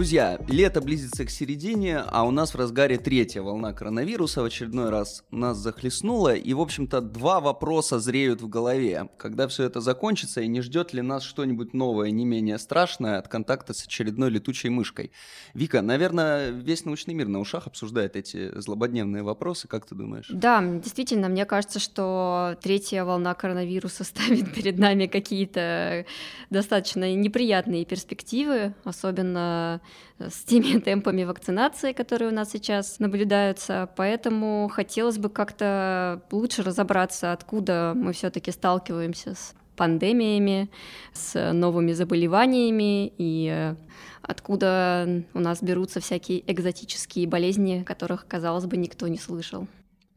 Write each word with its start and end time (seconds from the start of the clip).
Друзья, 0.00 0.38
лето 0.48 0.80
близится 0.80 1.26
к 1.26 1.30
середине, 1.30 1.98
а 1.98 2.24
у 2.24 2.30
нас 2.30 2.54
в 2.54 2.56
разгаре 2.56 2.96
третья 2.96 3.42
волна 3.42 3.74
коронавируса 3.74 4.40
в 4.40 4.46
очередной 4.46 4.88
раз 4.88 5.24
нас 5.30 5.58
захлестнула, 5.58 6.34
и, 6.34 6.54
в 6.54 6.60
общем-то, 6.62 7.02
два 7.02 7.40
вопроса 7.40 7.98
зреют 7.98 8.40
в 8.40 8.48
голове. 8.48 9.10
Когда 9.18 9.46
все 9.46 9.64
это 9.64 9.82
закончится, 9.82 10.40
и 10.40 10.48
не 10.48 10.62
ждет 10.62 10.94
ли 10.94 11.02
нас 11.02 11.22
что-нибудь 11.22 11.74
новое, 11.74 12.12
не 12.12 12.24
менее 12.24 12.56
страшное 12.56 13.18
от 13.18 13.28
контакта 13.28 13.74
с 13.74 13.84
очередной 13.84 14.30
летучей 14.30 14.70
мышкой? 14.70 15.12
Вика, 15.52 15.82
наверное, 15.82 16.48
весь 16.48 16.86
научный 16.86 17.12
мир 17.12 17.28
на 17.28 17.38
ушах 17.38 17.66
обсуждает 17.66 18.16
эти 18.16 18.58
злободневные 18.58 19.22
вопросы, 19.22 19.68
как 19.68 19.84
ты 19.84 19.94
думаешь? 19.94 20.30
Да, 20.30 20.62
действительно, 20.62 21.28
мне 21.28 21.44
кажется, 21.44 21.78
что 21.78 22.56
третья 22.62 23.04
волна 23.04 23.34
коронавируса 23.34 24.04
ставит 24.04 24.54
перед 24.54 24.78
нами 24.78 25.08
какие-то 25.08 26.06
достаточно 26.48 27.14
неприятные 27.14 27.84
перспективы, 27.84 28.74
особенно 28.84 29.82
с 30.18 30.44
теми 30.44 30.78
темпами 30.80 31.24
вакцинации, 31.24 31.92
которые 31.92 32.30
у 32.30 32.34
нас 32.34 32.50
сейчас 32.50 32.98
наблюдаются. 32.98 33.88
Поэтому 33.96 34.70
хотелось 34.72 35.18
бы 35.18 35.28
как-то 35.28 36.22
лучше 36.30 36.62
разобраться, 36.62 37.32
откуда 37.32 37.92
мы 37.96 38.12
все-таки 38.12 38.50
сталкиваемся 38.50 39.34
с 39.34 39.54
пандемиями, 39.76 40.68
с 41.14 41.52
новыми 41.52 41.92
заболеваниями 41.92 43.12
и 43.16 43.48
э, 43.50 43.76
откуда 44.20 45.24
у 45.32 45.40
нас 45.40 45.62
берутся 45.62 46.00
всякие 46.00 46.42
экзотические 46.52 47.26
болезни, 47.26 47.82
которых, 47.82 48.26
казалось 48.28 48.66
бы, 48.66 48.76
никто 48.76 49.08
не 49.08 49.16
слышал. 49.16 49.66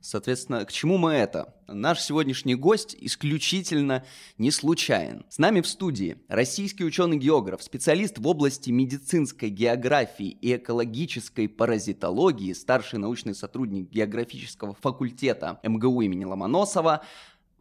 Соответственно, 0.04 0.66
к 0.66 0.72
чему 0.74 0.98
мы 0.98 1.14
это? 1.14 1.56
Наш 1.66 2.02
сегодняшний 2.02 2.56
гость 2.56 2.94
исключительно 3.00 4.04
не 4.38 4.52
случайен. 4.52 5.26
С 5.30 5.38
нами 5.38 5.62
в 5.62 5.68
студии 5.68 6.18
российский 6.28 6.84
ученый-географ, 6.84 7.64
специалист 7.64 8.18
в 8.18 8.28
области 8.28 8.70
медицинской 8.70 9.48
географии 9.48 10.28
и 10.28 10.58
экологической 10.58 11.48
паразитологии, 11.48 12.52
старший 12.52 13.00
научный 13.00 13.34
сотрудник 13.34 13.90
географического 13.90 14.76
факультета 14.82 15.62
МГУ 15.64 16.02
имени 16.02 16.26
Ломоносова 16.26 17.06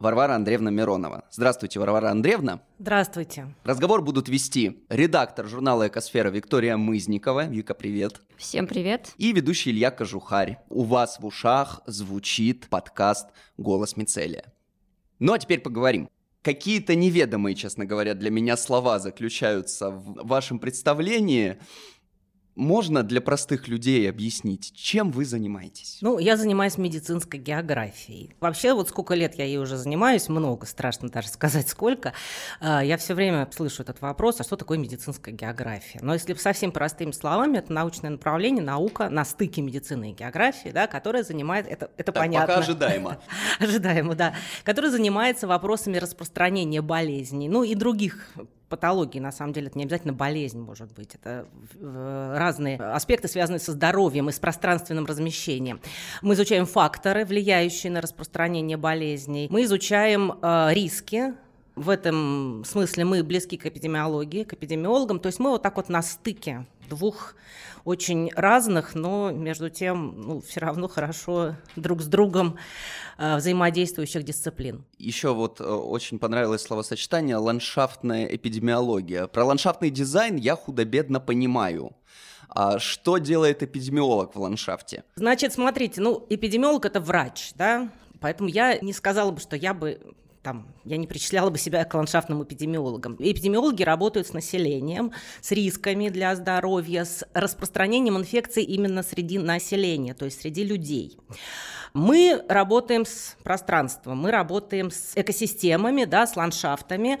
Варвара 0.03 0.35
Андреевна 0.35 0.69
Миронова. 0.69 1.23
Здравствуйте, 1.31 1.79
Варвара 1.79 2.11
Андреевна. 2.11 2.59
Здравствуйте. 2.77 3.55
Разговор 3.63 4.01
будут 4.01 4.27
вести 4.27 4.83
редактор 4.89 5.47
журнала 5.47 5.87
«Экосфера» 5.87 6.29
Виктория 6.29 6.75
Мызникова. 6.75 7.45
Вика, 7.47 7.73
привет. 7.73 8.19
Всем 8.35 8.67
привет. 8.67 9.13
И 9.17 9.31
ведущий 9.31 9.71
Илья 9.71 9.91
Кожухарь. 9.91 10.59
У 10.67 10.83
вас 10.83 11.21
в 11.21 11.25
ушах 11.25 11.79
звучит 11.85 12.67
подкаст 12.67 13.29
«Голос 13.55 13.95
Мицелия». 13.95 14.51
Ну 15.19 15.31
а 15.31 15.39
теперь 15.39 15.61
поговорим. 15.61 16.09
Какие-то 16.41 16.95
неведомые, 16.95 17.55
честно 17.55 17.85
говоря, 17.85 18.13
для 18.13 18.29
меня 18.29 18.57
слова 18.57 18.99
заключаются 18.99 19.89
в 19.89 20.27
вашем 20.27 20.59
представлении 20.59 21.59
можно 22.55 23.03
для 23.03 23.21
простых 23.21 23.67
людей 23.67 24.09
объяснить, 24.09 24.73
чем 24.75 25.11
вы 25.11 25.25
занимаетесь? 25.25 25.97
Ну, 26.01 26.19
я 26.19 26.37
занимаюсь 26.37 26.77
медицинской 26.77 27.39
географией. 27.39 28.35
Вообще, 28.39 28.73
вот 28.73 28.89
сколько 28.89 29.15
лет 29.15 29.35
я 29.35 29.45
ей 29.45 29.57
уже 29.57 29.77
занимаюсь, 29.77 30.29
много, 30.29 30.65
страшно 30.65 31.09
даже 31.09 31.29
сказать 31.29 31.67
сколько, 31.67 32.13
а, 32.59 32.83
я 32.83 32.97
все 32.97 33.13
время 33.13 33.49
слышу 33.51 33.81
этот 33.81 34.01
вопрос, 34.01 34.39
а 34.39 34.43
что 34.43 34.55
такое 34.55 34.77
медицинская 34.77 35.33
география? 35.33 35.99
Но 36.01 36.13
если 36.13 36.33
совсем 36.35 36.71
простыми 36.71 37.11
словами, 37.11 37.57
это 37.57 37.73
научное 37.73 38.11
направление, 38.11 38.63
наука 38.63 39.09
на 39.09 39.25
стыке 39.25 39.61
медицины 39.61 40.11
и 40.11 40.13
географии, 40.13 40.69
да, 40.69 40.87
которая 40.87 41.23
занимает, 41.23 41.67
это, 41.67 41.89
это 41.97 42.11
так, 42.11 42.23
понятно. 42.23 42.47
пока 42.47 42.59
ожидаемо. 42.59 43.19
ожидаемо, 43.59 44.15
да. 44.15 44.35
Которая 44.63 44.91
занимается 44.91 45.47
вопросами 45.47 45.97
распространения 45.97 46.81
болезней, 46.81 47.49
ну 47.49 47.63
и 47.63 47.75
других 47.75 48.33
патологии, 48.73 49.19
на 49.19 49.31
самом 49.31 49.53
деле, 49.53 49.67
это 49.67 49.77
не 49.77 49.83
обязательно 49.83 50.13
болезнь 50.13 50.59
может 50.59 50.91
быть, 50.93 51.13
это 51.13 51.45
разные 51.79 52.77
аспекты, 52.77 53.27
связанные 53.27 53.59
со 53.59 53.71
здоровьем 53.73 54.29
и 54.29 54.31
с 54.31 54.39
пространственным 54.39 55.05
размещением. 55.05 55.79
Мы 56.23 56.33
изучаем 56.33 56.65
факторы, 56.65 57.25
влияющие 57.25 57.91
на 57.91 58.01
распространение 58.01 58.77
болезней, 58.77 59.47
мы 59.51 59.63
изучаем 59.65 60.33
э, 60.41 60.73
риски, 60.73 61.33
в 61.75 61.89
этом 61.89 62.63
смысле 62.65 63.05
мы 63.05 63.23
близки 63.23 63.57
к 63.57 63.67
эпидемиологии, 63.67 64.43
к 64.43 64.53
эпидемиологам, 64.53 65.19
то 65.19 65.27
есть 65.27 65.39
мы 65.39 65.51
вот 65.51 65.61
так 65.61 65.75
вот 65.77 65.89
на 65.89 66.01
стыке 66.01 66.65
двух 66.89 67.35
очень 67.85 68.31
разных, 68.33 68.95
но 68.95 69.31
между 69.31 69.69
тем 69.69 70.21
ну, 70.21 70.41
все 70.41 70.61
равно 70.61 70.87
хорошо 70.87 71.55
друг 71.75 72.01
с 72.01 72.05
другом 72.05 72.57
э, 73.17 73.37
взаимодействующих 73.37 74.23
дисциплин. 74.23 74.85
Еще 74.97 75.33
вот 75.33 75.59
э, 75.59 75.63
очень 75.63 76.19
понравилось 76.19 76.61
словосочетание 76.61 77.35
«ландшафтная 77.35 78.25
эпидемиология». 78.25 79.27
Про 79.27 79.45
ландшафтный 79.45 79.89
дизайн 79.89 80.37
я 80.37 80.55
худо-бедно 80.55 81.19
понимаю. 81.19 81.95
А 82.49 82.79
что 82.79 83.17
делает 83.17 83.63
эпидемиолог 83.63 84.35
в 84.35 84.39
ландшафте? 84.39 85.03
Значит, 85.15 85.53
смотрите, 85.53 86.01
ну, 86.01 86.25
эпидемиолог– 86.29 86.85
это 86.87 86.99
врач, 87.01 87.51
да, 87.55 87.89
Поэтому 88.23 88.47
я 88.47 88.77
не 88.79 88.93
сказала 88.93 89.31
бы, 89.31 89.41
что 89.41 89.57
я 89.57 89.73
бы 89.73 89.99
там, 90.43 90.67
я 90.83 90.97
не 90.97 91.07
причисляла 91.07 91.49
бы 91.49 91.57
себя 91.57 91.83
к 91.85 91.93
ландшафтным 91.93 92.43
эпидемиологам. 92.43 93.15
Эпидемиологи 93.17 93.83
работают 93.83 94.27
с 94.27 94.33
населением, 94.33 95.13
с 95.41 95.51
рисками 95.51 96.09
для 96.09 96.35
здоровья, 96.35 97.05
с 97.05 97.25
распространением 97.33 98.17
инфекций 98.17 98.63
именно 98.63 99.03
среди 99.03 99.39
населения, 99.39 100.13
то 100.13 100.25
есть 100.25 100.41
среди 100.41 100.63
людей. 100.63 101.17
Мы 101.93 102.43
работаем 102.49 103.05
с 103.05 103.37
пространством, 103.43 104.17
мы 104.17 104.31
работаем 104.31 104.89
с 104.89 105.11
экосистемами, 105.15 106.05
да, 106.05 106.25
с 106.25 106.35
ландшафтами. 106.35 107.19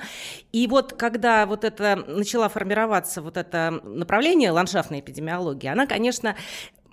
И 0.51 0.65
вот 0.65 0.93
когда 0.93 1.45
вот 1.45 1.63
это 1.63 1.95
начала 1.95 2.49
формироваться 2.49 3.21
вот 3.21 3.37
это 3.37 3.79
направление 3.83 4.49
ландшафтной 4.49 5.01
эпидемиологии, 5.01 5.67
она, 5.67 5.85
конечно, 5.85 6.35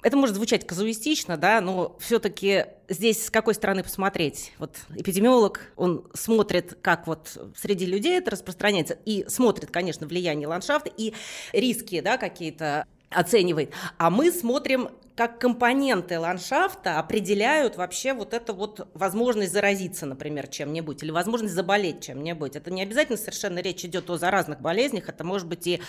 это 0.02 0.16
может 0.16 0.36
звучать 0.36 0.66
казуистично, 0.66 1.36
да, 1.36 1.60
но 1.60 1.96
все-таки 2.00 2.66
здесь 2.88 3.26
с 3.26 3.30
какой 3.30 3.54
стороны 3.54 3.82
посмотреть? 3.82 4.52
Вот 4.58 4.76
эпидемиолог, 4.94 5.72
он 5.76 6.06
смотрит, 6.14 6.78
как 6.82 7.06
вот 7.06 7.38
среди 7.56 7.86
людей 7.86 8.18
это 8.18 8.30
распространяется, 8.30 8.98
и 9.04 9.24
смотрит, 9.28 9.70
конечно, 9.70 10.06
влияние 10.06 10.48
ландшафта 10.48 10.90
и 10.96 11.14
риски, 11.52 12.00
да, 12.00 12.16
какие-то 12.16 12.86
оценивает. 13.10 13.72
А 13.98 14.10
мы 14.10 14.32
смотрим, 14.32 14.88
как 15.20 15.38
компоненты 15.38 16.18
ландшафта 16.18 16.98
определяют 16.98 17.76
вообще 17.76 18.14
вот 18.14 18.32
эту 18.32 18.54
вот 18.54 18.88
возможность 18.94 19.52
заразиться, 19.52 20.06
например, 20.06 20.46
чем-нибудь, 20.46 21.02
или 21.02 21.10
возможность 21.10 21.52
заболеть 21.52 22.02
чем-нибудь. 22.02 22.56
Это 22.56 22.70
не 22.70 22.80
обязательно 22.80 23.18
совершенно 23.18 23.58
речь 23.58 23.84
идет 23.84 24.08
о 24.08 24.16
заразных 24.16 24.62
болезнях, 24.62 25.10
это 25.10 25.22
может 25.22 25.46
быть 25.46 25.66
и, 25.66 25.82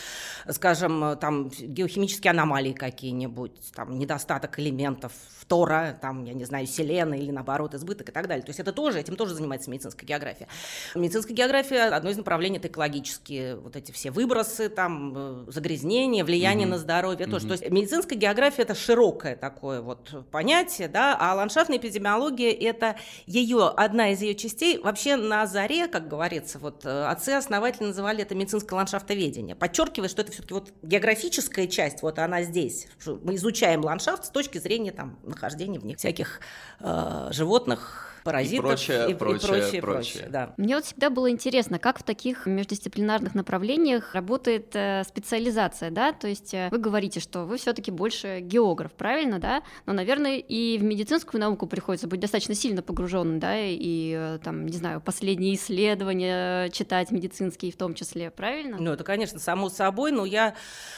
скажем, 0.50 1.18
там 1.18 1.48
геохимические 1.48 2.32
аномалии 2.32 2.74
какие-нибудь, 2.74 3.72
там 3.74 3.98
недостаток 3.98 4.60
элементов 4.60 5.14
фтора, 5.40 5.98
там, 6.02 6.26
я 6.26 6.34
не 6.34 6.44
знаю, 6.44 6.68
селена 6.68 7.14
или 7.14 7.32
наоборот 7.32 7.74
избыток 7.74 8.10
и 8.10 8.12
так 8.12 8.28
далее. 8.28 8.44
То 8.44 8.50
есть 8.50 8.60
это 8.60 8.74
тоже, 8.74 9.00
этим 9.00 9.16
тоже 9.16 9.34
занимается 9.34 9.72
медицинская 9.72 10.06
география. 10.06 10.50
Медицинская 10.94 11.38
география, 11.38 11.84
одно 11.84 12.10
из 12.10 12.18
направлений, 12.18 12.58
это 12.58 12.68
экологические 12.68 13.56
вот 13.56 13.78
эти 13.78 13.94
все 13.94 14.12
выбросы, 14.12 14.68
там, 14.68 15.14
э, 15.16 15.52
загрязнения, 15.52 16.26
влияние 16.26 16.68
mm-hmm. 16.68 16.72
на 16.72 16.78
здоровье, 16.78 17.28
тоже. 17.28 17.48
То 17.48 17.54
есть 17.54 17.70
медицинская 17.70 18.20
география– 18.20 18.62
это 18.64 18.76
широкая 18.76 19.21
широкое 19.22 19.36
такое 19.36 19.82
вот 19.82 20.26
понятие, 20.32 20.88
да, 20.88 21.16
а 21.20 21.36
ландшафтная 21.36 21.78
эпидемиология– 21.78 22.52
это 22.60 22.96
ее, 23.26 23.68
одна 23.68 24.12
из 24.12 24.22
ее 24.22 24.36
частей. 24.36 24.80
Вообще 24.80 25.16
на 25.16 25.46
заре, 25.46 25.88
как 25.88 26.08
говорится, 26.08 26.60
вот 26.60 26.86
э, 26.86 27.06
отцы-основатели 27.06 27.86
называли 27.86 28.24
это 28.24 28.36
медицинское 28.36 28.76
ландшафтоведение, 28.76 29.56
подчеркивая, 29.56 30.10
что 30.10 30.22
это 30.22 30.32
все-таки 30.32 30.54
вот 30.54 30.74
географическая 30.82 31.68
часть, 31.68 32.02
вот 32.02 32.20
она 32.20 32.44
здесь. 32.44 32.88
Мы 33.06 33.36
изучаем 33.36 33.84
ландшафт 33.84 34.26
с 34.26 34.30
точки 34.30 34.58
зрения 34.58 34.92
там 34.92 35.20
нахождения 35.24 35.80
в 35.80 35.86
них 35.86 35.98
всяких 35.98 36.42
э, 36.80 37.28
животных, 37.32 38.11
паразитов 38.24 38.66
и 38.66 38.68
прочее, 38.68 39.10
и, 39.10 39.14
прочее, 39.14 39.14
и 39.14 39.16
прочее, 39.16 39.82
прочее. 39.82 39.82
прочее. 39.82 40.28
Да. 40.30 40.54
Мне 40.58 40.76
вот 40.76 40.86
всегда 40.86 41.10
было 41.10 41.30
интересно, 41.30 41.80
как 41.80 42.00
в 42.00 42.04
таких 42.04 42.46
междисциплинарных 42.46 43.36
направлениях 43.36 44.14
работает 44.14 44.76
э, 44.76 45.04
специализация, 45.08 45.92
да, 45.92 46.14
то 46.14 46.28
есть 46.28 46.54
э, 46.54 46.70
вы 46.72 46.78
говорите, 46.78 47.20
что 47.20 47.46
вы 47.46 47.58
все-таки 47.58 47.92
больше 47.92 48.40
географ, 48.42 48.92
правильно, 48.92 49.40
да, 49.40 49.64
но, 49.86 49.94
наверное, 49.94 50.38
и 50.38 50.78
в 50.78 50.84
медицинскую 50.84 51.42
науку 51.42 51.68
приходится 51.68 52.08
быть 52.08 52.20
достаточно 52.20 52.56
сильно 52.56 52.82
погруженным, 52.82 53.40
да, 53.40 53.56
и 53.58 54.14
э, 54.16 54.40
там, 54.44 54.66
не 54.66 54.78
знаю, 54.78 55.02
последние 55.02 55.56
исследования 55.56 56.70
читать 56.70 57.12
медицинские 57.12 57.72
в 57.72 57.78
том 57.78 57.94
числе, 57.94 58.30
правильно? 58.30 58.78
Ну, 58.80 58.92
это, 58.92 59.04
конечно, 59.04 59.40
само 59.40 59.70
собой, 59.70 60.12
но 60.12 60.26
я 60.26 60.56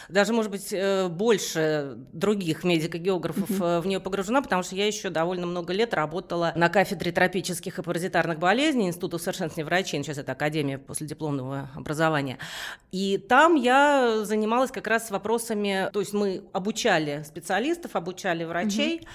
даже, 0.10 0.34
может 0.34 0.52
быть, 0.52 0.74
э, 0.74 1.08
больше 1.08 1.96
других 2.12 2.64
медико-географов 2.64 3.50
mm-hmm. 3.50 3.82
в 3.82 3.88
нее 3.88 4.00
погружена, 4.00 4.42
потому 4.42 4.64
что 4.64 4.76
я 4.76 4.88
еще 4.88 5.10
довольно 5.10 5.46
много 5.46 5.74
лет 5.74 5.94
работала 5.94 6.52
на 6.56 6.70
кафедре 6.70 7.13
тропических 7.14 7.80
и 7.80 7.82
паразитарных 7.82 8.40
болезней 8.40 8.88
Института 8.88 9.18
усовершенствования 9.18 9.66
врачей, 9.66 10.00
ну, 10.00 10.04
сейчас 10.04 10.18
это 10.18 10.32
Академия 10.34 10.78
последипломного 10.78 11.70
образования. 11.76 12.38
И 12.92 13.18
там 13.18 13.56
я 13.56 14.24
занималась 14.24 14.72
как 14.72 14.88
раз 14.88 15.12
вопросами, 15.12 15.90
то 15.94 16.00
есть 16.00 16.14
мы 16.14 16.44
обучали 16.52 17.24
специалистов, 17.26 17.96
обучали 17.96 18.44
врачей. 18.44 18.98
Угу. 18.98 19.08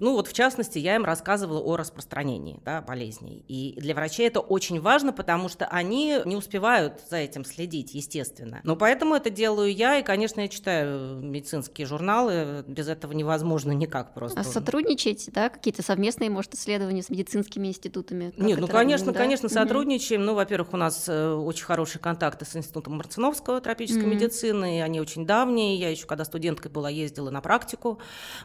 Ну 0.00 0.12
вот 0.12 0.28
в 0.28 0.32
частности 0.32 0.78
я 0.78 0.96
им 0.96 1.04
рассказывала 1.04 1.60
о 1.60 1.76
распространении 1.76 2.60
да, 2.64 2.82
болезней. 2.82 3.44
И 3.48 3.74
для 3.78 3.94
врачей 3.94 4.26
это 4.26 4.40
очень 4.40 4.80
важно, 4.80 5.12
потому 5.12 5.48
что 5.48 5.66
они 5.66 6.18
не 6.24 6.36
успевают 6.36 7.00
за 7.08 7.16
этим 7.16 7.44
следить, 7.44 7.94
естественно. 7.94 8.60
Но 8.62 8.76
поэтому 8.76 9.14
это 9.14 9.30
делаю 9.30 9.74
я, 9.74 9.98
и, 9.98 10.02
конечно, 10.02 10.40
я 10.40 10.48
читаю 10.48 11.16
медицинские 11.16 11.86
журналы, 11.86 12.64
без 12.66 12.88
этого 12.88 13.12
невозможно 13.12 13.72
никак 13.72 14.14
просто. 14.14 14.40
А 14.40 14.44
сотрудничаете, 14.44 15.30
да, 15.30 15.48
какие-то 15.48 15.82
совместные, 15.82 16.30
может, 16.30 16.54
исследования 16.54 17.02
с 17.02 17.10
медицинскими 17.10 17.45
институтами? 17.54 18.30
Как 18.30 18.44
Нет, 18.44 18.58
ну, 18.58 18.68
конечно, 18.68 19.12
да? 19.12 19.18
конечно, 19.18 19.48
сотрудничаем. 19.48 20.22
Угу. 20.22 20.26
Ну, 20.26 20.34
во-первых, 20.34 20.72
у 20.72 20.76
нас 20.76 21.04
э, 21.08 21.32
очень 21.32 21.64
хорошие 21.64 22.00
контакты 22.00 22.44
с 22.44 22.56
Институтом 22.56 22.96
Марциновского 22.96 23.60
тропической 23.60 24.04
угу. 24.04 24.10
медицины, 24.10 24.82
они 24.82 25.00
очень 25.00 25.26
давние. 25.26 25.76
Я 25.76 25.90
еще, 25.90 26.06
когда 26.06 26.24
студенткой 26.24 26.70
была, 26.70 26.90
ездила 26.90 27.30
на 27.30 27.40
практику, 27.40 27.98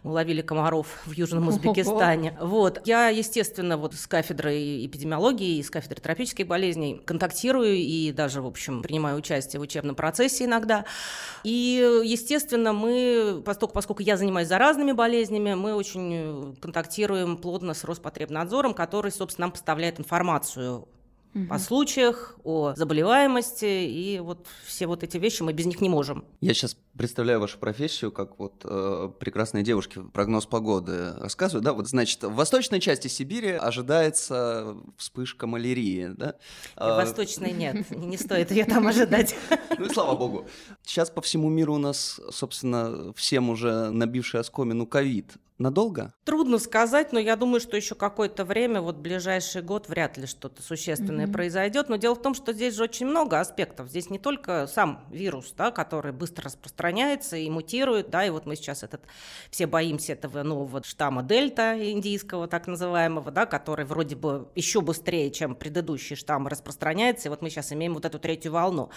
мы 0.03 0.11
ловили 0.11 0.41
комаров 0.41 1.01
в 1.05 1.11
Южном 1.11 1.47
Узбекистане. 1.47 2.37
Вот. 2.41 2.81
Я, 2.85 3.09
естественно, 3.09 3.77
вот 3.77 3.93
с 3.93 4.07
кафедрой 4.07 4.85
эпидемиологии 4.85 5.57
и 5.57 5.63
с 5.63 5.69
кафедрой 5.69 6.01
тропических 6.01 6.47
болезней 6.47 7.01
контактирую 7.05 7.75
и 7.75 8.11
даже, 8.11 8.41
в 8.41 8.47
общем, 8.47 8.81
принимаю 8.81 9.17
участие 9.17 9.59
в 9.59 9.63
учебном 9.63 9.95
процессе 9.95 10.45
иногда. 10.45 10.85
И, 11.43 12.01
естественно, 12.03 12.73
мы, 12.73 13.41
поскольку, 13.45 13.73
поскольку 13.73 14.03
я 14.03 14.17
занимаюсь 14.17 14.47
заразными 14.47 14.91
болезнями, 14.91 15.53
мы 15.53 15.73
очень 15.73 16.55
контактируем 16.59 17.37
плотно 17.37 17.73
с 17.73 17.83
Роспотребнадзором, 17.83 18.73
который, 18.73 18.90
собственно, 19.11 19.45
нам 19.45 19.51
поставляет 19.51 19.99
информацию 19.99 20.87
угу. 21.33 21.45
о 21.49 21.59
случаях, 21.59 22.37
о 22.43 22.73
заболеваемости, 22.75 23.65
и 23.65 24.19
вот 24.19 24.47
все 24.65 24.87
вот 24.87 25.03
эти 25.03 25.17
вещи 25.17 25.41
мы 25.43 25.53
без 25.53 25.65
них 25.65 25.81
не 25.81 25.89
можем. 25.89 26.25
Я 26.41 26.53
сейчас 26.53 26.77
представляю 26.97 27.39
вашу 27.39 27.57
профессию 27.57 28.11
как 28.11 28.37
вот 28.39 28.61
э, 28.63 29.09
прекрасные 29.19 29.63
девушки 29.63 30.01
прогноз 30.13 30.45
погоды 30.45 31.13
рассказывают, 31.13 31.63
да, 31.65 31.73
вот 31.73 31.87
значит 31.87 32.23
в 32.23 32.33
восточной 32.33 32.79
части 32.79 33.07
Сибири 33.07 33.51
ожидается 33.51 34.75
вспышка 34.97 35.47
малярии, 35.47 36.11
да? 36.15 36.35
В 36.75 36.81
а, 36.81 36.95
восточной 36.97 37.51
нет, 37.51 37.89
не 37.91 38.17
стоит 38.17 38.51
ее 38.51 38.65
там 38.65 38.87
ожидать. 38.87 39.35
Ну 39.77 39.89
слава 39.89 40.15
богу. 40.15 40.47
Сейчас 40.83 41.09
по 41.09 41.21
всему 41.21 41.49
миру 41.49 41.75
у 41.75 41.77
нас, 41.79 42.19
собственно, 42.29 43.13
всем 43.13 43.49
уже 43.49 43.89
набивший 43.89 44.39
оскомину 44.39 44.85
ковид 44.85 45.37
Надолго? 45.61 46.13
Трудно 46.25 46.57
сказать, 46.57 47.13
но 47.13 47.19
я 47.19 47.35
думаю, 47.35 47.61
что 47.61 47.77
еще 47.77 47.95
какое-то 47.95 48.43
время, 48.43 48.81
вот 48.81 48.97
ближайший 48.97 49.61
год, 49.61 49.87
вряд 49.87 50.17
ли 50.17 50.25
что-то 50.25 50.61
существенное 50.61 51.27
mm-hmm. 51.27 51.31
произойдет. 51.31 51.89
Но 51.89 51.97
дело 51.97 52.15
в 52.15 52.21
том, 52.21 52.33
что 52.33 52.51
здесь 52.51 52.75
же 52.75 52.83
очень 52.83 53.05
много 53.05 53.39
аспектов. 53.39 53.89
Здесь 53.89 54.09
не 54.09 54.19
только 54.19 54.67
сам 54.67 55.05
вирус, 55.11 55.53
да, 55.55 55.71
который 55.71 56.11
быстро 56.11 56.45
распространяется 56.45 56.80
и 57.37 57.49
мутирует, 57.49 58.09
да, 58.09 58.25
и 58.25 58.29
вот 58.29 58.45
мы 58.45 58.55
сейчас 58.55 58.83
этот, 58.83 59.01
все 59.49 59.67
боимся 59.67 60.13
этого 60.13 60.43
нового 60.43 60.83
штамма 60.83 61.23
дельта 61.23 61.75
индийского, 61.91 62.47
так 62.47 62.67
называемого, 62.67 63.31
да, 63.31 63.45
который 63.45 63.85
вроде 63.85 64.15
бы 64.15 64.47
еще 64.55 64.81
быстрее, 64.81 65.31
чем 65.31 65.55
предыдущий 65.55 66.15
штамм 66.15 66.47
распространяется, 66.47 67.27
и 67.27 67.29
вот 67.29 67.41
мы 67.41 67.49
сейчас 67.49 67.71
имеем 67.71 67.93
вот 67.93 68.05
эту 68.05 68.19
третью 68.19 68.51
волну. 68.51 68.89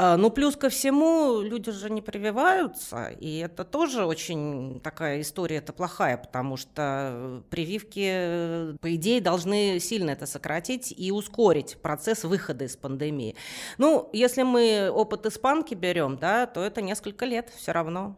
А, 0.00 0.16
ну, 0.16 0.30
плюс 0.30 0.54
ко 0.54 0.68
всему, 0.68 1.40
люди 1.40 1.72
же 1.72 1.90
не 1.90 2.00
прививаются, 2.00 3.08
и 3.18 3.38
это 3.38 3.64
тоже 3.64 4.04
очень 4.04 4.78
такая 4.78 5.20
история, 5.22 5.56
это 5.56 5.72
плохая, 5.72 6.16
потому 6.16 6.56
что 6.56 7.42
прививки, 7.50 8.78
по 8.78 8.94
идее, 8.94 9.20
должны 9.20 9.80
сильно 9.80 10.10
это 10.10 10.26
сократить 10.26 10.94
и 10.96 11.10
ускорить 11.10 11.78
процесс 11.82 12.22
выхода 12.22 12.64
из 12.64 12.76
пандемии. 12.76 13.34
Ну, 13.76 14.08
если 14.12 14.44
мы 14.44 14.88
опыт 14.88 15.26
испанки 15.26 15.74
берем, 15.74 16.16
да, 16.16 16.46
то 16.46 16.62
это 16.62 16.80
несколько 16.80 17.24
лет 17.24 17.50
все 17.56 17.72
равно. 17.72 18.14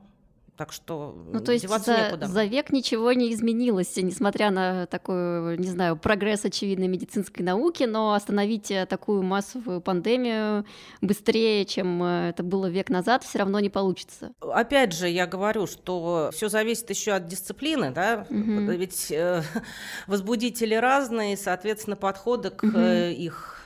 Так 0.61 0.75
что 0.75 1.17
ну, 1.33 1.41
то 1.41 1.53
есть 1.53 1.67
за, 1.67 2.19
за 2.21 2.45
век 2.45 2.71
ничего 2.71 3.15
не 3.15 3.33
изменилось, 3.33 3.97
несмотря 3.97 4.51
на 4.51 4.85
такой, 4.85 5.57
не 5.57 5.69
знаю, 5.69 5.97
прогресс 5.97 6.45
очевидной 6.45 6.87
медицинской 6.87 7.43
науки, 7.43 7.85
но 7.85 8.13
остановить 8.13 8.71
э, 8.71 8.85
такую 8.85 9.23
массовую 9.23 9.81
пандемию 9.81 10.67
быстрее, 11.01 11.65
чем 11.65 12.03
э, 12.03 12.29
это 12.29 12.43
было 12.43 12.67
век 12.67 12.91
назад, 12.91 13.25
все 13.25 13.39
равно 13.39 13.59
не 13.59 13.71
получится. 13.71 14.35
Опять 14.43 14.93
же, 14.93 15.09
я 15.09 15.27
говорю, 15.27 15.67
что 15.67 16.29
все 16.31 16.51
зависит 16.51 16.91
еще 16.91 17.13
от 17.13 17.27
дисциплины, 17.27 17.91
да, 17.91 18.27
угу. 18.29 18.71
ведь 18.73 19.11
э, 19.11 19.43
возбудители 20.07 20.75
разные, 20.75 21.39
соответственно, 21.39 21.97
подходы 21.97 22.51
к 22.51 22.65
угу. 22.65 22.77
э, 22.77 23.15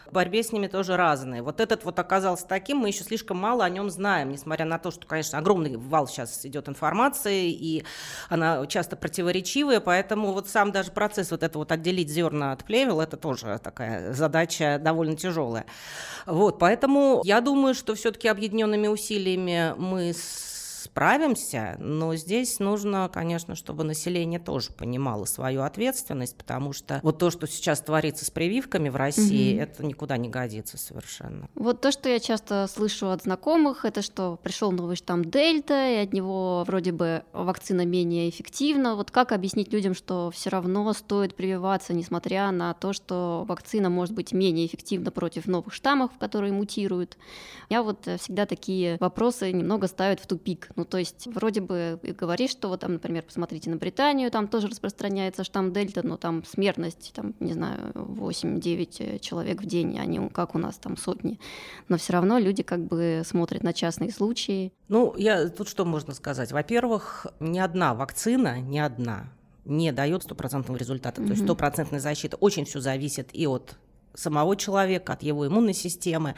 их 0.07 0.13
борьбе 0.13 0.43
с 0.43 0.53
ними 0.53 0.67
тоже 0.67 0.97
разные. 0.97 1.43
Вот 1.43 1.61
этот 1.61 1.85
вот 1.85 1.99
оказался 1.99 2.47
таким, 2.47 2.79
мы 2.79 2.89
еще 2.89 3.05
слишком 3.05 3.37
мало 3.37 3.65
о 3.65 3.71
нем 3.71 3.91
знаем, 3.91 4.31
несмотря 4.31 4.65
на 4.65 4.79
то, 4.79 4.91
что, 4.91 5.07
конечно, 5.07 5.39
огромный 5.39 5.77
вал 5.77 6.07
сейчас 6.07 6.45
идет 6.45 6.69
информации, 6.69 7.51
и 7.51 7.85
она 8.29 8.67
часто 8.67 8.97
противоречивая, 8.97 9.81
поэтому 9.81 10.33
вот 10.33 10.49
сам 10.49 10.73
даже 10.73 10.91
процесс 10.91 11.31
вот 11.31 11.43
это 11.43 11.59
вот 11.59 11.73
отделить 11.73 12.09
зерна 12.09 12.53
от 12.53 12.65
плевел, 12.65 13.01
это 13.01 13.17
тоже 13.17 13.61
такая 13.63 14.13
задача 14.13 14.79
довольно 14.81 15.17
тяжелая. 15.17 15.67
Вот, 16.27 16.59
поэтому 16.59 17.21
я 17.25 17.41
думаю, 17.41 17.75
что 17.75 17.95
все-таки 17.95 18.29
объединенными 18.29 18.87
усилиями 18.87 19.75
мы 19.77 20.13
с 20.13 20.54
справимся, 20.85 21.77
но 21.79 22.15
здесь 22.15 22.59
нужно, 22.59 23.11
конечно, 23.13 23.55
чтобы 23.55 23.85
население 23.85 24.39
тоже 24.39 24.71
понимало 24.73 25.25
свою 25.25 25.63
ответственность, 25.63 26.37
потому 26.37 26.73
что 26.73 27.01
вот 27.03 27.19
то, 27.19 27.31
что 27.31 27.47
сейчас 27.47 27.81
творится 27.81 28.25
с 28.25 28.31
прививками 28.31 28.89
в 28.89 28.97
России, 28.97 29.55
угу. 29.55 29.63
это 29.63 29.85
никуда 29.85 30.17
не 30.17 30.29
годится 30.29 30.79
совершенно. 30.79 31.49
Вот 31.55 31.81
то, 31.81 31.91
что 31.91 32.09
я 32.09 32.21
часто 32.21 32.67
слышу 32.73 33.11
от 33.11 33.23
знакомых, 33.23 33.85
это 33.85 34.03
что 34.03 34.39
пришел 34.43 34.71
новый 34.73 34.97
штамм 34.97 35.25
Дельта, 35.25 35.91
и 35.91 35.97
от 35.97 36.13
него 36.13 36.65
вроде 36.67 36.93
бы 36.93 37.25
вакцина 37.33 37.85
менее 37.87 38.29
эффективна. 38.29 38.95
Вот 38.95 39.11
как 39.11 39.33
объяснить 39.33 39.73
людям, 39.73 39.95
что 39.95 40.31
все 40.31 40.51
равно 40.51 40.93
стоит 40.93 41.35
прививаться, 41.35 41.95
несмотря 41.95 42.51
на 42.51 42.75
то, 42.75 42.93
что 42.93 43.45
вакцина 43.49 43.89
может 43.89 44.15
быть 44.15 44.33
менее 44.33 44.67
эффективна 44.67 45.11
против 45.11 45.47
новых 45.47 45.73
штаммов, 45.73 46.11
которые 46.19 46.53
мутируют? 46.53 47.17
Я 47.71 47.83
вот 47.83 48.07
всегда 48.21 48.45
такие 48.47 48.99
вопросы 49.01 49.51
немного 49.51 49.87
ставят 49.87 50.21
в 50.21 50.27
тупик. 50.27 50.69
Ну, 50.77 50.85
то 50.85 50.99
есть 50.99 51.27
вроде 51.29 51.61
бы 51.61 51.99
и 52.03 52.13
говоришь, 52.13 52.51
что 52.51 52.69
вот 52.69 52.81
там, 52.81 52.95
например, 52.95 53.23
посмотрите 53.23 53.71
на 53.71 53.77
Британию, 53.77 54.31
там 54.31 54.49
тоже 54.49 54.69
распространяется 54.69 55.45
штамм 55.45 55.73
Дельта, 55.73 56.07
но 56.07 56.17
там 56.17 56.45
смертность, 56.45 57.13
там, 57.15 57.35
не 57.41 57.53
знаю, 57.53 57.93
8-9 57.95 59.21
человек 59.21 59.63
в 59.63 59.67
день, 59.67 59.99
а 59.99 60.05
не 60.05 60.29
как 60.29 60.55
у 60.55 60.59
нас 60.59 60.77
там 60.77 60.97
сотни. 60.97 61.39
Но 61.89 61.97
все 61.97 62.15
равно 62.15 62.39
люди 62.39 62.63
как 62.63 62.85
бы 62.85 63.23
смотрят 63.25 63.63
на 63.63 63.73
частные 63.73 64.11
случаи. 64.11 64.73
Ну, 64.89 65.15
я 65.17 65.49
тут 65.49 65.69
что 65.69 65.85
можно 65.85 66.15
сказать? 66.15 66.53
Во-первых, 66.53 67.27
ни 67.41 67.59
одна 67.59 67.95
вакцина, 67.95 68.61
ни 68.61 68.79
одна 68.79 69.31
не 69.65 69.93
дает 69.93 70.23
стопроцентного 70.23 70.77
результата. 70.77 71.21
Mm-hmm. 71.21 71.27
То 71.27 71.33
есть 71.33 71.45
стопроцентная 71.45 72.01
защита 72.01 72.37
очень 72.37 72.65
все 72.65 72.81
зависит 72.81 73.31
и 73.33 73.47
от 73.47 73.77
самого 74.15 74.57
человека, 74.57 75.13
от 75.15 75.23
его 75.23 75.47
иммунной 75.47 75.75
системы 75.75 76.35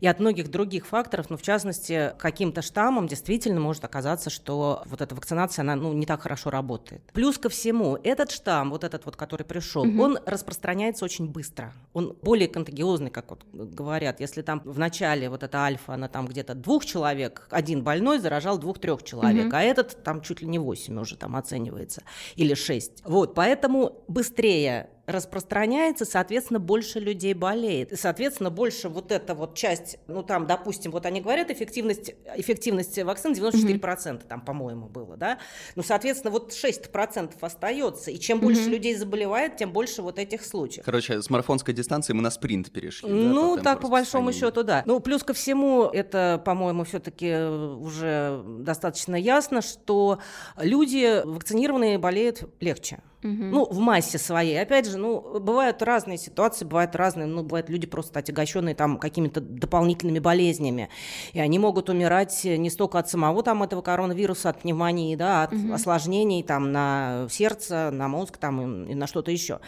и 0.00 0.06
от 0.08 0.18
многих 0.18 0.50
других 0.50 0.86
факторов, 0.86 1.30
но 1.30 1.36
в 1.36 1.42
частности 1.42 2.12
каким-то 2.18 2.60
штаммом 2.60 3.06
действительно 3.06 3.60
может 3.60 3.84
оказаться, 3.84 4.30
что 4.30 4.82
вот 4.86 5.00
эта 5.00 5.14
вакцинация, 5.14 5.62
она 5.62 5.76
ну, 5.76 5.92
не 5.92 6.06
так 6.06 6.22
хорошо 6.22 6.50
работает. 6.50 7.02
Плюс 7.12 7.38
ко 7.38 7.48
всему, 7.48 7.96
этот 8.02 8.32
штамм, 8.32 8.70
вот 8.70 8.82
этот 8.82 9.04
вот, 9.04 9.14
который 9.14 9.44
пришел, 9.44 9.82
угу. 9.82 10.02
он 10.02 10.18
распространяется 10.26 11.04
очень 11.04 11.28
быстро. 11.28 11.72
Он 11.92 12.16
более 12.20 12.48
контагиозный, 12.48 13.10
как 13.10 13.30
вот 13.30 13.44
говорят. 13.52 14.18
Если 14.18 14.42
там 14.42 14.60
в 14.64 14.76
начале 14.76 15.30
вот 15.30 15.44
эта 15.44 15.58
альфа, 15.58 15.94
она 15.94 16.08
там 16.08 16.26
где-то 16.26 16.54
двух 16.56 16.84
человек, 16.84 17.46
один 17.50 17.84
больной 17.84 18.18
заражал 18.18 18.58
двух-трех 18.58 19.04
человек, 19.04 19.46
угу. 19.46 19.56
а 19.56 19.62
этот 19.62 20.02
там 20.02 20.20
чуть 20.20 20.40
ли 20.40 20.48
не 20.48 20.58
восемь 20.58 20.98
уже 20.98 21.16
там 21.16 21.36
оценивается, 21.36 22.02
или 22.34 22.54
шесть. 22.54 23.02
Вот, 23.04 23.34
поэтому 23.34 24.02
быстрее 24.08 24.90
распространяется, 25.12 26.04
соответственно, 26.04 26.60
больше 26.60 27.00
людей 27.00 27.34
болеет. 27.34 27.92
И, 27.92 27.96
соответственно, 27.96 28.50
больше 28.50 28.88
вот 28.88 29.12
эта 29.12 29.34
вот 29.34 29.54
часть, 29.54 29.98
ну 30.06 30.22
там, 30.22 30.46
допустим, 30.46 30.90
вот 30.90 31.06
они 31.06 31.20
говорят, 31.20 31.50
эффективность, 31.50 32.14
эффективность 32.36 32.98
вакцин 33.02 33.32
94%, 33.32 33.80
mm-hmm. 33.80 34.26
там, 34.26 34.40
по-моему, 34.40 34.88
было, 34.88 35.16
да? 35.16 35.38
Ну, 35.76 35.82
соответственно, 35.82 36.30
вот 36.30 36.52
6% 36.52 37.32
остается. 37.40 38.10
И 38.10 38.18
чем 38.18 38.40
больше 38.40 38.62
mm-hmm. 38.62 38.68
людей 38.68 38.94
заболевает, 38.94 39.56
тем 39.56 39.72
больше 39.72 40.02
вот 40.02 40.18
этих 40.18 40.44
случаев. 40.44 40.84
Короче, 40.84 41.22
с 41.22 41.30
марафонской 41.30 41.74
дистанции 41.74 42.12
мы 42.12 42.22
на 42.22 42.30
спринт 42.30 42.70
перешли. 42.70 43.08
Ну, 43.08 43.56
да, 43.56 43.62
так, 43.62 43.80
по 43.80 43.88
большому 43.88 44.32
счету, 44.32 44.62
да. 44.62 44.82
Ну, 44.86 45.00
плюс 45.00 45.22
ко 45.22 45.32
всему, 45.32 45.84
это, 45.84 46.42
по-моему, 46.44 46.84
все-таки 46.84 47.34
уже 47.34 48.42
достаточно 48.44 49.16
ясно, 49.16 49.62
что 49.62 50.18
люди 50.56 51.22
вакцинированные 51.24 51.98
болеют 51.98 52.48
легче. 52.60 53.00
Угу. 53.22 53.30
Ну, 53.30 53.64
в 53.66 53.78
массе 53.78 54.18
своей. 54.18 54.60
Опять 54.60 54.86
же, 54.86 54.98
ну, 54.98 55.38
бывают 55.38 55.80
разные 55.82 56.18
ситуации, 56.18 56.64
бывают 56.64 56.96
разные, 56.96 57.26
ну, 57.26 57.42
бывают 57.42 57.68
люди 57.68 57.86
просто 57.86 58.18
отягощенные 58.18 58.74
там 58.74 58.98
какими-то 58.98 59.40
дополнительными 59.40 60.18
болезнями. 60.18 60.88
И 61.32 61.40
они 61.40 61.58
могут 61.58 61.88
умирать 61.88 62.44
не 62.44 62.68
столько 62.68 62.98
от 62.98 63.08
самого 63.08 63.42
там 63.42 63.62
этого 63.62 63.82
коронавируса, 63.82 64.50
от 64.50 64.62
пневмонии, 64.62 65.14
да, 65.14 65.44
от 65.44 65.52
угу. 65.52 65.72
осложнений 65.72 66.42
там 66.42 66.72
на 66.72 67.28
сердце, 67.30 67.90
на 67.92 68.08
мозг 68.08 68.36
там 68.38 68.86
и 68.86 68.94
на 68.94 69.06
что-то 69.06 69.30
еще. 69.30 69.60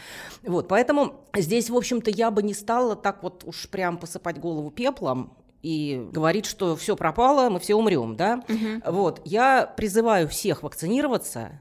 Вот, 0.43 0.67
поэтому 0.67 1.15
здесь, 1.35 1.69
в 1.69 1.75
общем-то, 1.75 2.11
я 2.11 2.31
бы 2.31 2.43
не 2.43 2.53
стала 2.53 2.95
так 2.95 3.23
вот 3.23 3.43
уж 3.45 3.69
прям 3.69 3.97
посыпать 3.97 4.39
голову 4.39 4.69
пеплом, 4.69 5.31
и 5.65 6.07
говорить, 6.11 6.45
что 6.45 6.75
все 6.75 6.95
пропало, 6.95 7.49
мы 7.49 7.59
все 7.59 7.73
умрем, 7.73 8.15
да. 8.15 8.43
Угу. 8.47 8.91
Вот, 8.91 9.21
я 9.25 9.65
призываю 9.65 10.27
всех 10.27 10.61
вакцинироваться, 10.61 11.59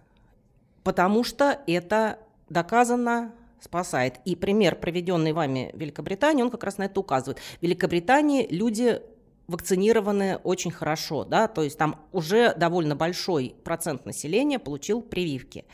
потому 0.85 1.25
что 1.25 1.59
это 1.67 2.21
доказано 2.49 3.33
спасает. 3.61 4.21
И 4.25 4.37
пример, 4.37 4.77
проведенный 4.77 5.33
вами 5.33 5.71
в 5.75 5.81
Великобритании, 5.81 6.43
он 6.43 6.51
как 6.51 6.63
раз 6.63 6.79
на 6.79 6.85
это 6.85 7.01
указывает. 7.01 7.39
В 7.39 7.63
Великобритании 7.63 8.47
люди 8.49 9.01
вакцинированы 9.47 10.37
очень 10.37 10.71
хорошо, 10.71 11.25
да, 11.25 11.49
то 11.49 11.63
есть 11.63 11.77
там 11.77 12.01
уже 12.13 12.55
довольно 12.55 12.97
большой 12.97 13.55
процент 13.65 14.07
населения 14.07 14.59
получил 14.59 15.03
прививки. 15.03 15.65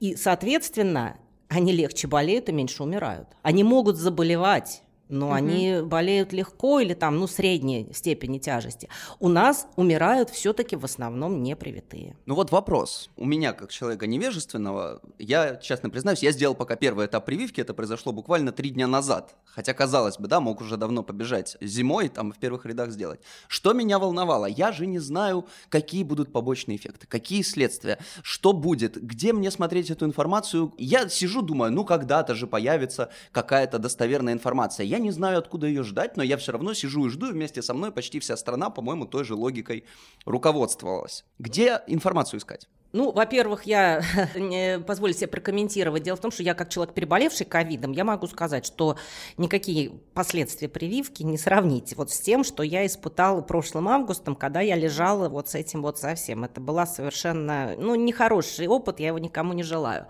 И, 0.00 0.16
соответственно, 0.16 1.16
они 1.48 1.72
легче 1.72 2.08
болеют 2.08 2.48
и 2.48 2.52
меньше 2.52 2.82
умирают. 2.82 3.28
Они 3.42 3.62
могут 3.62 3.96
заболевать 3.96 4.82
но 5.14 5.26
угу. 5.26 5.34
они 5.34 5.80
болеют 5.82 6.32
легко 6.32 6.80
или 6.80 6.94
там, 6.94 7.18
ну, 7.18 7.26
средней 7.26 7.88
степени 7.92 8.38
тяжести. 8.38 8.88
У 9.20 9.28
нас 9.28 9.66
умирают 9.76 10.30
все-таки 10.30 10.76
в 10.76 10.84
основном 10.84 11.42
непривитые. 11.42 12.16
Ну 12.26 12.34
вот 12.34 12.50
вопрос. 12.50 13.10
У 13.16 13.24
меня, 13.24 13.52
как 13.52 13.70
человека 13.70 14.06
невежественного, 14.06 15.00
я, 15.18 15.56
честно 15.56 15.90
признаюсь, 15.90 16.22
я 16.22 16.32
сделал 16.32 16.54
пока 16.54 16.76
первый 16.76 17.06
этап 17.06 17.24
прививки, 17.24 17.60
это 17.60 17.74
произошло 17.74 18.12
буквально 18.12 18.52
три 18.52 18.70
дня 18.70 18.86
назад. 18.86 19.34
Хотя, 19.44 19.72
казалось 19.72 20.18
бы, 20.18 20.26
да, 20.26 20.40
мог 20.40 20.60
уже 20.60 20.76
давно 20.76 21.02
побежать 21.02 21.56
зимой, 21.60 22.08
там, 22.08 22.32
в 22.32 22.38
первых 22.38 22.66
рядах 22.66 22.90
сделать. 22.90 23.20
Что 23.48 23.72
меня 23.72 23.98
волновало? 23.98 24.46
Я 24.46 24.72
же 24.72 24.86
не 24.86 24.98
знаю, 24.98 25.46
какие 25.68 26.02
будут 26.02 26.32
побочные 26.32 26.76
эффекты, 26.76 27.06
какие 27.06 27.42
следствия, 27.42 27.98
что 28.22 28.52
будет, 28.52 29.00
где 29.00 29.32
мне 29.32 29.50
смотреть 29.50 29.90
эту 29.90 30.04
информацию. 30.06 30.72
Я 30.76 31.08
сижу, 31.08 31.42
думаю, 31.42 31.72
ну, 31.72 31.84
когда-то 31.84 32.34
же 32.34 32.46
появится 32.46 33.10
какая-то 33.32 33.78
достоверная 33.78 34.32
информация 34.32 34.84
я 34.84 34.98
не 35.04 35.12
знаю, 35.12 35.38
откуда 35.38 35.68
ее 35.68 35.84
ждать, 35.84 36.16
но 36.16 36.22
я 36.22 36.36
все 36.36 36.52
равно 36.52 36.74
сижу 36.74 37.06
и 37.06 37.10
жду, 37.10 37.28
и 37.28 37.32
вместе 37.32 37.62
со 37.62 37.74
мной 37.74 37.92
почти 37.92 38.18
вся 38.18 38.36
страна, 38.36 38.70
по-моему, 38.70 39.06
той 39.06 39.24
же 39.24 39.34
логикой 39.34 39.84
руководствовалась. 40.24 41.24
Где 41.38 41.82
информацию 41.86 42.40
искать? 42.40 42.68
Ну, 42.94 43.10
во-первых, 43.10 43.64
я 43.64 44.02
позволю 44.86 45.12
себе 45.14 45.26
прокомментировать. 45.26 46.04
Дело 46.04 46.16
в 46.16 46.20
том, 46.20 46.30
что 46.30 46.44
я 46.44 46.54
как 46.54 46.68
человек, 46.68 46.94
переболевший 46.94 47.44
ковидом, 47.44 47.90
я 47.90 48.04
могу 48.04 48.28
сказать, 48.28 48.64
что 48.64 48.96
никакие 49.36 49.90
последствия 50.14 50.68
прививки 50.68 51.24
не 51.24 51.36
сравнить 51.36 51.96
вот 51.96 52.12
с 52.12 52.20
тем, 52.20 52.44
что 52.44 52.62
я 52.62 52.86
испытала 52.86 53.40
прошлым 53.40 53.88
августом, 53.88 54.36
когда 54.36 54.60
я 54.60 54.76
лежала 54.76 55.28
вот 55.28 55.48
с 55.48 55.56
этим 55.56 55.82
вот 55.82 55.98
совсем. 55.98 56.44
Это 56.44 56.60
была 56.60 56.86
совершенно, 56.86 57.74
ну, 57.76 57.96
нехороший 57.96 58.68
опыт, 58.68 59.00
я 59.00 59.08
его 59.08 59.18
никому 59.18 59.54
не 59.54 59.64
желаю. 59.64 60.06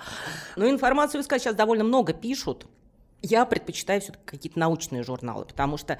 Но 0.57 0.69
информацию 0.69 1.23
искать 1.23 1.41
сейчас 1.41 1.55
довольно 1.55 1.85
много 1.85 2.13
пишут, 2.13 2.67
я 3.25 3.45
предпочитаю 3.45 4.00
все-таки 4.00 4.25
какие-то 4.25 4.59
научные 4.59 5.02
журналы, 5.02 5.45
потому 5.45 5.76
что 5.76 5.99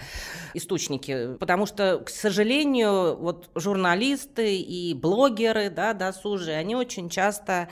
источники, 0.53 1.35
потому 1.35 1.67
что, 1.67 1.99
к 2.05 2.11
сожалению, 2.11 3.17
вот 3.17 3.51
журналисты 3.55 4.59
и 4.59 4.95
блогеры, 4.95 5.71
да, 5.71 5.93
досужие, 5.95 6.59
они 6.59 6.77
очень 6.77 7.09
часто 7.09 7.69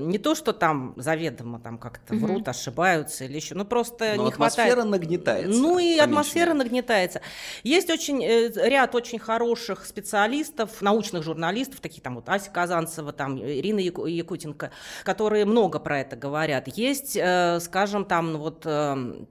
не 0.00 0.18
то, 0.18 0.34
что 0.34 0.52
там 0.52 0.94
заведомо 0.96 1.60
там 1.60 1.78
как-то 1.78 2.14
угу. 2.14 2.26
врут, 2.26 2.48
ошибаются 2.48 3.24
или 3.24 3.36
еще, 3.36 3.54
ну 3.54 3.64
просто 3.64 4.14
Но 4.16 4.24
не 4.24 4.28
атмосфера 4.30 4.74
хватает. 4.74 4.90
нагнетается. 4.90 5.60
Ну 5.60 5.78
и 5.78 5.98
атмосфера 5.98 6.54
нагнетается. 6.54 7.20
Есть 7.62 7.90
очень 7.90 8.22
э, 8.22 8.50
ряд 8.68 8.94
очень 8.94 9.18
хороших 9.18 9.86
специалистов, 9.86 10.82
научных 10.82 11.22
журналистов, 11.22 11.80
таких 11.80 12.02
там 12.02 12.16
вот 12.16 12.28
Ася 12.28 12.50
Казанцева, 12.50 13.12
там 13.12 13.38
Ирина 13.38 13.80
Якутенко, 13.80 14.70
которые 15.04 15.44
много 15.44 15.78
про 15.78 16.00
это 16.00 16.16
говорят. 16.16 16.68
Есть, 16.68 17.16
э, 17.16 17.60
скажем, 17.60 18.04
там 18.04 18.36
вот 18.36 18.62
эм, 18.64 19.28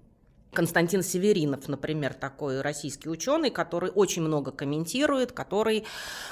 Константин 0.54 1.04
Северинов, 1.04 1.68
например, 1.68 2.14
такой 2.14 2.62
российский 2.62 3.10
ученый, 3.10 3.50
который 3.50 3.90
очень 3.90 4.22
много 4.22 4.52
комментирует, 4.52 5.32
который, 5.32 5.86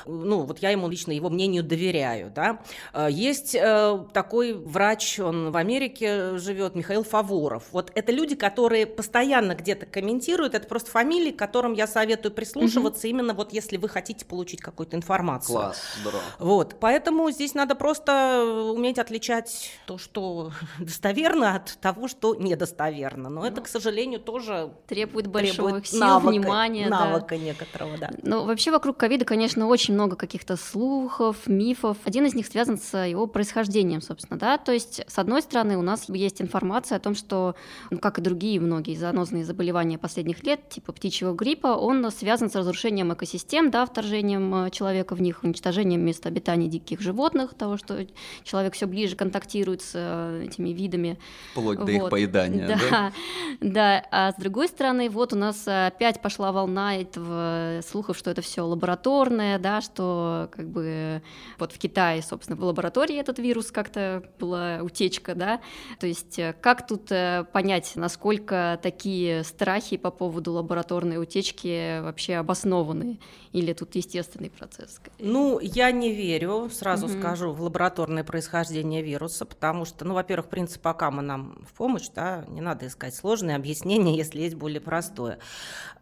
ну, 0.06 0.42
вот 0.44 0.60
я 0.60 0.72
ему 0.72 0.90
лично 0.90 1.12
его 1.12 1.30
мнению 1.30 1.64
доверяю, 1.64 2.32
да. 2.34 2.62
Э, 2.94 3.08
есть 3.10 3.56
э, 3.56 4.06
такой 4.14 4.54
врач, 4.54 5.20
он 5.20 5.52
в 5.52 5.58
Америке 5.58 6.38
живет, 6.38 6.76
Михаил 6.76 7.04
Фаворов. 7.04 7.64
Вот 7.72 7.92
это 7.96 8.12
люди, 8.12 8.36
которые 8.36 8.86
постоянно 8.86 9.56
где-то 9.56 9.86
комментируют, 9.86 10.54
это 10.54 10.68
просто 10.68 10.92
фамилии, 10.92 11.32
которым 11.32 11.74
я 11.74 11.88
советую 11.88 12.34
прислушиваться, 12.34 13.08
угу. 13.08 13.08
именно 13.08 13.34
вот 13.34 13.54
если 13.54 13.78
вы 13.78 13.88
хотите 13.88 14.26
получить 14.26 14.62
какую-то 14.62 14.98
информацию. 14.98 15.56
Класс, 15.56 15.82
здорово. 16.02 16.24
Вот, 16.40 16.76
поэтому 16.80 17.32
здесь 17.32 17.54
надо 17.54 17.76
просто 17.76 18.44
уметь 18.76 19.00
отличать 19.00 19.72
то, 19.86 19.98
что 19.98 20.52
достоверно 20.80 21.56
от 21.56 21.78
того, 21.80 22.08
что 22.08 22.36
недостоверно. 22.36 23.30
Но 23.30 23.42
ну. 23.42 23.48
это, 23.48 23.62
к 23.62 23.68
сожалению, 23.68 24.09
сожалению, 24.10 24.20
тоже 24.20 24.72
требует 24.88 25.28
большого 25.28 25.70
требует 25.70 25.88
сил, 25.88 26.00
навыка, 26.00 26.30
внимания. 26.30 26.89
Навыка 26.89 27.36
да. 27.36 27.38
некоторого, 27.38 27.98
да. 27.98 28.10
Ну, 28.24 28.46
вообще 28.46 28.72
вокруг 28.72 28.98
ковида, 28.98 29.25
конечно, 29.25 29.68
очень 29.68 29.94
много 29.94 30.16
каких-то 30.16 30.58
слухов, 30.58 31.48
мифов. 31.48 31.98
Один 32.06 32.25
из 32.25 32.34
них 32.34 32.48
связан 32.48 32.78
с 32.78 32.98
его 33.06 33.28
происхождением, 33.28 34.01
собственно, 34.01 34.39
да. 34.39 34.58
То 34.58 34.72
есть, 34.72 35.01
с 35.08 35.20
одной 35.20 35.42
стороны, 35.42 35.78
у 35.78 35.82
нас 35.82 36.10
есть 36.10 36.42
информация 36.42 36.98
о 36.98 37.00
том, 37.00 37.16
что, 37.16 37.56
ну, 37.89 38.00
как 38.00 38.20
и 38.20 38.22
другие 38.22 38.60
многие 38.60 38.96
занозные 38.96 39.46
заболевания 39.46 39.98
последних 39.98 40.44
лет, 40.44 40.70
типа 40.70 40.92
птичьего 40.92 41.34
гриппа, 41.34 41.68
он 41.68 42.10
связан 42.12 42.50
с 42.50 42.56
разрушением 42.56 43.13
экосистем, 43.13 43.72
да, 43.72 43.86
вторжением 43.86 44.66
э, 44.66 44.70
человека 44.72 45.16
в 45.16 45.22
них, 45.22 45.44
уничтожением 45.44 46.01
мест 46.01 46.25
обитания 46.25 46.68
диких 46.68 47.01
животных, 47.01 47.54
того, 47.54 47.78
что 47.78 48.06
человек 48.44 48.74
все 48.74 48.88
ближе 48.88 49.16
контактирует 49.16 49.82
с 49.82 49.92
э, 49.94 50.46
этими 50.46 50.70
видами. 50.70 51.20
Вплоть 51.51 51.78
вот. 51.78 51.86
до 51.86 51.92
их 51.92 52.10
поедания, 52.10 52.68
да? 52.68 52.80
Да, 52.89 53.12
да 53.62 53.99
а 54.12 54.32
с 54.32 54.36
другой 54.36 54.68
стороны, 54.68 55.10
вот 55.10 55.34
у 55.34 55.36
нас 55.36 55.68
опять 55.68 56.22
пошла 56.22 56.51
волна 56.51 56.98
этого 56.98 57.82
слухов, 57.88 58.18
что 58.18 58.32
это 58.32 58.41
все 58.41 58.62
лабораторное, 58.62 59.60
да, 59.60 59.82
что 59.82 60.50
как 60.51 60.70
бы 60.70 61.22
вот 61.58 61.72
в 61.72 61.77
Китае, 61.77 62.22
собственно, 62.22 62.58
в 62.58 62.63
лаборатории 62.63 63.18
этот 63.18 63.39
вирус 63.39 63.72
как-то 63.72 64.24
была 64.39 64.79
утечка, 64.82 65.36
да, 65.36 65.62
то 66.00 66.08
есть 66.08 66.39
э, 66.39 66.56
как 66.60 66.88
тут 66.88 67.12
э, 67.12 67.46
понять, 67.51 67.94
насколько 67.96 68.79
такие 68.82 69.44
страхи 69.44 69.98
по 69.98 70.12
поводу 70.12 70.53
лабораторной 70.53 71.22
утечки 71.22 72.01
вообще 72.01 72.36
обоснованы, 72.36 73.20
или 73.51 73.74
тут 73.74 73.96
естественный 73.96 74.50
процесс? 74.50 75.01
Ну, 75.18 75.60
я 75.60 75.91
не 75.91 76.13
верю, 76.13 76.70
сразу 76.72 77.08
угу. 77.08 77.18
скажу, 77.18 77.51
в 77.51 77.62
лабораторное 77.62 78.24
происхождение 78.24 79.01
вируса, 79.01 79.46
потому 79.46 79.86
что, 79.86 80.06
ну, 80.06 80.13
во-первых, 80.13 80.50
принцип 80.50 80.86
Акама 80.86 81.22
нам 81.22 81.58
в 81.68 81.74
помощь, 81.74 82.10
да, 82.13 82.46
не 82.48 82.62
надо 82.62 82.88
искать 82.88 83.15
сложные 83.15 83.56
объяснения, 83.56 83.79
объяснение, 83.89 84.15
если 84.15 84.41
есть 84.41 84.55
более 84.55 84.81
простое. 84.81 85.39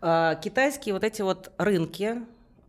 А, 0.02 0.36
китайские 0.36 0.94
вот 0.94 1.04
эти 1.04 1.22
вот 1.22 1.52
рынки, 1.58 2.22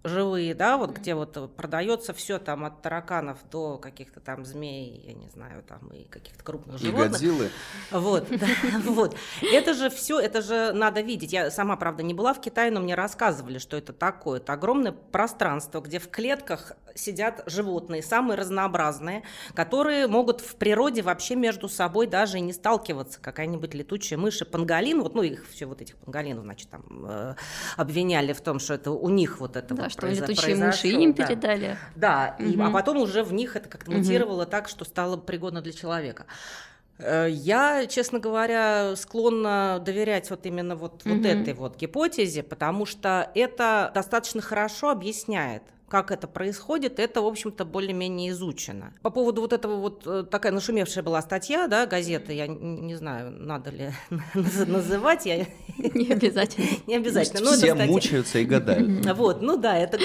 живые, 0.05 0.55
да, 0.55 0.79
вот 0.79 0.97
где 0.97 1.15
вот 1.15 1.55
продается 1.57 2.15
все 2.15 2.39
там 2.39 2.65
от 2.65 2.81
тараканов 2.83 3.39
до 3.51 3.79
каких-то 3.79 4.21
там 4.21 4.45
змей, 4.45 5.03
я 5.07 5.13
не 5.13 5.29
знаю, 5.29 5.63
там 5.65 5.89
и 5.89 6.05
каких-то 6.05 6.43
крупных 6.45 6.79
животных. 6.79 7.13
Годзиллы. 7.13 7.51
Вот, 7.91 8.27
да, 8.31 8.47
вот. 8.85 9.17
Это 9.43 9.75
же 9.75 9.91
все, 9.91 10.19
это 10.21 10.41
же 10.41 10.73
надо 10.73 11.01
видеть. 11.01 11.33
Я 11.33 11.51
сама, 11.51 11.77
правда, 11.77 12.03
не 12.03 12.15
была 12.15 12.33
в 12.33 12.41
Китае, 12.41 12.71
но 12.71 12.81
мне 12.81 12.95
рассказывали, 12.95 13.59
что 13.59 13.77
это 13.77 13.93
такое. 13.93 14.39
Это 14.39 14.53
огромное 14.53 14.93
пространство, 14.93 15.81
где 15.81 15.99
в 15.99 16.09
клетках 16.09 16.73
сидят 16.99 17.43
животные, 17.47 18.03
самые 18.03 18.37
разнообразные, 18.37 19.23
которые 19.55 20.07
могут 20.07 20.41
в 20.41 20.57
природе 20.57 21.03
вообще 21.03 21.37
между 21.37 21.69
собой 21.69 22.07
даже 22.07 22.39
и 22.39 22.41
не 22.41 22.53
сталкиваться. 22.53 23.21
Какая-нибудь 23.21 23.75
летучая 23.75 24.19
мышь 24.19 24.41
и 24.41 24.45
панголин, 24.45 25.03
вот, 25.03 25.15
ну, 25.15 25.23
их 25.23 25.47
все 25.49 25.67
вот 25.67 25.81
этих 25.81 25.97
панголинов, 25.97 26.45
значит, 26.45 26.69
там 26.69 26.85
э, 27.09 27.35
обвиняли 27.77 28.33
в 28.33 28.41
том, 28.41 28.59
что 28.59 28.75
это 28.75 28.91
у 28.91 29.09
них 29.09 29.41
вот 29.41 29.57
это 29.57 29.75
да, 29.75 29.85
вот 29.85 29.93
что 29.93 30.07
произо- 30.07 30.23
летучие 30.23 30.57
мыши 30.57 30.89
им 30.89 31.15
да. 31.15 31.27
передали. 31.27 31.79
Да, 31.95 32.37
угу. 32.39 32.49
и, 32.49 32.61
а 32.61 32.71
потом 32.71 32.99
уже 32.99 33.23
в 33.23 33.33
них 33.33 33.57
это 33.57 33.69
как-то 33.69 33.91
мутировало 33.91 34.43
угу. 34.43 34.51
так, 34.51 34.69
что 34.69 34.85
стало 34.85 35.17
пригодно 35.17 35.61
для 35.63 35.73
человека. 35.73 36.27
Э, 36.99 37.29
я, 37.31 37.87
честно 37.87 38.19
говоря, 38.19 38.97
склонна 38.97 39.81
доверять 39.85 40.31
вот 40.31 40.47
именно 40.47 40.77
вот, 40.77 41.03
угу. 41.05 41.15
вот 41.15 41.27
этой 41.27 41.55
вот 41.55 41.77
гипотезе, 41.77 42.43
потому 42.43 42.87
что 42.87 43.31
это 43.35 43.91
достаточно 43.95 44.43
хорошо 44.43 44.91
объясняет 44.91 45.63
как 45.89 46.11
это 46.11 46.27
происходит, 46.29 46.99
это, 46.99 47.23
в 47.23 47.27
общем-то, 47.27 47.65
более-менее 47.65 48.31
изучено. 48.31 48.93
По 49.03 49.11
поводу 49.11 49.41
вот 49.41 49.53
этого 49.53 49.77
вот 49.77 50.03
э, 50.07 50.25
такая 50.31 50.53
нашумевшая 50.53 51.03
была 51.03 51.23
статья, 51.23 51.67
да, 51.67 51.87
газеты, 51.87 52.33
я 52.35 52.47
не 52.47 52.95
знаю, 52.95 53.31
надо 53.31 53.71
ли 53.71 53.93
называть, 54.35 55.27
я... 55.27 55.47
Не 55.95 56.13
обязательно. 56.13 56.67
Не 56.87 56.97
обязательно. 56.97 57.51
Но 57.51 57.57
Все 57.57 57.75
мучаются 57.75 58.39
и 58.39 58.45
гадают. 58.45 59.07
Вот, 59.17 59.43
ну 59.43 59.57
да, 59.57 59.77
это 59.77 59.99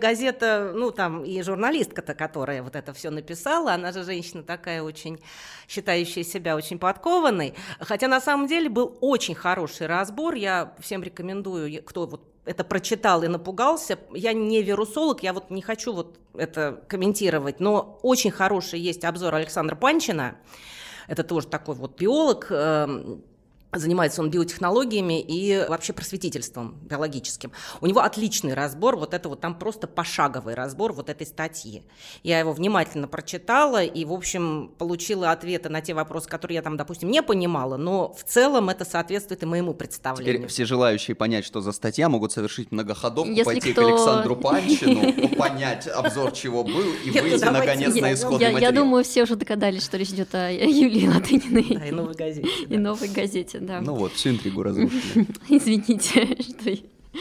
газета, 0.00 0.72
ну 0.74 0.90
там 0.90 1.24
и 1.24 1.42
журналистка-то, 1.42 2.14
которая 2.14 2.62
вот 2.62 2.76
это 2.76 2.92
все 2.92 3.10
написала, 3.10 3.72
она 3.74 3.92
же 3.92 4.04
женщина 4.04 4.42
такая 4.42 4.82
очень, 4.82 5.18
считающая 5.68 6.22
себя 6.22 6.56
очень 6.56 6.78
подкованной, 6.78 7.54
хотя 7.80 8.08
на 8.08 8.20
самом 8.20 8.46
деле 8.46 8.68
был 8.68 8.96
очень 9.00 9.34
хороший 9.34 9.86
разбор, 9.86 10.34
я 10.34 10.72
всем 10.80 11.02
рекомендую, 11.02 11.82
кто 11.82 12.06
вот 12.06 12.22
это 12.48 12.64
прочитал 12.64 13.22
и 13.22 13.28
напугался. 13.28 13.98
Я 14.14 14.32
не 14.32 14.62
вирусолог, 14.62 15.22
я 15.22 15.32
вот 15.32 15.50
не 15.50 15.60
хочу 15.60 15.92
вот 15.92 16.18
это 16.34 16.82
комментировать, 16.88 17.60
но 17.60 17.98
очень 18.02 18.30
хороший 18.30 18.80
есть 18.80 19.04
обзор 19.04 19.34
Александра 19.34 19.76
Панчина. 19.76 20.38
Это 21.08 21.24
тоже 21.24 21.46
такой 21.46 21.74
вот 21.74 21.98
биолог, 21.98 22.46
эм, 22.50 23.22
Занимается 23.70 24.22
он 24.22 24.30
биотехнологиями 24.30 25.20
и 25.20 25.66
вообще 25.68 25.92
просветительством 25.92 26.78
биологическим. 26.82 27.52
У 27.82 27.86
него 27.86 28.00
отличный 28.00 28.54
разбор, 28.54 28.96
вот 28.96 29.12
это 29.12 29.28
вот 29.28 29.40
там 29.40 29.54
просто 29.54 29.86
пошаговый 29.86 30.54
разбор 30.54 30.94
вот 30.94 31.10
этой 31.10 31.26
статьи. 31.26 31.82
Я 32.22 32.38
его 32.38 32.54
внимательно 32.54 33.08
прочитала 33.08 33.84
и, 33.84 34.06
в 34.06 34.12
общем, 34.12 34.72
получила 34.78 35.32
ответы 35.32 35.68
на 35.68 35.82
те 35.82 35.92
вопросы, 35.92 36.30
которые 36.30 36.56
я 36.56 36.62
там, 36.62 36.78
допустим, 36.78 37.10
не 37.10 37.22
понимала, 37.22 37.76
но 37.76 38.14
в 38.14 38.24
целом 38.24 38.70
это 38.70 38.86
соответствует 38.86 39.42
и 39.42 39.46
моему 39.46 39.74
представлению. 39.74 40.34
Теперь 40.34 40.48
все 40.48 40.64
желающие 40.64 41.14
понять, 41.14 41.44
что 41.44 41.60
за 41.60 41.72
статья, 41.72 42.08
могут 42.08 42.32
совершить 42.32 42.72
многоходовку, 42.72 43.30
Если 43.30 43.44
пойти 43.44 43.72
кто... 43.72 43.82
к 43.82 43.86
Александру 43.86 44.36
Панчину, 44.40 45.28
понять 45.36 45.86
обзор, 45.86 46.32
чего 46.32 46.64
был, 46.64 46.84
и 47.04 47.10
выйти, 47.10 47.44
наконец, 47.44 47.94
на 47.94 48.14
исходный 48.14 48.52
материал. 48.52 48.72
Я 48.72 48.72
думаю, 48.72 49.04
все 49.04 49.24
уже 49.24 49.36
догадались, 49.36 49.84
что 49.84 49.98
речь 49.98 50.08
идет 50.08 50.34
о 50.34 50.50
Юлии 50.50 51.06
Латыниной. 51.06 51.88
И 52.70 52.78
новой 52.78 53.08
газете. 53.08 53.57
Да. 53.60 53.80
Ну 53.80 53.94
вот, 53.94 54.12
всю 54.12 54.30
интригу 54.30 54.62
разрушили. 54.62 55.26
Извините, 55.48 56.36
что 56.42 56.70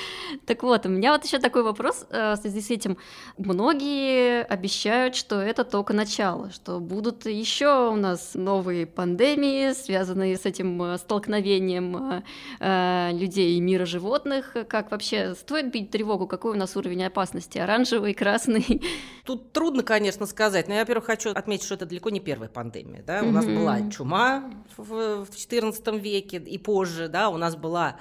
так 0.45 0.63
вот, 0.63 0.85
у 0.85 0.89
меня 0.89 1.13
вот 1.13 1.25
еще 1.25 1.39
такой 1.39 1.63
вопрос 1.63 2.05
э, 2.09 2.33
в 2.33 2.37
связи 2.37 2.61
с 2.61 2.69
этим. 2.69 2.97
Многие 3.37 4.43
обещают, 4.43 5.15
что 5.15 5.41
это 5.41 5.63
только 5.63 5.93
начало, 5.93 6.51
что 6.51 6.79
будут 6.79 7.25
еще 7.25 7.89
у 7.89 7.95
нас 7.95 8.31
новые 8.33 8.85
пандемии, 8.85 9.73
связанные 9.73 10.37
с 10.37 10.45
этим 10.45 10.81
э, 10.83 10.97
столкновением 10.97 12.23
э, 12.59 13.11
людей 13.13 13.57
и 13.57 13.61
мира 13.61 13.85
животных. 13.85 14.55
Как 14.67 14.91
вообще 14.91 15.35
стоит 15.35 15.71
бить 15.71 15.91
тревогу? 15.91 16.27
Какой 16.27 16.53
у 16.53 16.57
нас 16.57 16.75
уровень 16.75 17.05
опасности? 17.05 17.57
Оранжевый, 17.57 18.13
красный? 18.13 18.81
Тут 19.25 19.51
трудно, 19.51 19.83
конечно, 19.83 20.25
сказать. 20.25 20.67
Но 20.67 20.73
я, 20.73 20.81
во-первых, 20.81 21.05
хочу 21.05 21.31
отметить, 21.31 21.65
что 21.65 21.75
это 21.75 21.85
далеко 21.85 22.09
не 22.09 22.19
первая 22.19 22.49
пандемия. 22.49 23.03
Да? 23.05 23.21
У 23.23 23.31
нас 23.31 23.45
была 23.45 23.89
чума 23.89 24.49
в 24.77 25.27
XIV 25.29 25.99
веке 25.99 26.37
и 26.37 26.57
позже. 26.57 27.07
Да? 27.07 27.29
У 27.29 27.37
нас 27.37 27.55
была 27.55 27.97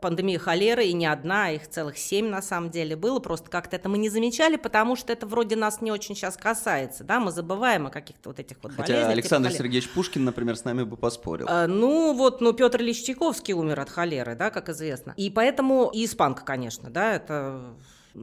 пандемия 0.00 0.38
холеры, 0.38 0.86
и 0.86 0.92
не 0.92 1.06
одна, 1.06 1.50
их 1.50 1.68
целых 1.68 1.98
семь 1.98 2.28
на 2.28 2.42
самом 2.42 2.70
деле 2.70 2.96
было, 2.96 3.18
просто 3.18 3.50
как-то 3.50 3.76
это 3.76 3.88
мы 3.88 3.98
не 3.98 4.08
замечали, 4.08 4.56
потому 4.56 4.96
что 4.96 5.12
это 5.12 5.26
вроде 5.26 5.56
нас 5.56 5.80
не 5.80 5.90
очень 5.90 6.14
сейчас 6.14 6.36
касается, 6.36 7.04
да, 7.04 7.20
мы 7.20 7.32
забываем 7.32 7.86
о 7.86 7.90
каких-то 7.90 8.30
вот 8.30 8.38
этих 8.38 8.56
вот 8.62 8.72
Хотя 8.72 8.92
болезнях. 8.92 9.12
Александр 9.12 9.48
типа 9.50 9.58
Сергеевич 9.58 9.90
Пушкин, 9.90 10.24
например, 10.24 10.56
с 10.56 10.64
нами 10.64 10.84
бы 10.84 10.96
поспорил. 10.96 11.46
А, 11.48 11.66
ну 11.66 12.14
вот, 12.14 12.40
ну 12.40 12.52
Петр 12.52 12.80
Ильич 12.80 13.02
Чайковский 13.02 13.54
умер 13.54 13.80
от 13.80 13.90
холеры, 13.90 14.34
да, 14.34 14.50
как 14.50 14.68
известно. 14.68 15.14
И 15.16 15.30
поэтому, 15.30 15.90
и 15.92 16.04
испанка, 16.04 16.44
конечно, 16.44 16.90
да, 16.90 17.14
это 17.14 17.74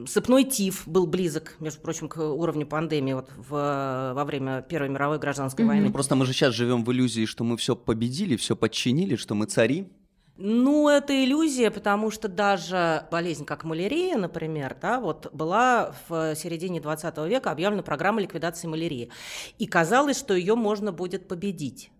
Сыпной 0.06 0.44
тиф 0.44 0.82
был 0.86 1.06
близок, 1.06 1.56
между 1.60 1.80
прочим, 1.80 2.08
к 2.08 2.18
уровню 2.18 2.66
пандемии 2.66 3.14
вот 3.14 3.30
в, 3.36 4.12
во 4.14 4.24
время 4.24 4.62
Первой 4.68 4.90
мировой 4.90 5.18
гражданской 5.18 5.64
mm-hmm. 5.64 5.68
войны. 5.68 5.92
Просто 5.92 6.16
мы 6.16 6.26
же 6.26 6.32
сейчас 6.32 6.54
живем 6.54 6.84
в 6.84 6.92
иллюзии, 6.92 7.24
что 7.24 7.44
мы 7.44 7.56
все 7.56 7.74
победили, 7.74 8.36
все 8.36 8.56
подчинили, 8.56 9.16
что 9.16 9.34
мы 9.34 9.46
цари. 9.46 9.88
Ну, 10.38 10.88
это 10.88 11.24
иллюзия, 11.24 11.70
потому 11.70 12.10
что 12.10 12.28
даже 12.28 13.06
болезнь, 13.10 13.46
как 13.46 13.64
малярия, 13.64 14.18
например, 14.18 14.76
да, 14.80 15.00
вот 15.00 15.32
была 15.32 15.94
в 16.08 16.34
середине 16.34 16.80
20 16.80 17.16
века 17.26 17.50
объявлена 17.50 17.82
программа 17.82 18.20
ликвидации 18.20 18.68
малярии. 18.68 19.10
И 19.58 19.66
казалось, 19.66 20.18
что 20.18 20.34
ее 20.34 20.54
можно 20.54 20.92
будет 20.92 21.26
победить 21.26 21.90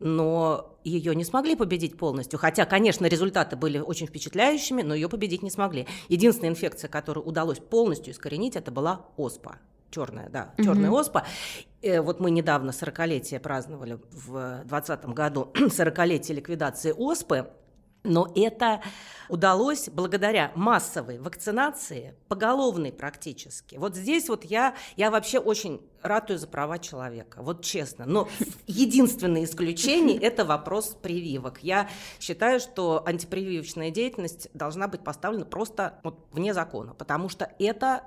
но 0.00 0.78
ее 0.82 1.14
не 1.14 1.24
смогли 1.24 1.54
победить 1.54 1.96
полностью. 1.98 2.38
Хотя, 2.38 2.64
конечно, 2.64 3.04
результаты 3.06 3.54
были 3.56 3.78
очень 3.78 4.06
впечатляющими, 4.06 4.82
но 4.82 4.94
ее 4.94 5.08
победить 5.08 5.42
не 5.42 5.50
смогли. 5.50 5.86
Единственная 6.08 6.50
инфекция, 6.50 6.88
которую 6.88 7.24
удалось 7.24 7.58
полностью 7.58 8.14
искоренить, 8.14 8.56
это 8.56 8.70
была 8.70 9.06
оспа. 9.16 9.58
Черная, 9.90 10.28
да, 10.30 10.54
черная 10.56 10.88
mm-hmm. 10.88 11.00
оспа. 11.00 11.26
Э, 11.82 12.00
вот 12.00 12.20
мы 12.20 12.30
недавно 12.30 12.70
40-летие 12.70 13.40
праздновали 13.40 13.98
в 14.10 14.62
2020 14.64 15.04
году, 15.06 15.50
40-летие 15.54 16.34
ликвидации 16.34 16.92
оспы. 16.92 17.50
Но 18.02 18.32
это 18.34 18.82
удалось 19.28 19.88
благодаря 19.90 20.52
массовой 20.54 21.18
вакцинации, 21.18 22.14
поголовной 22.28 22.92
практически. 22.92 23.76
Вот 23.76 23.94
здесь 23.94 24.28
вот 24.28 24.44
я, 24.44 24.74
я 24.96 25.10
вообще 25.10 25.38
очень 25.38 25.82
ратую 26.02 26.38
за 26.38 26.46
права 26.46 26.78
человека, 26.78 27.42
вот 27.42 27.62
честно. 27.62 28.06
Но 28.06 28.28
единственное 28.66 29.44
исключение– 29.44 30.18
это 30.20 30.44
вопрос 30.44 30.96
прививок. 31.00 31.58
Я 31.62 31.88
считаю, 32.18 32.58
что 32.58 33.02
антипрививочная 33.06 33.90
деятельность 33.90 34.48
должна 34.54 34.88
быть 34.88 35.04
поставлена 35.04 35.44
просто 35.44 36.00
вот 36.02 36.26
вне 36.32 36.54
закона, 36.54 36.94
потому 36.94 37.28
что 37.28 37.50
это 37.58 38.04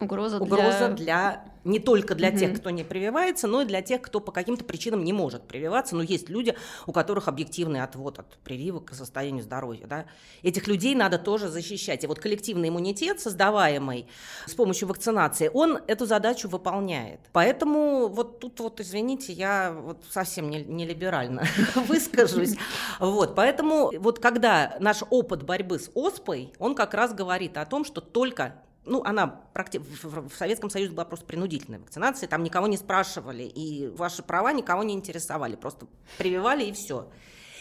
Угроза, 0.00 0.38
Угроза 0.38 0.88
для... 0.88 0.96
для 0.96 1.44
не 1.66 1.80
только 1.80 2.14
для 2.14 2.28
угу. 2.28 2.38
тех, 2.38 2.56
кто 2.56 2.70
не 2.70 2.84
прививается, 2.84 3.48
но 3.48 3.62
и 3.62 3.64
для 3.64 3.82
тех, 3.82 4.00
кто 4.00 4.20
по 4.20 4.30
каким-то 4.30 4.64
причинам 4.64 5.02
не 5.04 5.12
может 5.12 5.42
прививаться. 5.42 5.96
Но 5.96 6.02
есть 6.02 6.28
люди, 6.28 6.54
у 6.86 6.92
которых 6.92 7.26
объективный 7.26 7.82
отвод 7.82 8.20
от 8.20 8.38
прививок 8.38 8.86
к 8.86 8.94
состоянию 8.94 9.42
здоровья. 9.42 9.86
Да? 9.86 10.06
Этих 10.42 10.68
людей 10.68 10.94
надо 10.94 11.18
тоже 11.18 11.48
защищать. 11.48 12.04
И 12.04 12.06
вот 12.06 12.20
коллективный 12.20 12.68
иммунитет, 12.68 13.20
создаваемый 13.20 14.06
с 14.46 14.54
помощью 14.54 14.86
вакцинации, 14.86 15.50
он 15.52 15.80
эту 15.88 16.06
задачу 16.06 16.48
выполняет. 16.48 17.20
Поэтому 17.32 18.06
вот 18.06 18.38
тут 18.38 18.60
вот, 18.60 18.80
извините, 18.80 19.32
я 19.32 19.76
вот 19.76 20.04
совсем 20.08 20.48
не, 20.48 20.62
не 20.62 20.86
либерально 20.86 21.42
выскажусь. 21.74 22.54
Вот, 23.00 23.34
поэтому 23.34 23.90
вот 23.98 24.20
когда 24.20 24.76
наш 24.78 25.02
опыт 25.10 25.42
борьбы 25.42 25.80
с 25.80 25.90
оспой, 25.94 26.52
он 26.60 26.76
как 26.76 26.94
раз 26.94 27.12
говорит 27.12 27.56
о 27.56 27.66
том, 27.66 27.84
что 27.84 28.00
только 28.00 28.62
ну, 28.86 29.02
она 29.04 29.42
в 29.52 30.30
Советском 30.34 30.70
Союзе 30.70 30.92
была 30.92 31.04
просто 31.04 31.26
принудительная 31.26 31.80
вакцинация, 31.80 32.28
там 32.28 32.42
никого 32.42 32.66
не 32.66 32.76
спрашивали, 32.76 33.42
и 33.42 33.88
ваши 33.88 34.22
права 34.22 34.52
никого 34.52 34.82
не 34.82 34.94
интересовали, 34.94 35.56
просто 35.56 35.86
прививали 36.18 36.64
и 36.64 36.72
все. 36.72 37.10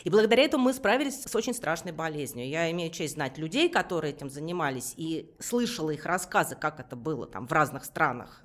И 0.04 0.10
благодаря 0.12 0.44
этому 0.44 0.66
мы 0.66 0.74
справились 0.74 1.24
с 1.24 1.36
очень 1.36 1.56
страшной 1.56 1.92
болезнью. 1.92 2.48
Я 2.48 2.70
имею 2.72 2.92
честь 2.92 3.16
знать 3.16 3.40
людей, 3.40 3.70
которые 3.70 4.14
этим 4.14 4.30
занимались, 4.30 4.94
и 4.98 5.34
слышала 5.40 5.90
их 5.90 6.06
рассказы, 6.06 6.56
как 6.56 6.80
это 6.80 6.96
было 6.96 7.26
там 7.26 7.48
в 7.48 7.52
разных 7.52 7.86
странах. 7.86 8.44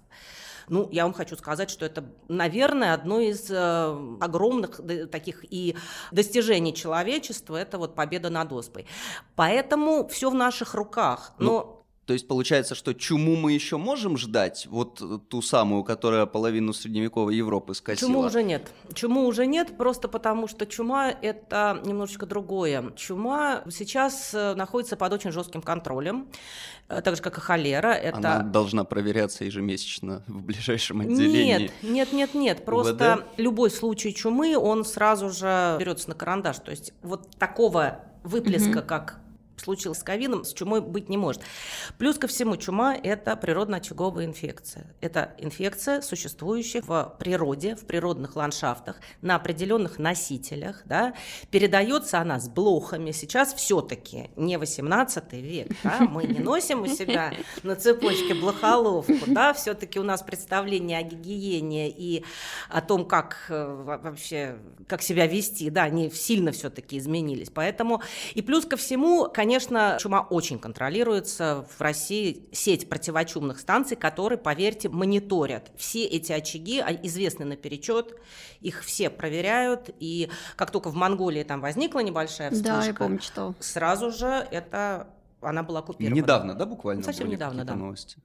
Ну, 0.69 0.89
я 0.91 1.03
вам 1.03 1.13
хочу 1.13 1.37
сказать, 1.37 1.69
что 1.69 1.85
это, 1.85 2.05
наверное, 2.29 2.95
одно 2.95 3.21
из 3.21 3.51
э, 3.51 4.17
огромных 4.21 4.81
таких 5.11 5.45
и 5.51 5.77
достижений 6.13 6.73
человечества, 6.73 7.57
это 7.57 7.77
вот 7.77 7.95
победа 7.95 8.31
над 8.31 8.53
оспой. 8.53 8.87
Поэтому 9.35 10.07
все 10.09 10.31
в 10.31 10.35
наших 10.35 10.75
руках. 10.75 11.35
Но 11.39 11.80
то 12.11 12.15
есть 12.15 12.27
получается, 12.27 12.75
что 12.75 12.93
чуму 12.93 13.37
мы 13.37 13.53
еще 13.53 13.77
можем 13.77 14.17
ждать, 14.17 14.67
вот 14.69 15.01
ту 15.29 15.43
самую, 15.43 15.85
которая 15.85 16.27
половину 16.27 16.73
средневековой 16.73 17.37
Европы 17.37 17.73
скосила? 17.73 18.11
Чуму 18.11 18.27
уже 18.27 18.43
нет. 18.43 18.73
Чуму 18.95 19.27
уже 19.27 19.47
нет, 19.47 19.77
просто 19.77 20.09
потому 20.09 20.49
что 20.49 20.67
чума– 20.67 21.09
это 21.23 21.81
немножечко 21.85 22.27
другое. 22.27 22.91
Чума 22.97 23.63
сейчас 23.71 24.35
э, 24.35 24.55
находится 24.57 24.97
под 24.97 25.13
очень 25.13 25.31
жестким 25.31 25.63
контролем, 25.63 26.27
э, 26.89 27.01
так 27.01 27.15
же, 27.15 27.23
как 27.23 27.39
и 27.39 27.41
холера. 27.41 27.93
Это... 27.93 28.17
Она 28.17 28.39
должна 28.41 28.83
проверяться 28.83 29.45
ежемесячно 29.45 30.25
в 30.27 30.43
ближайшем 30.43 31.03
отделении. 31.03 31.59
Нет, 31.61 31.73
нет, 31.83 32.13
нет, 32.13 32.35
нет. 32.35 32.65
Просто 32.65 33.19
УВД? 33.19 33.25
любой 33.37 33.71
случай 33.71 34.13
чумы, 34.13 34.59
он 34.59 34.85
сразу 34.85 35.31
же 35.31 35.77
берется 35.79 36.09
на 36.09 36.17
карандаш. 36.17 36.59
То 36.59 36.73
есть 36.73 36.93
вот 37.03 37.31
такого 37.39 38.01
выплеска, 38.25 38.79
угу. 38.79 38.87
как 38.89 39.21
случилось 39.61 39.99
с 39.99 40.03
ковидом, 40.03 40.45
с 40.45 40.53
чумой 40.53 40.81
быть 40.81 41.09
не 41.09 41.17
может. 41.17 41.43
Плюс 41.99 42.19
ко 42.19 42.27
всему, 42.27 42.57
чума– 42.57 42.95
это 43.03 43.37
природно-очаговая 43.37 44.25
инфекция. 44.25 44.87
Это 45.01 45.35
инфекция, 45.39 46.01
существующая 46.01 46.83
в 46.83 47.15
природе, 47.19 47.77
в 47.77 47.87
природных 47.87 48.37
ландшафтах, 48.37 49.01
на 49.23 49.37
определенных 49.37 49.99
носителях. 49.99 50.83
Да? 50.85 51.15
Передается 51.51 52.19
она 52.19 52.41
с 52.41 52.49
блохами. 52.49 53.13
Сейчас 53.13 53.55
все-таки 53.55 54.31
не 54.37 54.59
18 54.59 55.33
век. 55.35 55.69
Да? 55.85 56.01
Мы 56.01 56.25
не 56.25 56.39
носим 56.41 56.83
у 56.83 56.87
себя 56.87 57.33
на 57.63 57.77
цепочке 57.77 58.35
блохоловку. 58.35 59.15
Да? 59.27 59.53
Все-таки 59.53 60.01
у 60.01 60.05
нас 60.05 60.23
представление 60.23 60.99
о 60.99 61.03
гигиене 61.03 61.91
и 61.91 62.25
о 62.69 62.81
том, 62.81 63.05
как 63.05 63.47
э, 63.49 63.99
вообще, 64.01 64.59
как 64.89 65.03
себя 65.03 65.27
вести, 65.27 65.71
да, 65.71 65.85
они 65.85 66.11
сильно 66.11 66.53
все-таки 66.53 66.99
изменились. 66.99 67.51
Поэтому 67.53 68.03
и 68.35 68.43
плюс 68.43 68.65
ко 68.65 68.77
всему, 68.77 69.29
конечно, 69.33 69.50
конечно, 69.51 69.97
чума 69.99 70.21
очень 70.23 70.59
контролируется. 70.61 71.67
В 71.77 71.81
России 71.81 72.49
сеть 72.53 72.89
противочумных 72.89 73.59
станций, 73.59 73.97
которые, 73.97 74.39
поверьте, 74.39 74.89
мониторят. 74.89 75.73
Все 75.77 76.05
эти 76.05 76.31
очаги 76.31 76.79
а, 76.79 76.93
известны 76.93 77.45
наперечет, 77.45 78.15
их 78.61 78.85
все 78.85 79.11
проверяют. 79.11 79.91
И 79.99 80.31
как 80.55 80.71
только 80.71 80.91
в 80.91 80.95
Монголии 80.95 81.43
там 81.43 81.61
возникла 81.61 81.99
небольшая 82.01 82.51
вспышка, 82.51 82.81
да, 82.81 82.85
я 82.85 82.95
помню, 82.95 83.21
что. 83.21 83.55
сразу 83.59 84.13
же 84.13 84.47
это 84.51 85.09
она 85.41 85.63
была 85.63 85.81
оккупирована. 85.81 86.15
Недавно, 86.15 86.55
да, 86.55 86.67
буквально? 86.67 87.03
Совсем 87.03 87.29
недавно, 87.29 87.65
да. 87.65 87.75
Новости. 87.75 88.19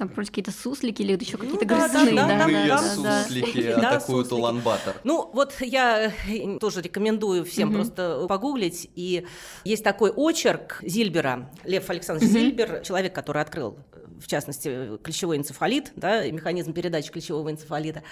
Там 0.00 0.08
вроде 0.08 0.28
какие-то 0.30 0.50
суслики 0.50 1.02
или 1.02 1.12
еще 1.12 1.36
какие-то 1.36 1.62
Ну 1.62 1.68
да, 1.68 1.88
грызуны. 1.88 2.16
да, 2.16 2.26
да, 2.26 2.46
да, 2.48 2.96
да. 3.02 3.24
суслики 3.24 3.62
Да, 3.82 3.96
атакуют. 3.96 4.32
Улан-Батор. 4.32 4.94
Ну, 5.04 5.28
вот 5.34 5.52
я 5.60 6.10
э, 6.26 6.58
тоже 6.58 6.80
рекомендую 6.80 7.44
всем 7.44 7.70
просто 7.70 8.24
погуглить. 8.26 8.88
И 8.94 9.26
есть 9.62 9.84
такой 9.84 10.10
очерк 10.10 10.78
Зильбера, 10.80 11.50
Лев 11.64 11.90
Александрович. 11.90 12.32
Зильбер, 12.32 12.80
человек, 12.80 13.14
который 13.14 13.42
открыл, 13.42 13.76
в 14.20 14.26
частности, 14.26 14.98
клещевой 14.98 15.38
энцефалит, 15.38 15.92
да, 15.96 16.26
механизм 16.30 16.72
передачи 16.72 17.10
клещевого 17.10 17.50
энцефалита. 17.50 18.02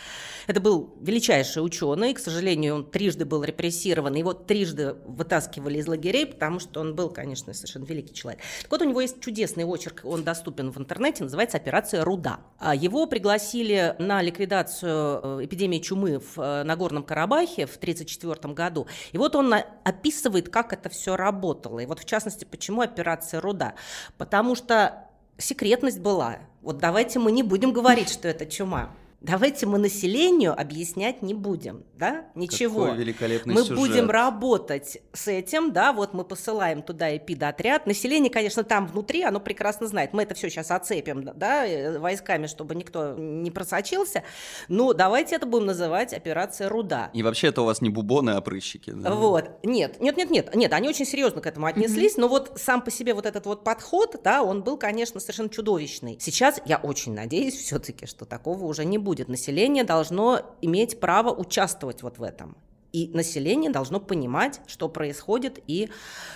Это 0.46 0.60
был 0.60 0.94
величайший 1.00 1.64
ученый. 1.64 2.14
К 2.14 2.18
сожалению, 2.18 2.76
он 2.76 2.90
трижды 2.90 3.24
был 3.24 3.44
репрессирован. 3.44 4.14
Его 4.14 4.32
трижды 4.32 4.94
вытаскивали 5.06 5.78
из 5.78 5.86
лагерей, 5.86 6.26
потому 6.26 6.60
что 6.60 6.80
он 6.80 6.94
был, 6.94 7.10
конечно, 7.10 7.52
совершенно 7.52 7.84
великий 7.84 8.14
человек. 8.14 8.40
Так 8.62 8.70
вот, 8.70 8.82
у 8.82 8.84
него 8.84 9.00
есть 9.00 9.20
чудесный 9.20 9.64
очерк, 9.64 10.00
он 10.04 10.24
доступен 10.24 10.70
в 10.70 10.78
интернете, 10.78 11.24
называется 11.24 11.56
«Операция 11.56 12.04
Руда». 12.04 12.40
А 12.58 12.74
Его 12.74 13.06
пригласили 13.06 13.94
на 13.98 14.22
ликвидацию 14.22 15.40
э, 15.40 15.44
эпидемии 15.44 15.78
чумы 15.78 16.20
в 16.20 16.40
э, 16.40 16.62
Нагорном 16.64 17.02
Карабахе 17.04 17.66
в 17.66 17.76
1934 17.76 18.54
году. 18.54 18.86
И 19.12 19.18
вот 19.18 19.36
он 19.36 19.54
описывает, 19.84 20.48
как 20.48 20.72
это 20.72 20.88
все 20.88 21.16
работало. 21.16 21.80
И 21.80 21.86
вот, 21.86 22.00
в 22.00 22.04
частности, 22.04 22.44
почему 22.44 22.80
операция 22.80 23.40
Руда. 23.40 23.74
Потому 24.16 24.54
что 24.54 25.07
секретность 25.38 26.00
была. 26.00 26.38
Вот 26.62 26.78
давайте 26.78 27.18
мы 27.18 27.32
не 27.32 27.42
будем 27.42 27.72
говорить, 27.72 28.10
что 28.10 28.28
это 28.28 28.44
чума. 28.44 28.90
Давайте 29.20 29.66
мы 29.66 29.78
населению 29.78 30.58
объяснять 30.58 31.22
не 31.22 31.34
будем, 31.34 31.82
да? 31.96 32.26
Ничего. 32.36 32.84
Какой 32.84 32.98
великолепный 32.98 33.52
Мы 33.52 33.62
сюжет. 33.62 33.76
будем 33.76 34.10
работать 34.10 34.98
с 35.12 35.26
этим, 35.26 35.72
да, 35.72 35.92
вот 35.92 36.14
мы 36.14 36.22
посылаем 36.24 36.82
туда 36.82 37.16
эпидотряд. 37.16 37.84
Население, 37.88 38.30
конечно, 38.30 38.62
там 38.62 38.86
внутри, 38.86 39.24
оно 39.24 39.40
прекрасно 39.40 39.88
знает. 39.88 40.12
Мы 40.12 40.22
это 40.22 40.36
все 40.36 40.48
сейчас 40.48 40.70
оцепим, 40.70 41.24
да, 41.34 41.66
э, 41.66 41.98
войсками, 41.98 42.46
чтобы 42.46 42.76
никто 42.76 43.14
не 43.18 43.50
просочился. 43.50 44.22
Но 44.68 44.92
давайте 44.92 45.34
это 45.34 45.46
будем 45.46 45.66
называть 45.66 46.12
операция 46.12 46.68
«Руда». 46.68 47.10
И 47.12 47.24
вообще 47.24 47.48
это 47.48 47.62
у 47.62 47.64
вас 47.64 47.80
не 47.80 47.90
бубоны, 47.90 48.30
а 48.30 48.40
прыщики. 48.40 48.92
да? 48.92 49.12
Вот, 49.12 49.50
нет, 49.64 49.98
нет, 49.98 50.16
нет, 50.16 50.30
нет, 50.30 50.54
нет, 50.54 50.72
они 50.72 50.88
очень 50.88 51.06
серьезно 51.06 51.40
к 51.40 51.46
этому 51.48 51.66
отнеслись, 51.66 52.16
но 52.16 52.28
вот 52.28 52.52
сам 52.54 52.82
по 52.82 52.92
себе 52.92 53.14
вот 53.14 53.26
этот 53.26 53.46
вот 53.46 53.64
подход, 53.64 54.14
да, 54.22 54.44
он 54.44 54.62
был, 54.62 54.76
конечно, 54.76 55.18
совершенно 55.18 55.48
чудовищный. 55.48 56.18
Сейчас 56.20 56.60
я 56.66 56.76
очень 56.76 57.14
надеюсь 57.14 57.56
все-таки, 57.56 58.06
что 58.06 58.24
такого 58.24 58.64
уже 58.64 58.84
не 58.84 58.96
будет. 58.96 59.07
Население 59.28 59.84
должно 59.84 60.40
иметь 60.60 61.00
право 61.00 61.30
участвовать 61.32 62.02
вот 62.02 62.18
в 62.18 62.22
этом. 62.22 62.56
И 62.98 63.10
население 63.14 63.70
должно 63.70 64.00
понимать, 64.00 64.60
что 64.66 64.88
происходит 64.88 65.60
и 65.68 65.88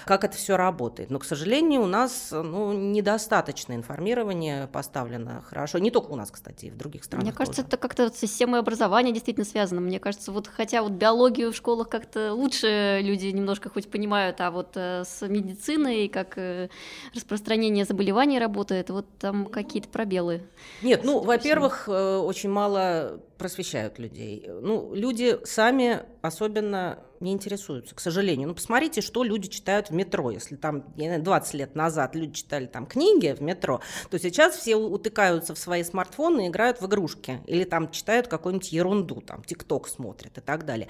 как 0.05 0.23
это 0.23 0.37
все 0.37 0.57
работает. 0.57 1.11
Но, 1.11 1.19
к 1.19 1.25
сожалению, 1.25 1.83
у 1.83 1.87
нас 1.87 2.29
ну, 2.31 2.73
недостаточно 2.73 3.73
информирования 3.73 4.69
поставлено 4.69 5.43
хорошо. 5.43 5.79
Не 5.79 5.91
только 5.91 6.13
у 6.13 6.17
нас, 6.17 6.31
кстати, 6.31 6.67
и 6.67 6.71
в 6.71 6.77
других 6.77 7.03
странах. 7.03 7.25
Мне 7.25 7.33
кажется, 7.33 7.63
тоже. 7.63 7.69
это 7.69 7.77
как-то 7.79 8.11
с 8.11 8.17
системой 8.17 8.61
образования 8.61 9.13
действительно 9.13 9.45
связано. 9.45 9.81
Мне 9.81 9.99
кажется, 9.99 10.31
вот 10.31 10.47
хотя 10.47 10.83
вот 10.83 10.93
биологию 10.93 11.51
в 11.51 11.57
школах 11.57 11.89
как-то 11.89 12.33
лучше 12.33 13.01
люди 13.03 13.27
немножко 13.27 13.69
хоть 13.69 13.91
понимают, 13.91 14.41
а 14.41 14.53
вот 14.53 14.77
э, 14.77 15.03
с 15.05 15.27
медициной, 15.27 16.09
как 16.09 16.39
э, 16.39 16.69
распространение 17.13 17.85
заболеваний 17.85 18.39
работает, 18.39 18.91
вот 18.91 19.07
там 19.19 19.47
какие-то 19.47 19.89
пробелы. 19.89 20.43
Нет, 20.83 21.03
ну, 21.03 21.21
во-первых, 21.21 21.89
э, 21.89 22.17
очень 22.19 22.51
мало 22.51 23.21
просвещают 23.43 23.99
людей. 23.99 24.49
Ну, 24.49 24.95
люди 24.95 25.37
сами 25.43 26.05
особенно 26.23 27.01
не 27.23 27.33
интересуются, 27.33 27.95
к 27.95 28.01
сожалению. 28.01 28.49
Ну, 28.49 28.55
посмотрите, 28.55 29.01
что 29.01 29.23
люди 29.25 29.49
читают 29.49 29.91
в 29.91 29.93
метро. 29.95 30.31
Если 30.31 30.57
там, 30.57 30.85
я 30.97 31.05
не 31.05 31.09
знаю, 31.09 31.23
20 31.23 31.55
лет 31.55 31.75
назад 31.75 32.15
люди 32.15 32.35
читали 32.35 32.67
там 32.67 32.87
книги 32.87 33.33
в 33.33 33.41
метро, 33.41 33.81
то 34.11 34.19
сейчас 34.19 34.57
все 34.57 34.77
утыкаются 34.77 35.55
в 35.55 35.59
свои 35.59 35.85
смартфоны 35.85 36.47
и 36.47 36.49
играют 36.49 36.81
в 36.81 36.87
игрушки. 36.87 37.41
Или 37.47 37.65
там 37.65 37.91
читают 37.91 38.29
какую-нибудь 38.29 38.73
ерунду, 38.73 39.21
там, 39.21 39.43
ТикТок 39.45 39.89
смотрят 39.89 40.37
и 40.37 40.41
так 40.41 40.65
далее. 40.67 40.89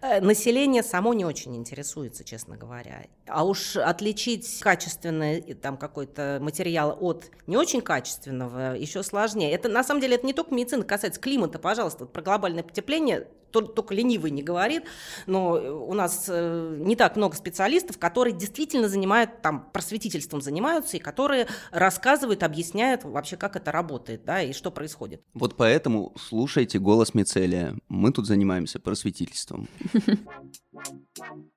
Э, 0.00 0.20
Население 0.20 0.82
само 0.82 1.12
не 1.14 1.24
очень 1.24 1.56
интересуется, 1.56 2.24
честно 2.24 2.56
говоря. 2.56 3.06
А 3.26 3.44
уж 3.44 3.76
отличить 3.76 4.60
качественный 4.60 5.40
э, 5.40 5.54
там 5.54 5.76
какой-то 5.76 6.38
материал 6.40 6.96
от 7.00 7.30
не 7.46 7.56
очень 7.56 7.80
качественного 7.80 8.74
еще 8.74 9.02
сложнее. 9.02 9.52
Это 9.52 9.68
на 9.68 9.84
самом 9.84 10.00
деле 10.00 10.14
это 10.14 10.26
не 10.26 10.32
только 10.32 10.54
медицина 10.54 10.84
касается 10.84 11.20
климата, 11.20 11.58
пожалуйста, 11.58 12.06
про 12.06 12.22
глобальное 12.22 12.62
потепление 12.62 13.26
только 13.60 13.94
ленивый 13.94 14.30
не 14.30 14.42
говорит, 14.42 14.84
но 15.26 15.56
э, 15.56 15.70
у 15.70 15.92
нас 15.94 16.26
э, 16.28 16.76
не 16.78 16.96
так 16.96 17.16
много 17.16 17.36
специалистов, 17.36 17.98
которые 17.98 18.34
действительно 18.34 18.88
занимают, 18.88 19.42
там, 19.42 19.68
просветительством 19.72 20.40
занимаются, 20.40 20.96
и 20.96 21.00
которые 21.00 21.46
рассказывают, 21.70 22.42
объясняют 22.42 23.04
вообще, 23.04 23.36
как 23.36 23.56
это 23.56 23.70
работает, 23.72 24.24
да, 24.24 24.42
и 24.42 24.52
что 24.52 24.70
происходит. 24.70 25.22
Вот 25.34 25.56
поэтому 25.56 26.12
слушайте 26.18 26.78
голос 26.78 27.14
Мицелия. 27.14 27.76
Мы 27.88 28.12
тут 28.12 28.26
занимаемся 28.26 28.78
просветительством. 28.78 29.68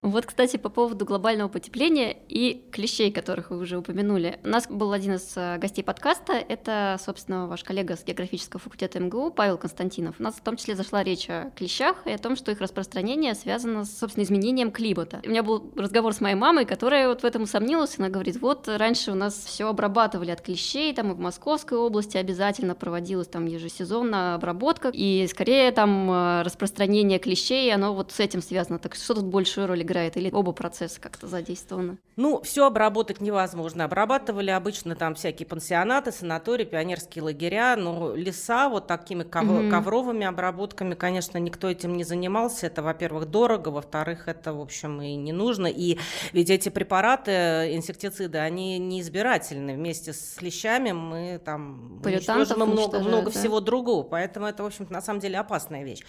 Вот, 0.02 0.26
кстати, 0.26 0.58
по 0.58 0.70
поводу 0.70 1.06
глобального 1.06 1.50
потепления 1.50 2.16
и 2.28 2.70
клещей, 2.72 3.12
которых 3.12 3.50
вы 3.50 3.58
уже 3.58 3.78
упомянули. 3.78 4.40
У 4.44 4.48
нас 4.48 4.68
был 4.68 4.92
один 4.92 5.16
из 5.16 5.34
э, 5.36 5.58
гостей 5.58 5.84
подкаста, 5.84 6.34
это, 6.34 6.98
собственно, 7.04 7.48
ваш 7.48 7.64
коллега 7.64 7.96
с 7.96 8.04
географического 8.04 8.60
факультета 8.60 9.00
МГУ 9.00 9.32
Павел 9.32 9.58
Константинов. 9.58 10.16
У 10.20 10.24
нас 10.24 10.36
в 10.36 10.42
том 10.42 10.58
числе 10.58 10.76
зашла 10.76 11.04
речь 11.04 11.30
о 11.30 11.52
клещах 11.56 12.06
и 12.06 12.12
о 12.12 12.18
том, 12.18 12.36
что 12.36 12.52
их 12.52 12.62
распространение 12.62 13.34
связано 13.34 13.84
с, 13.84 13.98
собственно, 13.98 14.24
изменением 14.24 14.72
климата. 14.72 15.22
У 15.26 15.30
меня 15.30 15.44
был 15.44 15.72
разговор 15.76 16.14
с 16.14 16.22
моей 16.22 16.36
мамой, 16.36 16.66
которая 16.66 17.08
вот 17.08 17.22
в 17.22 17.26
этом 17.26 17.44
усомнилась. 17.44 17.98
Она 17.98 18.10
говорит, 18.10 18.40
вот 18.40 18.68
раньше 18.68 19.12
у 19.12 19.16
нас 19.16 19.34
все 19.34 19.68
обрабатывали 19.68 20.32
от 20.32 20.42
клещей, 20.42 20.94
там 20.94 21.12
и 21.12 21.16
в 21.16 21.20
Московской 21.20 21.78
области 21.78 22.18
обязательно 22.18 22.76
проводилась 22.76 23.28
там 23.28 23.46
ежесезонно 23.46 24.36
обработка, 24.36 24.90
и 24.94 25.28
скорее 25.28 25.72
там 25.72 26.12
э, 26.12 26.42
распространение 26.44 27.20
клещей, 27.20 27.74
оно 27.74 27.96
вот 27.96 28.12
с 28.12 28.20
этим 28.20 28.42
связано. 28.42 28.80
Так 28.80 28.96
что 28.96 29.16
тут 29.16 29.26
большую 29.56 29.68
роль 29.68 29.82
играет? 29.84 30.18
Или 30.18 30.30
оба 30.32 30.52
процесса 30.52 31.00
как-то 31.00 31.28
задействованы? 31.28 31.98
Ну, 32.18 32.42
все 32.42 32.66
обработать 32.66 33.22
невозможно. 33.22 33.86
Обрабатывали 33.86 34.50
обычно 34.50 34.96
там 34.96 35.16
всякие 35.16 35.46
пансионаты, 35.48 36.12
санатории, 36.12 36.66
пионерские 36.66 37.24
лагеря, 37.24 37.76
но 37.78 38.16
леса 38.16 38.70
вот 38.70 38.88
такими 38.88 39.24
ков- 39.24 39.46
Мгм. 39.46 39.70
ковровыми 39.70 40.26
обработками, 40.26 40.96
конечно, 40.96 41.38
никто 41.38 41.70
этим 41.70 41.96
не 41.96 42.04
занимался. 42.04 42.68
Это, 42.68 42.82
во-первых, 42.82 43.26
дорого, 43.30 43.70
во-вторых, 43.70 44.28
это, 44.28 44.54
в 44.54 44.62
общем, 44.62 45.02
и 45.02 45.16
не 45.16 45.32
нужно. 45.34 45.68
И 45.68 45.98
ведь 46.34 46.50
эти 46.50 46.70
препараты, 46.70 47.32
инсектициды, 47.76 48.38
они 48.38 48.78
неизбирательны. 48.80 49.74
Вместе 49.76 50.14
с 50.14 50.36
клещами 50.38 50.92
мы 50.92 51.40
там 51.44 52.02
уничтожим 52.04 52.60
много, 52.60 53.00
много 53.00 53.32
да? 53.32 53.40
всего 53.40 53.60
другого. 53.60 54.04
Поэтому 54.04 54.48
это, 54.48 54.64
в 54.64 54.66
общем-то, 54.66 54.92
на 54.92 55.02
самом 55.02 55.20
деле 55.20 55.38
опасная 55.40 55.84
вещь. 55.84 56.02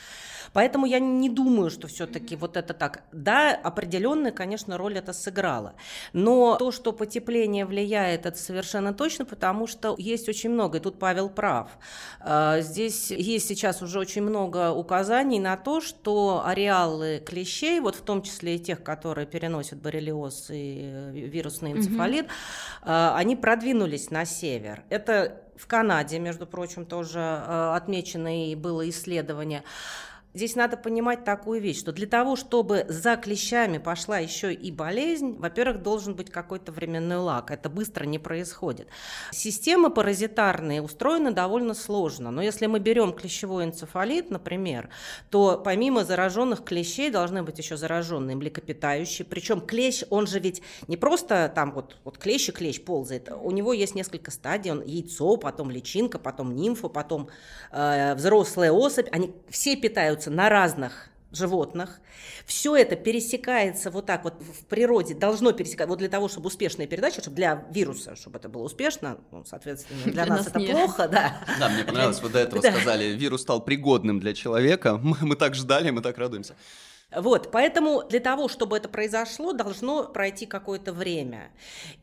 Поэтому 0.52 0.86
я 0.86 1.00
не 1.00 1.28
думаю, 1.28 1.70
что 1.70 1.86
все-таки 1.88 2.36
вот 2.36 2.56
это 2.56 2.72
так. 2.74 3.02
Да, 3.26 3.56
определенная, 3.56 4.30
конечно, 4.30 4.78
роль 4.78 4.98
это 4.98 5.12
сыграла. 5.12 5.74
Но 6.12 6.54
то, 6.58 6.70
что 6.70 6.92
потепление 6.92 7.66
влияет, 7.66 8.24
это 8.24 8.38
совершенно 8.38 8.94
точно, 8.94 9.24
потому 9.24 9.66
что 9.66 9.96
есть 9.98 10.28
очень 10.28 10.50
много, 10.50 10.78
и 10.78 10.80
тут 10.80 11.00
Павел 11.00 11.28
прав. 11.28 11.68
А, 12.20 12.60
Здесь 12.60 13.10
есть 13.10 13.48
сейчас 13.48 13.82
уже 13.82 13.98
очень 13.98 14.22
много 14.22 14.70
указаний 14.70 15.40
на 15.40 15.56
то, 15.56 15.80
что 15.80 16.44
ареалы 16.46 17.20
клещей, 17.26 17.80
вот 17.80 17.96
в 17.96 18.02
том 18.02 18.22
числе 18.22 18.54
и 18.54 18.58
тех, 18.60 18.84
которые 18.84 19.26
переносят 19.26 19.80
боррелиоз 19.80 20.50
и 20.50 20.82
э, 20.84 21.10
вирусный 21.10 21.72
энцефалит, 21.72 22.28
а, 22.82 23.16
они 23.16 23.34
продвинулись 23.34 24.12
на 24.12 24.24
север. 24.24 24.84
Это 24.88 25.42
в 25.56 25.66
Канаде, 25.66 26.18
между 26.18 26.46
прочим, 26.46 26.86
тоже 26.86 27.18
э, 27.18 27.72
отмечено 27.74 28.50
и 28.50 28.54
было 28.54 28.88
исследование. 28.88 29.64
Здесь 30.36 30.54
надо 30.54 30.76
понимать 30.76 31.24
такую 31.24 31.62
вещь, 31.62 31.78
что 31.78 31.92
для 31.92 32.06
того, 32.06 32.36
чтобы 32.36 32.84
за 32.90 33.16
клещами 33.16 33.78
пошла 33.78 34.18
еще 34.18 34.52
и 34.52 34.70
болезнь, 34.70 35.34
во-первых, 35.38 35.82
должен 35.82 36.14
быть 36.14 36.30
какой-то 36.30 36.72
временной 36.72 37.16
лак. 37.16 37.50
Это 37.50 37.70
быстро 37.70 38.04
не 38.04 38.18
происходит. 38.18 38.86
Системы 39.32 39.88
паразитарные 39.88 40.82
устроены 40.82 41.30
довольно 41.30 41.72
сложно. 41.72 42.30
Но 42.30 42.42
если 42.42 42.66
мы 42.66 42.80
берем 42.80 43.14
клещевой 43.14 43.64
энцефалит, 43.64 44.30
например, 44.30 44.90
то 45.30 45.58
помимо 45.64 46.04
зараженных 46.04 46.64
клещей 46.64 47.08
должны 47.08 47.42
быть 47.42 47.56
еще 47.56 47.78
зараженные 47.78 48.36
млекопитающие. 48.36 49.24
Причем 49.24 49.62
клещ, 49.62 50.02
он 50.10 50.26
же 50.26 50.38
ведь 50.38 50.60
не 50.86 50.98
просто 50.98 51.50
там 51.54 51.72
вот, 51.72 51.96
вот 52.04 52.18
клещ 52.18 52.50
и 52.50 52.52
клещ 52.52 52.82
ползает. 52.84 53.30
У 53.32 53.50
него 53.52 53.72
есть 53.72 53.94
несколько 53.94 54.30
стадий. 54.30 54.70
Он 54.70 54.82
яйцо, 54.82 55.38
потом 55.38 55.70
личинка, 55.70 56.18
потом 56.18 56.54
нимфа, 56.54 56.88
потом 56.88 57.30
э, 57.72 58.14
взрослая 58.16 58.70
особь. 58.70 59.08
Они 59.12 59.34
все 59.48 59.76
питаются 59.76 60.25
на 60.30 60.48
разных 60.48 61.10
животных. 61.32 62.00
Все 62.46 62.76
это 62.76 62.96
пересекается 62.96 63.90
вот 63.90 64.06
так 64.06 64.24
вот 64.24 64.34
в 64.40 64.64
природе, 64.66 65.14
должно 65.14 65.52
пересекать. 65.52 65.88
Вот 65.88 65.98
для 65.98 66.08
того, 66.08 66.28
чтобы 66.28 66.46
успешная 66.46 66.86
передача, 66.86 67.20
чтобы 67.20 67.36
для 67.36 67.66
вируса, 67.70 68.16
чтобы 68.16 68.38
это 68.38 68.48
было 68.48 68.62
успешно, 68.62 69.18
ну, 69.32 69.44
соответственно, 69.44 70.02
для, 70.04 70.12
для 70.12 70.26
нас, 70.26 70.38
нас 70.38 70.48
это 70.48 70.58
нет. 70.58 70.70
плохо, 70.70 71.08
да. 71.08 71.44
Да, 71.58 71.68
мне 71.68 71.84
понравилось, 71.84 72.20
вы 72.22 72.28
до 72.28 72.38
этого 72.38 72.62
да. 72.62 72.72
сказали, 72.72 73.06
вирус 73.06 73.42
стал 73.42 73.64
пригодным 73.64 74.20
для 74.20 74.34
человека. 74.34 74.98
Мы, 75.02 75.16
мы 75.20 75.36
так 75.36 75.54
ждали, 75.54 75.90
мы 75.90 76.00
так 76.00 76.16
радуемся. 76.18 76.54
Вот, 77.16 77.50
поэтому 77.50 78.02
для 78.08 78.20
того, 78.20 78.48
чтобы 78.48 78.76
это 78.76 78.88
произошло, 78.88 79.52
должно 79.52 80.04
пройти 80.04 80.44
какое-то 80.44 80.92
время. 80.92 81.50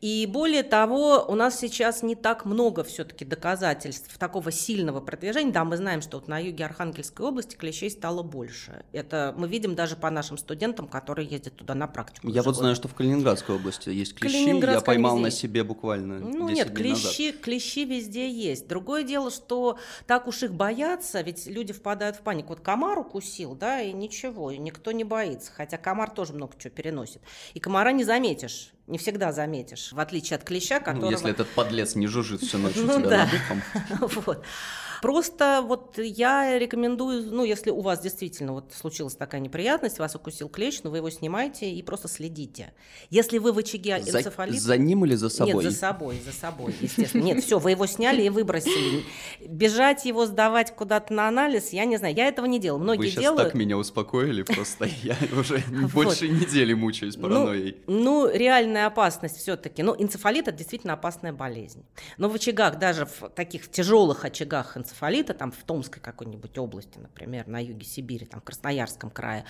И 0.00 0.26
более 0.30 0.64
того, 0.64 1.24
у 1.28 1.36
нас 1.36 1.58
сейчас 1.58 2.02
не 2.02 2.16
так 2.16 2.44
много 2.44 2.82
все-таки 2.82 3.24
доказательств 3.24 4.18
такого 4.18 4.50
сильного 4.50 5.00
продвижения. 5.00 5.52
Да, 5.52 5.64
мы 5.64 5.76
знаем, 5.76 6.02
что 6.02 6.18
вот 6.18 6.26
на 6.26 6.38
юге 6.38 6.64
Архангельской 6.64 7.24
области 7.24 7.54
клещей 7.54 7.90
стало 7.90 8.22
больше. 8.22 8.84
Это 8.92 9.32
мы 9.36 9.46
видим 9.46 9.76
даже 9.76 9.94
по 9.94 10.10
нашим 10.10 10.36
студентам, 10.36 10.88
которые 10.88 11.28
ездят 11.28 11.54
туда 11.54 11.74
на 11.74 11.86
практику. 11.86 12.28
Я 12.28 12.42
вот 12.42 12.56
знаю, 12.56 12.74
что 12.74 12.88
в 12.88 12.94
Калининградской 12.94 13.54
области 13.54 13.90
есть 13.90 14.14
клещи, 14.14 14.48
я 14.48 14.80
поймал 14.80 15.12
везде. 15.16 15.24
на 15.24 15.30
себе 15.30 15.62
буквально 15.62 16.18
Ну 16.18 16.48
нет, 16.48 16.74
клещи, 16.74 17.28
назад. 17.28 17.40
клещи 17.40 17.84
везде 17.84 18.28
есть. 18.28 18.66
Другое 18.66 19.04
дело, 19.04 19.30
что 19.30 19.78
так 20.06 20.26
уж 20.26 20.42
их 20.42 20.52
боятся, 20.52 21.20
ведь 21.20 21.46
люди 21.46 21.72
впадают 21.72 22.16
в 22.16 22.20
панику. 22.20 22.48
Вот 22.50 22.60
комар 22.60 22.98
укусил, 22.98 23.54
да, 23.54 23.80
и 23.80 23.92
ничего, 23.92 24.50
и 24.50 24.58
никто 24.58 24.90
не 24.90 25.03
боится, 25.04 25.52
хотя 25.54 25.76
комар 25.76 26.10
тоже 26.10 26.32
много 26.32 26.54
чего 26.58 26.72
переносит. 26.72 27.22
И 27.54 27.60
комара 27.60 27.90
не 27.90 28.04
заметишь, 28.04 28.72
не 28.86 28.98
всегда 28.98 29.32
заметишь, 29.32 29.92
в 29.92 30.00
отличие 30.00 30.36
от 30.36 30.44
клеща, 30.44 30.80
которого... 30.80 31.06
Ну, 31.06 31.10
если 31.10 31.30
этот 31.30 31.48
подлец 31.48 31.94
не 31.94 32.06
жужжит 32.06 32.42
всю 32.42 32.58
ночь 32.58 32.76
у 32.76 32.82
ну 32.82 33.00
тебя 33.00 33.28
над 34.00 34.00
вот. 34.26 34.44
Просто 35.04 35.62
вот 35.62 35.98
я 35.98 36.58
рекомендую, 36.58 37.30
ну, 37.30 37.44
если 37.44 37.70
у 37.70 37.82
вас 37.82 38.00
действительно 38.00 38.54
вот 38.54 38.72
случилась 38.74 39.14
такая 39.14 39.38
неприятность, 39.42 39.98
вас 39.98 40.14
укусил 40.14 40.48
клещ, 40.48 40.80
ну, 40.82 40.88
вы 40.88 40.96
его 40.96 41.10
снимаете 41.10 41.70
и 41.70 41.82
просто 41.82 42.08
следите. 42.08 42.72
Если 43.10 43.36
вы 43.36 43.52
в 43.52 43.58
очаге 43.58 44.02
за, 44.02 44.20
энцефалита... 44.20 44.58
За 44.58 44.78
ним 44.78 45.04
или 45.04 45.14
за 45.14 45.28
собой? 45.28 45.62
Нет, 45.62 45.72
за 45.74 45.78
собой, 45.78 46.22
за 46.24 46.32
собой, 46.32 46.74
естественно. 46.80 47.22
Нет, 47.22 47.44
все, 47.44 47.58
вы 47.58 47.72
его 47.72 47.84
сняли 47.84 48.22
и 48.22 48.30
выбросили. 48.30 49.04
Бежать 49.46 50.06
его 50.06 50.24
сдавать 50.24 50.74
куда-то 50.74 51.12
на 51.12 51.28
анализ, 51.28 51.74
я 51.74 51.84
не 51.84 51.98
знаю, 51.98 52.14
я 52.14 52.26
этого 52.26 52.46
не 52.46 52.58
делала. 52.58 52.80
Многие 52.80 53.00
вы 53.00 53.08
сейчас 53.08 53.24
делают. 53.24 53.48
так 53.48 53.54
меня 53.54 53.76
успокоили, 53.76 54.40
просто 54.42 54.88
я 55.02 55.18
уже 55.38 55.62
больше 55.92 56.28
недели 56.28 56.72
мучаюсь 56.72 57.16
ну, 57.16 57.24
паранойей. 57.24 57.76
Ну, 57.86 58.26
реальная 58.32 58.86
опасность 58.86 59.36
все-таки. 59.36 59.82
Ну, 59.82 59.94
энцефалит– 59.98 60.48
это 60.48 60.56
действительно 60.56 60.94
опасная 60.94 61.34
болезнь. 61.34 61.84
Но 62.16 62.30
в 62.30 62.36
очагах, 62.36 62.78
даже 62.78 63.04
в 63.04 63.28
таких 63.28 63.70
тяжелых 63.70 64.24
очагах 64.24 64.78
энцефалита, 64.78 64.93
энцефалита, 64.94 65.34
там 65.34 65.50
в 65.50 65.62
Томской 65.64 66.00
какой-нибудь 66.00 66.56
области, 66.58 66.98
например, 66.98 67.46
на 67.48 67.62
юге 67.62 67.84
Сибири, 67.84 68.26
там 68.26 68.40
в 68.40 68.44
Красноярском 68.44 69.10
крае, 69.10 69.44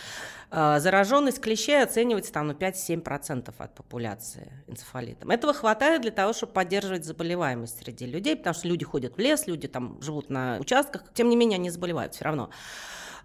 э, 0.50 0.80
зараженность 0.80 1.40
клещей 1.40 1.82
оценивается 1.82 2.32
там 2.32 2.46
на 2.46 2.52
5-7% 2.52 3.54
от 3.58 3.74
популяции 3.74 4.52
энцефалитом. 4.66 5.30
Этого 5.30 5.52
хватает 5.52 6.02
для 6.02 6.10
того, 6.10 6.32
чтобы 6.32 6.52
поддерживать 6.52 7.04
заболеваемость 7.04 7.78
среди 7.78 8.06
людей, 8.06 8.36
потому 8.36 8.54
что 8.54 8.68
люди 8.68 8.84
ходят 8.84 9.16
в 9.16 9.20
лес, 9.20 9.46
люди 9.46 9.68
там 9.68 10.00
живут 10.00 10.30
на 10.30 10.58
участках, 10.60 11.04
тем 11.12 11.28
не 11.28 11.36
менее 11.36 11.58
они 11.58 11.70
заболевают 11.70 12.14
все 12.14 12.24
равно. 12.24 12.50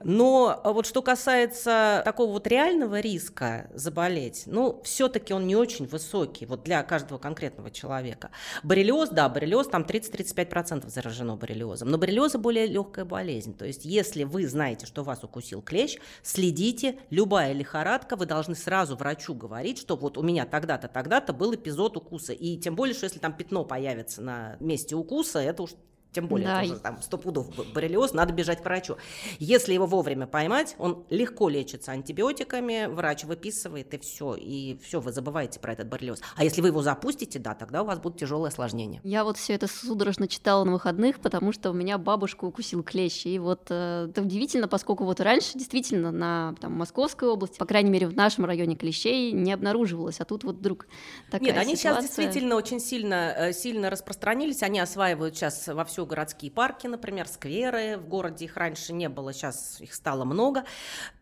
Но 0.04 0.62
вот 0.64 0.86
что 0.86 1.02
касается 1.02 2.02
такого 2.06 2.32
вот 2.32 2.48
реального 2.48 3.00
риска 3.00 3.70
заболеть, 3.74 4.44
ну, 4.46 4.82
все-таки 4.84 5.34
он 5.34 5.48
не 5.48 5.56
очень 5.56 5.88
высокий 5.88 6.46
вот 6.46 6.64
для 6.64 6.84
каждого 6.84 7.18
конкретного 7.18 7.70
человека. 7.72 8.32
Боррелиоз, 8.64 9.10
да, 9.10 9.28
боррелиоз, 9.30 9.68
там 9.68 9.84
30-35% 9.84 10.90
заражено 10.90 11.36
боррелиозом, 11.36 11.90
но 11.90 11.98
боррелиоз 11.98 12.36
более 12.36 12.68
легкая 12.68 13.06
болезнь. 13.06 13.56
То 13.56 13.66
есть 13.66 13.86
если 13.86 14.24
вы 14.24 14.48
знаете, 14.48 14.86
что 14.86 15.04
вас 15.04 15.24
укусил 15.24 15.62
клещ, 15.62 15.98
следите, 16.24 17.00
любая 17.10 17.54
лихорадка, 17.54 18.16
вы 18.16 18.26
должны 18.26 18.56
сразу 18.56 18.96
врачу 18.96 19.34
говорить, 19.34 19.80
что 19.80 19.96
вот 19.96 20.18
у 20.18 20.24
меня 20.24 20.46
тогда-то, 20.46 20.88
тогда-то 20.88 21.34
был 21.34 21.54
эпизод 21.56 21.98
укуса. 21.98 22.34
И 22.34 22.58
тем 22.58 22.76
более, 22.76 22.96
что 22.96 23.06
если 23.06 23.20
там 23.20 23.34
пятно 23.34 23.66
появится 23.66 24.22
на 24.22 24.58
месте 24.60 24.96
укуса, 24.96 25.40
это 25.40 25.64
уж 25.64 25.72
тем 26.12 26.28
более 26.28 26.48
да. 26.48 26.62
тоже 26.62 26.80
там 26.80 27.02
сто 27.02 27.18
пудов 27.18 27.48
боррелиоз, 27.74 28.14
надо 28.14 28.34
бежать 28.34 28.62
к 28.62 28.66
врачу. 28.66 28.98
Если 29.38 29.74
его 29.74 29.86
вовремя 29.86 30.26
поймать, 30.28 30.76
он 30.80 31.06
легко 31.10 31.50
лечится 31.50 31.92
антибиотиками, 31.92 32.88
врач 32.88 33.26
выписывает 33.26 33.94
и 33.94 34.00
все, 34.00 34.36
и 34.36 34.78
все, 34.84 35.00
вы 35.00 35.12
забываете 35.12 35.60
про 35.60 35.74
этот 35.74 35.88
боррелиоз. 35.88 36.22
А 36.36 36.44
если 36.44 36.62
вы 36.62 36.70
его 36.70 36.82
запустите, 36.82 37.38
да, 37.40 37.54
тогда 37.54 37.84
у 37.84 37.86
вас 37.86 38.00
будут 38.00 38.20
тяжелые 38.20 38.50
осложнения. 38.50 39.02
Я 39.04 39.24
вот 39.24 39.38
все 39.38 39.54
это 39.54 39.68
судорожно 39.68 40.28
читала 40.28 40.64
на 40.64 40.72
выходных, 40.72 41.20
потому 41.20 41.52
что 41.52 41.70
у 41.70 41.74
меня 41.74 41.98
бабушку 41.98 42.48
укусил 42.48 42.84
клещ, 42.84 43.26
и 43.26 43.38
вот 43.38 43.68
э, 43.70 44.08
это 44.10 44.22
удивительно, 44.22 44.68
поскольку 44.68 45.06
вот 45.06 45.20
раньше 45.20 45.58
действительно 45.58 46.12
на 46.12 46.56
там, 46.60 46.74
Московской 46.74 47.30
области, 47.30 47.58
по 47.58 47.66
крайней 47.66 47.90
мере 47.92 48.08
в 48.08 48.16
нашем 48.16 48.46
районе 48.46 48.76
клещей 48.76 49.32
не 49.32 49.54
обнаруживалось, 49.54 50.20
а 50.20 50.26
тут 50.26 50.44
вот 50.44 50.58
вдруг 50.58 50.88
такая 51.30 51.50
Нет, 51.50 51.58
они 51.58 51.76
ситуация. 51.76 52.02
сейчас 52.02 52.16
действительно 52.18 52.56
очень 52.56 52.80
сильно, 52.80 53.34
э, 53.38 53.54
сильно 53.54 53.90
распространились, 53.90 54.64
они 54.64 54.80
осваивают 54.80 55.36
сейчас 55.36 55.68
во 55.68 55.86
всю 56.00 56.06
городские 56.06 56.50
парки, 56.50 56.88
например, 56.88 57.28
скверы. 57.28 57.98
В 57.98 58.08
городе 58.08 58.46
их 58.46 58.56
раньше 58.56 58.94
не 58.94 59.10
было, 59.10 59.34
сейчас 59.34 59.82
их 59.82 59.94
стало 59.94 60.24
много. 60.24 60.64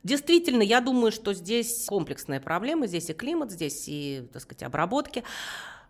Действительно, 0.03 0.61
я 0.61 0.81
думаю, 0.81 1.11
что 1.11 1.33
здесь 1.33 1.85
комплексная 1.87 2.39
проблема. 2.39 2.85
Здесь 2.85 3.09
и 3.09 3.13
климат, 3.13 3.51
здесь 3.51 3.85
и, 3.87 4.27
так 4.31 4.43
сказать, 4.43 4.61
обработки. 4.61 5.23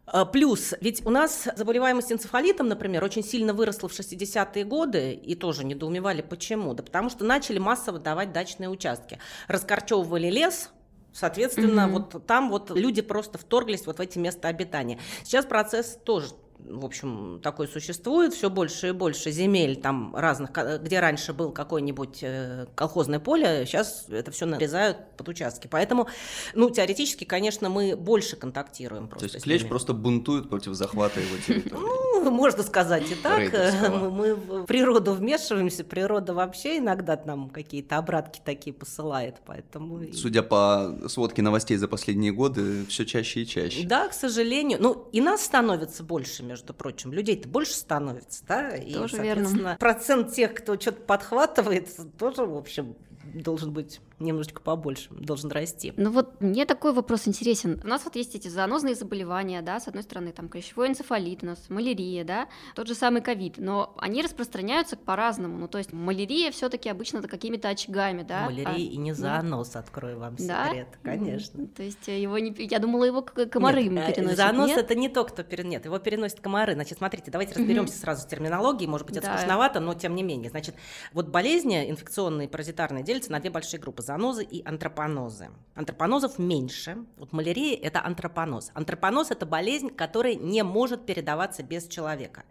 А, 0.05 0.23
плюс, 0.23 0.73
ведь 0.79 1.05
у 1.05 1.09
нас 1.09 1.49
заболеваемость 1.57 2.13
энцефалитом, 2.13 2.69
например, 2.69 3.03
очень 3.03 3.25
сильно 3.25 3.53
выросла 3.53 3.89
в 3.89 3.91
60-е 3.91 4.63
годы, 4.63 5.11
и 5.11 5.35
тоже 5.35 5.65
недоумевали, 5.65 6.21
почему. 6.21 6.73
Да 6.73 6.81
потому 6.81 7.09
что 7.09 7.25
начали 7.25 7.59
массово 7.59 7.99
давать 7.99 8.31
дачные 8.31 8.69
участки. 8.69 9.19
Раскорчевывали 9.49 10.29
лес, 10.29 10.71
Соответственно, 11.17 11.81
mm-hmm. 11.81 12.11
вот 12.11 12.27
там 12.27 12.51
вот 12.51 12.69
люди 12.69 13.01
просто 13.01 13.39
вторглись 13.39 13.87
вот 13.87 13.97
в 13.97 14.01
эти 14.01 14.19
места 14.19 14.49
обитания. 14.49 14.99
Сейчас 15.23 15.45
процесс 15.45 15.97
тоже 16.05 16.27
в 16.59 16.85
общем, 16.85 17.39
такой 17.41 17.67
существует, 17.67 18.33
все 18.33 18.49
больше 18.49 18.89
и 18.89 18.91
больше 18.91 19.31
земель 19.31 19.77
там 19.77 20.15
разных, 20.15 20.51
где 20.81 20.99
раньше 20.99 21.33
был 21.33 21.51
какое-нибудь 21.51 22.19
э, 22.21 22.67
колхозное 22.75 23.19
поле, 23.19 23.65
сейчас 23.65 24.05
это 24.09 24.31
все 24.31 24.45
нарезают 24.45 24.97
под 25.17 25.29
участки. 25.29 25.67
Поэтому, 25.67 26.07
ну, 26.53 26.69
теоретически, 26.69 27.23
конечно, 27.23 27.69
мы 27.69 27.95
больше 27.95 28.35
контактируем 28.35 29.07
просто. 29.07 29.29
То 29.29 29.35
есть 29.35 29.43
клещ 29.43 29.67
просто 29.67 29.93
бунтует 29.93 30.49
против 30.49 30.73
захвата 30.73 31.19
его 31.19 31.37
территории? 31.45 31.81
Ну, 32.23 32.31
можно 32.31 32.63
сказать 32.63 33.09
и 33.11 33.15
так. 33.15 33.53
Мы, 33.89 34.09
мы 34.09 34.35
в 34.35 34.65
природу 34.65 35.13
вмешиваемся, 35.13 35.83
природа 35.83 36.33
вообще 36.33 36.77
иногда 36.77 37.19
нам 37.25 37.49
какие-то 37.49 37.97
обратки 37.97 38.41
такие 38.43 38.73
посылает, 38.73 39.35
поэтому... 39.45 40.11
Судя 40.13 40.43
по 40.43 40.97
сводке 41.07 41.41
новостей 41.41 41.77
за 41.77 41.87
последние 41.87 42.31
годы, 42.31 42.85
все 42.85 43.05
чаще 43.05 43.41
и 43.41 43.47
чаще. 43.47 43.85
Да, 43.85 44.07
к 44.07 44.13
сожалению. 44.13 44.79
Ну, 44.81 45.07
и 45.11 45.21
нас 45.21 45.43
становится 45.43 46.03
больше, 46.03 46.43
между 46.47 46.73
прочим. 46.73 47.13
Людей-то 47.13 47.47
больше 47.47 47.73
становится, 47.73 48.43
да? 48.45 48.75
И, 48.75 48.93
тоже 48.93 49.17
верно. 49.17 49.77
процент 49.79 50.33
тех, 50.33 50.53
кто 50.55 50.79
что-то 50.79 51.01
подхватывает, 51.01 51.89
тоже, 52.17 52.45
в 52.45 52.55
общем, 52.55 52.95
должен 53.33 53.73
быть 53.73 53.99
немножечко 54.19 54.61
побольше, 54.61 55.09
должен 55.11 55.51
расти. 55.51 55.93
Ну 55.95 56.11
вот 56.11 56.41
мне 56.41 56.65
такой 56.65 56.93
вопрос 56.93 57.27
интересен. 57.27 57.79
У 57.83 57.87
нас 57.87 58.03
вот 58.05 58.15
есть 58.15 58.35
эти 58.35 58.47
зоонозные 58.47 58.95
заболевания, 58.95 59.61
да, 59.61 59.79
с 59.79 59.87
одной 59.87 60.03
стороны, 60.03 60.31
там 60.31 60.49
клещевой 60.49 60.87
энцефалит 60.87 61.43
у 61.43 61.47
нас, 61.47 61.69
малярия, 61.69 62.23
да, 62.23 62.47
тот 62.75 62.87
же 62.87 62.95
самый 62.95 63.21
ковид, 63.21 63.55
но 63.57 63.95
они 63.97 64.21
распространяются 64.21 64.97
по-разному. 64.97 65.57
Ну 65.57 65.67
то 65.67 65.77
есть 65.77 65.93
малярия 65.93 66.51
все 66.51 66.69
таки 66.69 66.89
обычно 66.89 67.19
это 67.19 67.27
какими-то 67.27 67.69
очагами, 67.69 68.23
да. 68.23 68.45
Малярия 68.45 68.73
а, 68.73 68.77
и 68.77 68.97
не 68.97 69.13
зооноз, 69.13 69.69
да. 69.69 69.79
открою 69.79 70.19
вам 70.19 70.37
секрет, 70.37 70.87
да? 71.03 71.11
конечно. 71.11 71.67
То 71.67 71.83
есть 71.83 72.07
его 72.07 72.37
не... 72.39 72.55
Я 72.57 72.79
думала, 72.79 73.03
его 73.03 73.21
комары 73.21 73.83
нет, 73.83 74.09
э, 74.09 74.13
переносят. 74.13 74.37
Зооноз 74.37 74.69
нет? 74.69 74.77
это 74.79 74.95
не 74.95 75.09
то, 75.09 75.23
кто 75.25 75.43
переносит, 75.43 75.67
нет, 75.67 75.85
его 75.85 75.99
переносят 75.99 76.39
комары. 76.39 76.73
Значит, 76.73 76.97
смотрите, 76.97 77.29
давайте 77.31 77.53
разберемся 77.55 77.93
mm-hmm. 77.93 77.99
сразу 77.99 78.21
с 78.21 78.25
терминологией, 78.25 78.89
может 78.89 79.05
быть, 79.05 79.17
это 79.17 79.27
да. 79.27 79.37
скучновато, 79.37 79.79
но 79.79 79.93
тем 79.93 80.15
не 80.15 80.23
менее. 80.23 80.49
Значит, 80.49 80.75
вот 81.13 81.27
болезни 81.27 81.89
инфекционные, 81.89 82.47
паразитарные 82.47 83.03
делятся 83.03 83.31
на 83.31 83.39
две 83.39 83.49
большие 83.49 83.79
группы 83.79 84.01
зоонозы 84.07 84.43
и 84.43 84.63
антропонозы. 84.65 85.49
Антропонозов 85.75 86.39
меньше. 86.39 87.05
Вот 87.17 87.33
малярия– 87.33 87.77
это 87.81 88.03
антропоноз. 88.03 88.71
Антропоноз– 88.73 89.29
это 89.31 89.45
болезнь, 89.45 89.89
которая 89.89 90.35
не 90.35 90.63
может 90.63 91.05
передаваться 91.05 91.61
без 91.61 91.87
человека. 91.87 92.43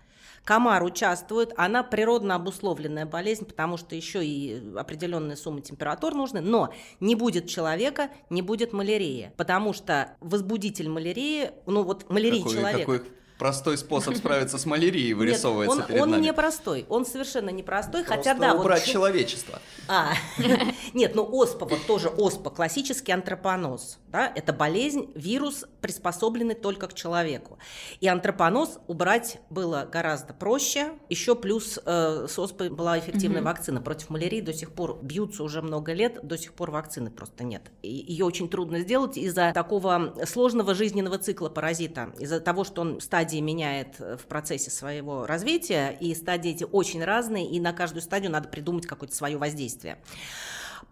Комар 0.44 0.84
участвует, 0.84 1.52
она 1.56 1.82
природно 1.82 2.36
обусловленная 2.36 3.04
болезнь, 3.04 3.44
потому 3.44 3.76
что 3.76 3.96
еще 3.96 4.24
и 4.24 4.76
определенная 4.76 5.34
сумма 5.34 5.60
температур 5.60 6.14
нужны, 6.14 6.40
но 6.40 6.72
не 7.00 7.16
будет 7.16 7.48
человека, 7.48 8.10
не 8.30 8.42
будет 8.42 8.72
малярии, 8.72 9.32
потому 9.36 9.72
что 9.72 10.14
возбудитель 10.20 10.88
малярии, 10.88 11.50
ну 11.66 11.82
вот 11.82 12.08
малярии 12.08 12.42
какой, 12.42 12.54
человека. 12.54 12.92
Какой 12.92 13.12
простой 13.38 13.76
способ 13.78 14.16
справиться 14.16 14.58
с 14.58 14.66
малярией 14.66 15.12
вырисовывается 15.12 15.76
Нет, 15.76 15.84
он, 15.84 15.88
перед 15.88 16.02
он 16.02 16.10
нами. 16.10 16.22
не 16.22 16.32
простой, 16.32 16.86
он 16.88 17.04
совершенно 17.06 17.50
не 17.50 17.62
простой, 17.62 18.02
Просто 18.04 18.16
хотя 18.30 18.34
да, 18.34 18.54
убрать 18.54 18.86
вот 18.86 18.92
человечество. 18.92 19.60
А, 19.88 20.12
нет, 20.94 21.14
ну 21.14 21.28
оспа, 21.30 21.66
вот 21.66 21.86
тоже 21.86 22.08
оспа, 22.08 22.50
классический 22.50 23.12
антропоноз, 23.12 23.98
да, 24.08 24.32
это 24.34 24.52
болезнь, 24.52 25.10
вирус, 25.14 25.64
приспособленный 25.80 26.54
только 26.54 26.88
к 26.88 26.94
человеку. 26.94 27.58
И 28.00 28.08
антропоноз 28.08 28.78
убрать 28.86 29.38
было 29.50 29.88
гораздо 29.90 30.32
проще, 30.34 30.92
еще 31.08 31.34
плюс 31.34 31.78
э, 31.84 32.26
с 32.28 32.38
оспой 32.38 32.70
была 32.70 32.98
эффективная 32.98 33.40
Мгм. 33.42 33.50
вакцина 33.50 33.80
против 33.80 34.10
малярии, 34.10 34.40
до 34.40 34.52
сих 34.52 34.72
пор 34.72 34.98
бьются 35.02 35.42
уже 35.42 35.62
много 35.62 35.92
лет, 35.92 36.20
до 36.22 36.38
сих 36.38 36.52
пор 36.54 36.70
вакцины 36.70 37.10
просто 37.10 37.44
нет. 37.44 37.62
И 37.82 37.88
ее 37.90 38.24
очень 38.24 38.48
трудно 38.48 38.80
сделать 38.80 39.16
из-за 39.16 39.52
такого 39.52 40.14
сложного 40.26 40.74
жизненного 40.74 41.18
цикла 41.18 41.48
паразита, 41.48 42.12
из-за 42.18 42.40
того, 42.40 42.64
что 42.64 42.80
он 42.82 43.00
стадии 43.26 43.40
меняет 43.40 43.96
э, 43.98 44.16
в 44.16 44.26
процессе 44.26 44.70
своего 44.70 45.26
развития, 45.26 45.96
и 46.00 46.14
стадии 46.14 46.52
эти 46.52 46.64
очень 46.64 47.04
разные, 47.04 47.50
и 47.50 47.58
на 47.58 47.72
каждую 47.72 48.02
стадию 48.02 48.30
надо 48.30 48.48
придумать 48.48 48.86
какое-то 48.86 49.16
свое 49.16 49.36
воздействие. 49.36 49.98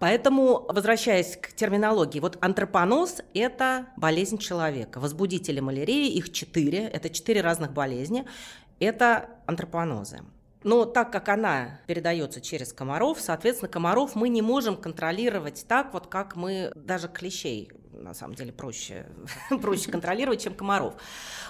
Поэтому, 0.00 0.66
возвращаясь 0.68 1.36
к 1.36 1.52
терминологии, 1.52 2.18
вот 2.18 2.36
антропоноз– 2.40 3.22
это 3.34 3.86
болезнь 3.96 4.38
человека. 4.38 4.98
Возбудители 4.98 5.60
малярии, 5.60 6.08
их 6.08 6.32
четыре, 6.32 6.88
это 6.88 7.08
четыре 7.08 7.40
разных 7.40 7.72
болезни, 7.72 8.26
это 8.80 9.30
антропонозы. 9.46 10.22
Но 10.64 10.86
так 10.86 11.12
как 11.12 11.28
она 11.28 11.78
передается 11.86 12.40
через 12.40 12.72
комаров, 12.72 13.20
соответственно, 13.20 13.68
комаров 13.68 14.16
мы 14.16 14.28
не 14.28 14.42
можем 14.42 14.76
контролировать 14.76 15.66
так, 15.68 15.92
вот 15.92 16.08
как 16.08 16.34
мы 16.34 16.72
даже 16.74 17.06
клещей 17.06 17.70
на 17.98 18.14
самом 18.14 18.34
деле 18.34 18.52
проще, 18.52 19.06
проще 19.62 19.90
контролировать, 19.90 20.42
чем 20.42 20.54
комаров. 20.54 20.94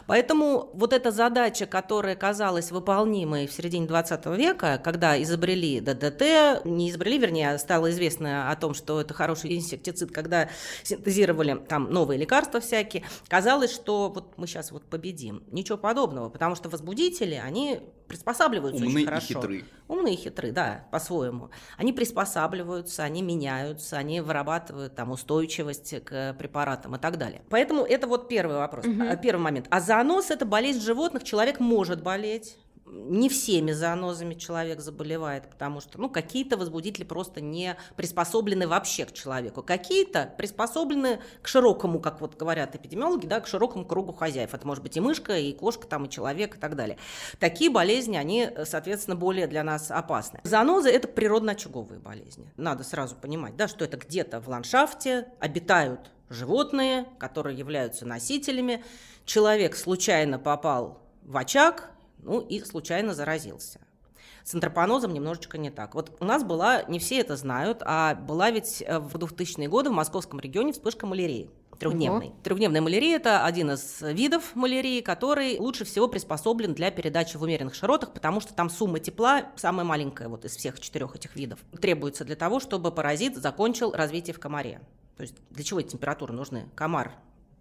Поэтому 0.07 0.71
вот 0.75 0.93
эта 0.93 1.11
задача, 1.11 1.67
которая 1.67 2.17
казалась 2.17 2.71
выполнимой 2.71 3.47
в 3.47 3.53
середине 3.53 3.87
20 3.87 4.27
века, 4.27 4.81
когда 4.83 5.21
изобрели 5.23 5.81
ДДТ, 5.81 6.65
не 6.65 6.91
изобрели, 6.91 7.19
вернее, 7.19 7.59
стало 7.59 7.91
известно 7.91 8.51
о 8.51 8.57
том, 8.57 8.75
что 8.75 9.01
это 9.01 9.15
хороший 9.15 9.57
инсектицид, 9.57 10.13
когда 10.13 10.49
синтезировали 10.83 11.55
там 11.69 11.91
новые 11.91 12.19
лекарства 12.19 12.61
всякие, 12.61 13.05
казалось, 13.29 13.73
что 13.73 14.11
вот 14.15 14.37
мы 14.37 14.47
сейчас 14.47 14.73
вот 14.73 14.85
победим. 14.85 15.43
Ничего 15.51 15.79
подобного, 15.79 16.29
потому 16.29 16.55
что 16.55 16.69
возбудители, 16.69 17.41
они 17.43 17.81
приспосабливаются 18.07 18.85
Умны 18.85 18.95
очень 18.95 19.03
и 19.03 19.07
хорошо. 19.07 19.27
хитры. 19.27 19.65
Умные 19.89 20.15
и 20.15 20.17
хитры, 20.17 20.53
да, 20.53 20.87
по-своему. 20.91 21.51
Они 21.77 21.93
приспосабливаются, 21.93 23.03
они 23.03 23.23
меняются, 23.23 23.97
они 23.97 24.21
вырабатывают 24.21 24.95
там 24.95 25.11
устойчивость 25.11 26.05
к 26.05 26.35
препаратам 26.35 26.97
и 26.97 26.99
так 26.99 27.19
далее. 27.19 27.43
Поэтому 27.51 27.83
это 27.85 28.07
вот 28.07 28.29
первый 28.29 28.57
вопрос, 28.57 28.85
а, 28.87 29.17
первый 29.17 29.43
момент. 29.43 29.67
А 29.71 29.81
зооноз– 29.81 30.31
это 30.31 30.45
болезнь 30.47 30.81
животных, 30.81 31.25
человек 31.25 31.61
может 31.61 32.03
болеть. 32.03 32.57
Не 32.87 33.29
всеми 33.31 33.73
зоонозами 33.73 34.35
человек 34.35 34.81
заболевает, 34.81 35.49
потому 35.49 35.81
что 35.81 35.99
ну, 35.99 36.11
какие-то 36.11 36.57
возбудители 36.57 37.05
просто 37.05 37.41
не 37.41 37.77
приспособлены 37.97 38.69
вообще 38.69 39.07
к 39.07 39.13
человеку. 39.13 39.63
Какие-то 39.63 40.35
приспособлены 40.37 41.21
к 41.41 41.49
широкому, 41.49 41.99
как 41.99 42.21
вот 42.21 42.37
говорят 42.37 42.75
эпидемиологи, 42.75 43.27
да, 43.27 43.41
к 43.41 43.47
широкому 43.47 43.87
кругу 43.87 44.13
хозяев. 44.13 44.53
Это 44.53 44.67
может 44.67 44.83
быть 44.83 44.97
и 44.97 45.01
мышка, 45.01 45.39
и 45.39 45.53
кошка, 45.53 45.87
там, 45.87 46.05
и 46.05 46.11
человек, 46.11 46.57
и 46.57 46.59
так 46.59 46.77
далее. 46.77 46.99
Такие 47.39 47.71
болезни, 47.71 48.17
они, 48.17 48.51
соответственно, 48.65 49.17
более 49.17 49.47
для 49.47 49.65
нас 49.65 49.91
опасны. 49.91 50.41
Зоонозы– 50.45 50.91
это 50.91 51.09
природно-очаговые 51.09 52.01
болезни. 52.01 52.53
Надо 52.57 52.85
сразу 52.85 53.17
понимать, 53.17 53.57
да, 53.57 53.67
что 53.67 53.85
это 53.85 53.97
где-то 53.97 54.41
в 54.41 54.49
ландшафте 54.49 55.29
обитают 55.41 56.11
животные, 56.29 57.07
которые 57.19 57.57
являются 57.57 58.05
носителями. 58.05 58.85
Человек 59.25 59.75
случайно 59.75 60.39
попал 60.39 61.01
в 61.23 61.37
очаг, 61.37 61.91
ну 62.25 62.41
и 62.41 62.61
случайно 62.61 63.15
заразился. 63.15 63.81
С 64.45 64.55
антропонозом 64.55 65.15
немножечко 65.15 65.57
не 65.57 65.71
так. 65.71 65.95
Вот 65.95 66.17
у 66.21 66.25
нас 66.25 66.45
была, 66.45 66.83
не 66.83 66.99
все 66.99 67.19
это 67.21 67.37
знают, 67.37 67.83
а 67.85 68.15
была 68.15 68.51
ведь 68.51 68.83
э, 68.87 68.99
в 68.99 69.17
2000-е 69.17 69.69
годы 69.69 69.89
в 69.89 69.95
московском 69.95 70.39
регионе 70.39 70.73
вспышка 70.73 71.07
малярии. 71.07 71.51
Трехдневной. 71.79 72.33
Трехдневная 72.43 72.81
малярия– 72.81 73.17
это 73.17 73.45
один 73.45 73.73
из 73.73 74.01
видов 74.03 74.55
малярии, 74.55 75.01
который 75.01 75.59
лучше 75.59 75.85
всего 75.85 76.09
приспособлен 76.09 76.75
для 76.75 76.91
передачи 76.91 77.37
в 77.37 77.43
умеренных 77.43 77.75
широтах, 77.75 78.13
потому 78.13 78.41
что 78.41 78.55
там 78.55 78.71
сумма 78.71 79.01
тепла 79.01 79.47
самая 79.57 79.85
маленькая 79.85 80.29
вот 80.29 80.45
из 80.45 80.55
всех 80.57 80.79
четырех 80.79 81.17
этих 81.17 81.35
видов. 81.37 81.59
Требуется 81.81 82.25
для 82.25 82.37
того, 82.37 82.61
чтобы 82.61 82.93
паразит 82.93 83.37
закончил 83.37 83.93
развитие 83.93 84.35
в 84.35 84.41
комаре. 84.41 84.81
То 85.17 85.23
есть 85.23 85.35
для 85.51 85.65
чего 85.65 85.81
эти 85.81 85.89
температуры 85.89 86.33
нужны? 86.33 86.69
Комар 86.75 87.13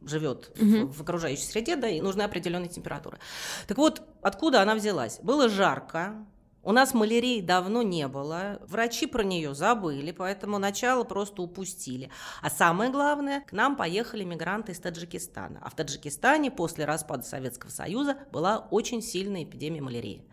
живет 0.05 0.51
Мгм. 0.59 0.87
в, 0.87 0.97
в 0.97 1.01
окружающей 1.01 1.43
среде, 1.43 1.75
да, 1.75 1.87
и 1.87 2.01
нужны 2.01 2.21
определенные 2.21 2.69
температуры. 2.69 3.19
Так 3.67 3.77
вот, 3.77 4.01
откуда 4.21 4.61
она 4.61 4.75
взялась? 4.75 5.19
Было 5.21 5.49
жарко, 5.49 6.25
у 6.65 6.71
нас 6.71 6.93
малярии 6.93 7.41
давно 7.41 7.81
не 7.81 8.07
было, 8.07 8.59
врачи 8.67 9.05
про 9.05 9.21
нее 9.23 9.53
забыли, 9.53 10.11
поэтому 10.11 10.59
начало 10.59 11.03
просто 11.03 11.41
упустили. 11.41 12.09
А 12.41 12.49
самое 12.49 12.89
главное, 12.89 13.41
к 13.41 13.51
нам 13.51 13.75
поехали 13.75 14.23
мигранты 14.23 14.71
из 14.71 14.79
Таджикистана. 14.79 15.59
А 15.61 15.69
в 15.69 15.75
Таджикистане 15.75 16.51
после 16.51 16.85
распада 16.85 17.23
Советского 17.23 17.69
Союза 17.69 18.17
была 18.31 18.59
очень 18.71 19.01
сильная 19.01 19.43
эпидемия 19.43 19.81
малярии. 19.81 20.23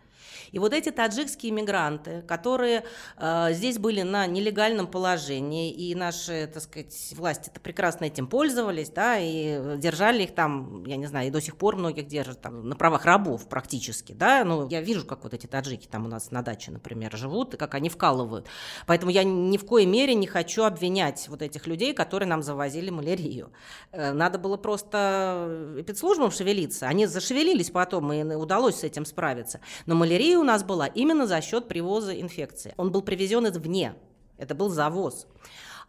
И 0.51 0.59
вот 0.59 0.73
эти 0.73 0.91
таджикские 0.91 1.51
мигранты, 1.51 2.23
которые 2.27 2.83
э, 3.17 3.47
здесь 3.51 3.77
были 3.77 4.01
на 4.01 4.27
нелегальном 4.27 4.87
положении, 4.87 5.71
и 5.71 5.95
наши, 5.95 6.49
так 6.53 6.63
сказать, 6.63 7.13
власти 7.15 7.49
это 7.49 7.59
прекрасно 7.59 8.05
этим 8.05 8.27
пользовались, 8.27 8.89
да, 8.89 9.17
и 9.19 9.77
держали 9.77 10.23
их 10.23 10.35
там, 10.35 10.83
я 10.85 10.97
не 10.97 11.05
знаю, 11.05 11.27
и 11.27 11.31
до 11.31 11.41
сих 11.41 11.55
пор 11.55 11.75
многих 11.75 12.07
держат 12.07 12.41
там 12.41 12.67
на 12.67 12.75
правах 12.75 13.05
рабов 13.05 13.47
практически, 13.47 14.13
да, 14.13 14.43
ну, 14.43 14.67
я 14.69 14.81
вижу, 14.81 15.05
как 15.05 15.23
вот 15.23 15.33
эти 15.33 15.47
таджики 15.47 15.87
там 15.87 16.05
у 16.05 16.07
нас 16.07 16.31
на 16.31 16.41
даче, 16.41 16.71
например, 16.71 17.15
живут, 17.17 17.53
и 17.53 17.57
как 17.57 17.75
они 17.75 17.89
вкалывают. 17.89 18.47
Поэтому 18.85 19.11
я 19.11 19.23
ни 19.23 19.57
в 19.57 19.65
коей 19.65 19.85
мере 19.85 20.13
не 20.15 20.27
хочу 20.27 20.63
обвинять 20.63 21.27
вот 21.29 21.41
этих 21.41 21.67
людей, 21.67 21.93
которые 21.93 22.27
нам 22.27 22.43
завозили 22.43 22.89
малярию. 22.89 23.51
Э, 23.91 24.11
Надо 24.11 24.39
было 24.39 24.57
просто 24.57 25.77
спецслужбам 25.81 26.31
шевелиться. 26.31 26.87
Они 26.87 27.05
зашевелились 27.05 27.69
потом, 27.69 28.11
и 28.13 28.23
удалось 28.35 28.77
с 28.77 28.83
этим 28.83 29.05
справиться. 29.05 29.59
Но 29.85 29.95
малярия 29.95 30.10
у 30.37 30.43
нас 30.43 30.63
была 30.63 30.87
именно 30.87 31.27
за 31.27 31.41
счет 31.41 31.67
привоза 31.67 32.19
инфекции. 32.19 32.73
Он 32.77 32.91
был 32.91 33.01
привезен 33.01 33.47
извне. 33.47 33.95
Это 34.37 34.55
был 34.55 34.69
завоз. 34.69 35.27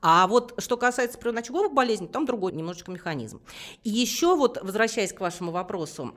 А 0.01 0.27
вот 0.27 0.55
что 0.59 0.77
касается 0.77 1.19
природно-очаговых 1.19 1.73
болезней, 1.73 2.09
там 2.09 2.27
другой 2.27 2.53
немножечко 2.53 2.91
механизм. 2.91 3.41
И 3.85 3.91
еще 3.91 4.37
вот, 4.37 4.59
возвращаясь 4.61 5.13
к 5.13 5.21
вашему 5.21 5.53
вопросу, 5.53 6.15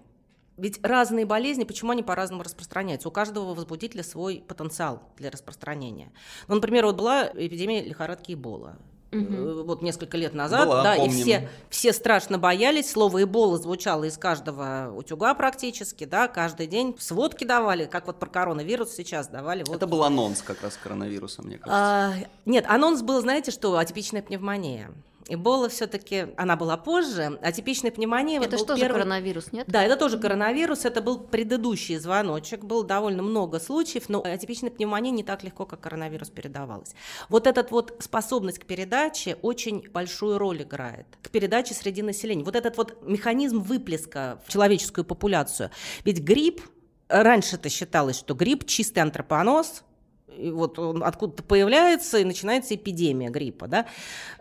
ведь 0.58 0.80
разные 0.84 1.26
болезни, 1.26 1.66
почему 1.66 1.92
они 1.92 2.02
по-разному 2.02 2.44
распространяются? 2.44 3.10
У 3.10 3.12
каждого 3.12 3.54
возбудителя 3.54 4.04
свой 4.04 4.44
потенциал 4.48 5.04
для 5.18 5.30
распространения. 5.30 6.12
Ну, 6.48 6.56
например, 6.56 6.86
вот 6.86 6.96
была 6.96 7.30
эпидемия 7.34 7.84
лихорадки 7.84 8.34
Эбола. 8.34 8.78
Э, 9.16 9.64
Вот 9.66 9.82
несколько 9.82 10.18
лет 10.18 10.34
назад, 10.34 10.68
Была, 10.68 10.84
да, 10.84 10.96
и 10.96 11.00
помним. 11.00 11.22
все, 11.24 11.50
все 11.70 11.94
страшно 11.94 12.38
боялись. 12.38 12.92
Слово 12.92 13.24
Эбола 13.24 13.58
звучало 13.58 14.04
из 14.06 14.18
каждого 14.18 14.94
утюга 14.96 15.34
практически, 15.34 16.04
да, 16.06 16.28
каждый 16.28 16.68
день 16.68 16.96
сводки 17.00 17.44
давали, 17.46 17.86
как 17.86 18.08
вот 18.08 18.20
про 18.20 18.28
коронавирус 18.30 18.92
сейчас 18.92 19.28
давали. 19.28 19.64
Вот. 19.66 19.76
Это 19.78 19.88
был 19.88 20.04
анонс 20.04 20.42
как 20.42 20.62
раз 20.62 20.78
коронавируса, 20.82 21.42
мне 21.42 21.58
кажется. 21.58 21.74
А, 21.74 22.14
нет, 22.46 22.66
анонс 22.68 23.02
был, 23.02 23.22
знаете 23.22 23.52
что, 23.52 23.78
атипичная 23.78 24.22
пневмония. 24.22 24.92
Эбола 25.28 25.70
все-таки, 25.70 26.28
она 26.38 26.56
была 26.56 26.78
позже, 26.78 27.40
атипичная 27.42 27.92
пневмония 27.92 28.40
вот 28.40 28.48
Это 28.48 28.58
был 28.58 28.64
что 28.64 28.76
же 28.76 28.82
первый- 28.82 29.00
коронавирус, 29.00 29.52
нет? 29.52 29.66
да, 29.68 29.84
это 29.84 29.96
тоже 29.98 30.20
коронавирус, 30.20 30.86
это 30.86 31.02
был 31.02 31.18
предыдущий 31.20 31.98
звоночек, 31.98 32.64
было 32.64 32.84
довольно 32.84 33.24
много 33.24 33.60
случаев, 33.60 34.08
но 34.08 34.22
атипичная 34.24 34.70
пневмония 34.70 35.12
не 35.12 35.24
так 35.24 35.44
легко, 35.44 35.66
как 35.66 35.82
коронавирус 35.82 36.30
передавалась. 36.30 36.94
Вот 37.30 37.48
эта 37.48 37.66
вот 37.70 37.96
способность 38.00 38.60
к 38.60 38.66
передаче 38.66 39.38
очень 39.42 39.90
большую 39.90 40.38
роль 40.38 40.62
играет, 40.62 41.08
к 41.24 41.30
передаче 41.30 41.74
среди 41.74 42.02
населения. 42.04 42.44
Вот 42.44 42.56
этот 42.56 42.78
вот 42.78 43.02
механизм 43.02 43.62
выплеска 43.62 44.40
в 44.46 44.52
человеческую 44.52 45.06
популяцию. 45.06 45.72
Ведь 46.04 46.20
грипп, 46.20 46.62
раньше-то 47.08 47.70
считалось, 47.70 48.18
что 48.18 48.34
грипп 48.36 48.66
чистый 48.66 49.00
антропоноз, 49.00 49.84
и 50.28 50.52
вот 50.52 50.80
он 50.80 51.04
откуда-то 51.04 51.44
появляется, 51.44 52.18
и 52.18 52.24
начинается 52.24 52.76
эпидемия 52.76 53.30
гриппа. 53.30 53.68
Да? 53.68 53.86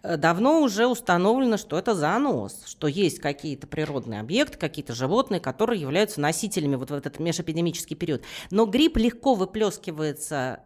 Э, 0.02 0.16
Давно 0.16 0.60
уже 0.60 0.86
установлено, 0.86 1.56
что 1.56 1.78
это 1.78 1.94
зооноз, 1.94 2.64
что 2.66 2.86
есть 2.86 3.20
какие-то 3.20 3.66
природные 3.66 4.20
объекты, 4.20 4.58
какие-то 4.58 4.94
животные, 4.94 5.40
которые 5.40 5.80
являются 5.80 6.20
носителями 6.20 6.76
вот 6.76 6.90
в 6.90 6.94
этот 6.94 7.18
межэпидемический 7.18 7.96
период. 7.96 8.22
Но 8.50 8.66
грипп 8.66 8.96
легко 8.96 9.34
выплескивается 9.34 10.60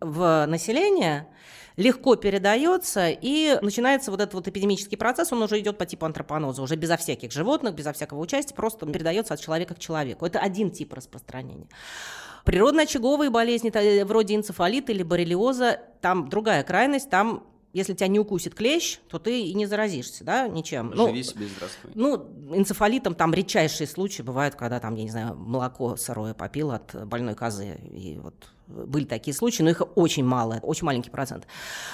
в 0.00 0.46
население, 0.46 1.28
легко 1.76 2.16
передается, 2.16 3.08
и 3.08 3.58
начинается 3.62 4.10
вот 4.10 4.20
этот 4.20 4.34
вот 4.34 4.48
эпидемический 4.48 4.98
процесс, 4.98 5.32
он 5.32 5.42
уже 5.42 5.58
идет 5.58 5.78
по 5.78 5.86
типу 5.86 6.04
антропоноза, 6.04 6.62
уже 6.62 6.76
безо 6.76 6.96
всяких 6.96 7.32
животных, 7.32 7.74
безо 7.74 7.92
всякого 7.92 8.20
участия, 8.20 8.54
просто 8.54 8.86
передается 8.86 9.34
от 9.34 9.40
человека 9.40 9.74
к 9.74 9.78
человеку. 9.78 10.26
Это 10.26 10.38
один 10.40 10.70
тип 10.70 10.92
распространения. 10.92 11.68
Природно-очаговые 12.46 13.28
болезни, 13.28 13.70
та- 13.70 14.04
вроде 14.04 14.36
энцефалита 14.36 14.92
или 14.92 15.02
боррелиоза, 15.02 15.80
там 16.00 16.28
другая 16.28 16.62
крайность, 16.62 17.10
там 17.10 17.42
если 17.72 17.92
тебя 17.92 18.08
не 18.08 18.18
укусит 18.18 18.54
клещ, 18.54 19.00
то 19.10 19.18
ты 19.18 19.42
и 19.42 19.52
не 19.52 19.66
заразишься, 19.66 20.24
да, 20.24 20.48
ничем. 20.48 20.94
Живи 20.94 21.18
ну, 21.18 21.22
себе, 21.22 21.46
здравствуй. 21.46 21.90
Ну, 21.94 22.16
энцефалитом 22.56 23.14
там 23.14 23.34
редчайшие 23.34 23.86
случаи 23.86 24.22
бывают, 24.22 24.54
когда 24.54 24.80
там, 24.80 24.94
я 24.94 25.02
не 25.02 25.10
знаю, 25.10 25.36
молоко 25.36 25.96
сырое 25.96 26.32
попил 26.32 26.70
от 26.70 26.94
больной 27.06 27.34
козы, 27.34 27.76
и 27.92 28.18
вот 28.18 28.34
были 28.66 29.04
такие 29.04 29.34
случаи, 29.34 29.62
но 29.62 29.70
их 29.70 29.82
очень 29.94 30.24
мало, 30.24 30.60
очень 30.62 30.86
маленький 30.86 31.10
процент. 31.10 31.46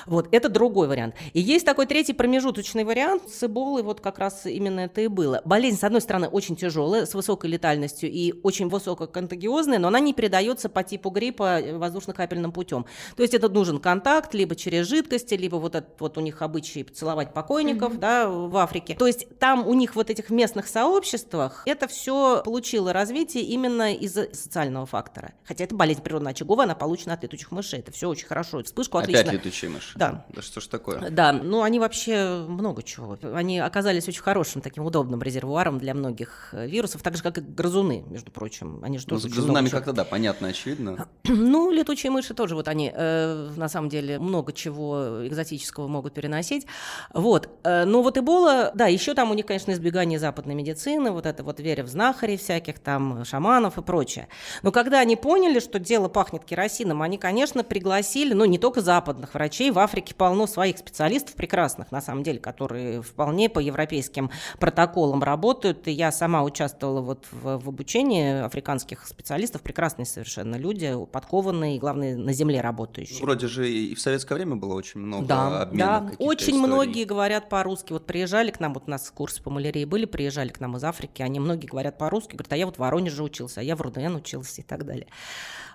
Вот, 0.06 0.28
это 0.32 0.48
другой 0.48 0.88
вариант. 0.88 1.14
И 1.32 1.40
есть 1.40 1.66
такой 1.66 1.86
третий 1.86 2.12
промежуточный 2.12 2.84
вариант 2.84 3.28
с 3.28 3.42
эболой, 3.42 3.82
вот 3.82 4.00
как 4.00 4.18
раз 4.18 4.46
именно 4.46 4.80
это 4.80 5.00
и 5.00 5.08
было. 5.08 5.42
Болезнь, 5.44 5.78
с 5.78 5.84
одной 5.84 6.00
стороны, 6.00 6.28
очень 6.28 6.56
тяжелая, 6.56 7.06
с 7.06 7.14
высокой 7.14 7.50
летальностью 7.50 8.10
и 8.10 8.34
очень 8.42 8.68
высококонтагиозная, 8.68 9.78
но 9.78 9.88
она 9.88 10.00
не 10.00 10.14
передается 10.14 10.68
по 10.68 10.82
типу 10.82 11.10
гриппа 11.10 11.60
воздушно-капельным 11.74 12.52
путем. 12.52 12.86
То 13.16 13.22
есть 13.22 13.34
это 13.34 13.48
нужен 13.48 13.78
контакт 13.78 14.34
либо 14.34 14.54
через 14.56 14.86
жидкости, 14.86 15.34
либо 15.34 15.56
вот 15.56 15.74
этот 15.74 16.00
вот 16.00 16.18
у 16.18 16.20
них 16.20 16.42
обычай 16.42 16.82
поцеловать 16.84 17.32
покойников, 17.34 17.94
mm-hmm. 17.94 17.98
да, 17.98 18.28
в 18.28 18.56
Африке. 18.56 18.96
То 18.98 19.06
есть 19.06 19.38
там 19.38 19.66
у 19.66 19.74
них 19.74 19.94
вот 19.94 20.10
этих 20.10 20.30
местных 20.30 20.66
сообществах 20.68 21.62
это 21.66 21.86
все 21.86 22.42
получило 22.44 22.92
развитие 22.92 23.44
именно 23.44 23.94
из-за 23.94 24.34
социального 24.34 24.86
фактора. 24.86 25.32
Хотя 25.44 25.64
это 25.64 25.74
болезнь 25.74 26.02
природно-очаговая, 26.02 26.61
она 26.62 26.74
получена 26.74 27.14
от 27.14 27.22
летучих 27.22 27.50
мышей. 27.50 27.80
Это 27.80 27.92
все 27.92 28.08
очень 28.08 28.26
хорошо. 28.26 28.62
Вспышку 28.62 28.98
Опять 28.98 29.16
отлично. 29.16 29.30
летучие 29.32 29.70
мыши? 29.70 29.98
Да. 29.98 30.24
Да 30.28 30.42
что 30.42 30.60
ж 30.60 30.66
такое? 30.66 31.10
Да, 31.10 31.32
ну 31.32 31.62
они 31.62 31.78
вообще 31.78 32.44
много 32.48 32.82
чего. 32.82 33.18
Они 33.34 33.58
оказались 33.58 34.08
очень 34.08 34.22
хорошим, 34.22 34.60
таким 34.60 34.84
удобным 34.84 35.22
резервуаром 35.22 35.78
для 35.78 35.94
многих 35.94 36.50
э, 36.52 36.66
вирусов, 36.66 37.02
так 37.02 37.16
же, 37.16 37.22
как 37.22 37.38
и 37.38 37.40
грызуны, 37.40 38.04
между 38.08 38.30
прочим. 38.30 38.80
Они 38.82 38.98
же 38.98 39.04
ну, 39.08 39.16
тоже 39.16 39.28
с 39.28 39.32
грызунами 39.32 39.68
как-то, 39.68 39.92
да, 39.92 40.04
понятно, 40.04 40.48
очевидно. 40.48 41.08
Ну, 41.52 41.70
летучие 41.70 42.10
мыши 42.10 42.34
тоже, 42.34 42.54
вот 42.54 42.68
они, 42.68 42.92
э, 42.94 43.50
на 43.56 43.68
самом 43.68 43.88
деле, 43.88 44.18
много 44.18 44.52
чего 44.52 45.26
экзотического 45.26 45.88
могут 45.88 46.14
переносить. 46.14 46.66
Вот. 47.12 47.48
Э, 47.64 47.84
но 47.84 48.02
вот 48.02 48.16
Эбола, 48.18 48.70
да, 48.74 48.86
еще 48.86 49.14
там 49.14 49.30
у 49.30 49.34
них, 49.34 49.46
конечно, 49.46 49.72
избегание 49.72 50.18
западной 50.18 50.54
медицины, 50.54 51.10
вот 51.10 51.26
это 51.26 51.42
вот 51.42 51.60
веря 51.60 51.84
в 51.84 51.88
знахарей 51.88 52.36
всяких, 52.36 52.78
там, 52.78 53.24
шаманов 53.24 53.78
и 53.78 53.82
прочее. 53.82 54.28
Но 54.62 54.72
когда 54.72 55.00
они 55.00 55.16
поняли, 55.16 55.60
что 55.60 55.78
дело 55.78 56.08
пахнет 56.08 56.44
керосином, 56.52 57.00
они, 57.00 57.16
конечно, 57.16 57.64
пригласили, 57.64 58.34
ну, 58.34 58.44
не 58.44 58.58
только 58.58 58.82
западных 58.82 59.32
врачей, 59.32 59.70
в 59.70 59.78
Африке 59.78 60.14
полно 60.14 60.46
своих 60.46 60.76
специалистов 60.76 61.34
прекрасных, 61.34 61.90
на 61.90 62.02
самом 62.02 62.22
деле, 62.22 62.40
которые 62.40 63.00
вполне 63.00 63.48
по 63.48 63.58
европейским 63.58 64.30
протоколам 64.60 65.22
работают. 65.22 65.88
И 65.88 65.92
я 65.92 66.12
сама 66.12 66.42
участвовала 66.42 67.00
вот 67.00 67.26
в, 67.30 67.58
в 67.58 67.68
обучении 67.70 68.42
африканских 68.42 69.06
специалистов, 69.06 69.62
прекрасные 69.62 70.04
совершенно 70.04 70.56
люди, 70.56 70.94
подкованные, 71.10 71.78
главное, 71.78 72.18
на 72.18 72.34
земле 72.34 72.60
работающие. 72.60 73.22
Вроде 73.22 73.46
же 73.46 73.70
и 73.70 73.94
в 73.94 74.00
советское 74.02 74.34
время 74.34 74.56
было 74.56 74.74
очень 74.74 75.00
много 75.00 75.26
да, 75.26 75.62
обменов 75.62 76.10
Да, 76.10 76.12
очень 76.18 76.56
историй. 76.56 76.58
многие 76.58 77.04
говорят 77.04 77.48
по-русски. 77.48 77.94
Вот 77.94 78.04
приезжали 78.04 78.50
к 78.50 78.60
нам, 78.60 78.74
вот 78.74 78.84
у 78.88 78.90
нас 78.90 79.10
курсы 79.10 79.42
по 79.42 79.48
малярии 79.48 79.86
были, 79.86 80.04
приезжали 80.04 80.50
к 80.50 80.60
нам 80.60 80.76
из 80.76 80.84
Африки, 80.84 81.22
они 81.22 81.40
многие 81.40 81.66
говорят 81.66 81.96
по-русски, 81.96 82.32
говорят, 82.32 82.52
а 82.52 82.56
я 82.58 82.66
вот 82.66 82.76
в 82.76 82.80
Воронеже 82.80 83.22
учился, 83.22 83.60
а 83.60 83.62
я 83.62 83.74
в 83.74 83.80
РУДН 83.80 84.16
учился 84.16 84.60
и 84.60 84.64
так 84.64 84.84
далее. 84.84 85.06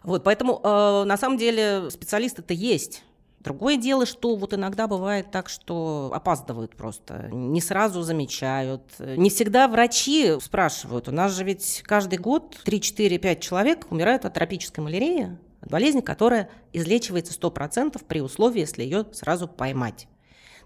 Вот, 0.03 0.23
поэтому 0.23 0.59
э, 0.63 1.03
на 1.05 1.17
самом 1.17 1.37
деле 1.37 1.89
специалисты-то 1.89 2.53
есть. 2.53 3.03
Другое 3.39 3.77
дело, 3.77 4.05
что 4.05 4.35
вот 4.35 4.53
иногда 4.53 4.87
бывает 4.87 5.31
так, 5.31 5.47
что 5.47 6.11
опаздывают 6.13 6.75
просто, 6.75 7.29
не 7.31 7.61
сразу 7.61 8.01
замечают. 8.01 8.81
Не 8.99 9.29
всегда 9.29 9.67
врачи 9.67 10.37
спрашивают. 10.41 11.07
У 11.07 11.11
нас 11.11 11.33
же 11.33 11.43
ведь 11.43 11.81
каждый 11.85 12.17
год 12.17 12.57
3-4-5 12.65 13.39
человек 13.39 13.87
умирают 13.89 14.25
от 14.25 14.33
тропической 14.33 14.83
малярии, 14.83 15.37
от 15.61 15.69
болезни, 15.69 16.01
которая 16.01 16.49
излечивается 16.73 17.33
100% 17.39 18.03
при 18.05 18.21
условии, 18.21 18.59
если 18.59 18.83
ее 18.83 19.05
сразу 19.13 19.47
поймать. 19.47 20.07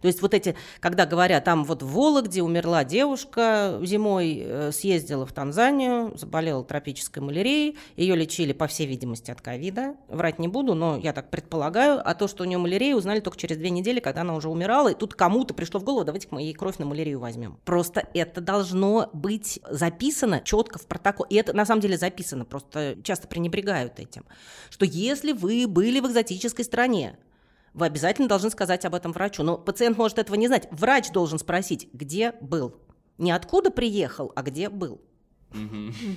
То 0.02 0.08
есть 0.08 0.22
вот 0.22 0.34
эти, 0.34 0.56
когда 0.80 1.06
говорят, 1.06 1.44
там 1.44 1.64
вот 1.64 1.84
в 1.84 1.88
Вологде 1.88 2.42
умерла 2.42 2.84
девушка 2.84 3.80
зимой, 3.84 4.42
э, 4.44 4.72
съездила 4.72 5.26
в 5.26 5.34
Танзанию, 5.34 6.18
заболела 6.18 6.64
тропической 6.64 7.22
малярией, 7.22 7.78
ее 7.96 8.16
лечили, 8.16 8.54
по 8.54 8.68
всей 8.68 8.88
видимости, 8.88 9.32
от 9.32 9.42
ковида. 9.42 9.96
Врать 10.08 10.40
не 10.40 10.48
буду, 10.48 10.74
но 10.74 10.98
я 10.98 11.14
так 11.14 11.30
предполагаю. 11.30 12.02
А 12.04 12.16
то, 12.16 12.28
что 12.28 12.44
у 12.44 12.48
нее 12.48 12.58
малярия, 12.58 12.96
узнали 12.96 13.20
только 13.20 13.38
через 13.38 13.58
две 13.58 13.70
недели, 13.70 14.00
когда 14.00 14.22
она 14.22 14.36
уже 14.36 14.50
умирала, 14.50 14.90
и 14.90 14.96
тут 14.96 15.14
кому-то 15.14 15.54
пришло 15.54 15.80
в 15.80 15.84
голову, 15.84 16.04
давайте 16.04 16.28
мы 16.32 16.42
ей 16.42 16.54
кровь 16.54 16.78
на 16.78 16.86
малярию 16.86 17.20
возьмем. 17.20 17.58
Просто 17.66 18.08
это 18.14 18.42
должно 18.42 19.10
быть 19.14 19.60
записано 19.70 20.42
четко 20.42 20.80
в 20.80 20.88
протокол. 20.88 21.26
И 21.30 21.36
это 21.36 21.54
на 21.54 21.66
самом 21.66 21.82
деле 21.82 21.98
записано, 21.98 22.46
просто 22.46 22.98
часто 23.04 23.28
пренебрегают 23.28 24.00
этим. 24.00 24.26
Что 24.70 24.86
если 24.86 25.32
вы 25.34 25.68
были 25.68 26.00
в 26.00 26.08
экзотической 26.08 26.66
стране, 26.66 27.18
вы 27.74 27.86
обязательно 27.86 28.28
должны 28.28 28.50
сказать 28.50 28.86
об 28.86 28.96
этом 28.96 29.12
врачу. 29.12 29.44
Но 29.44 29.58
пациент 29.58 29.98
может 29.98 30.20
этого 30.20 30.36
не 30.36 30.48
знать. 30.48 30.68
Врач 30.72 31.12
должен 31.12 31.40
спросить, 31.40 31.90
где 31.94 32.34
был. 32.42 32.76
Не 33.18 33.32
откуда 33.32 33.72
приехал, 33.72 34.32
а 34.36 34.42
где 34.42 34.70
был. 34.70 35.02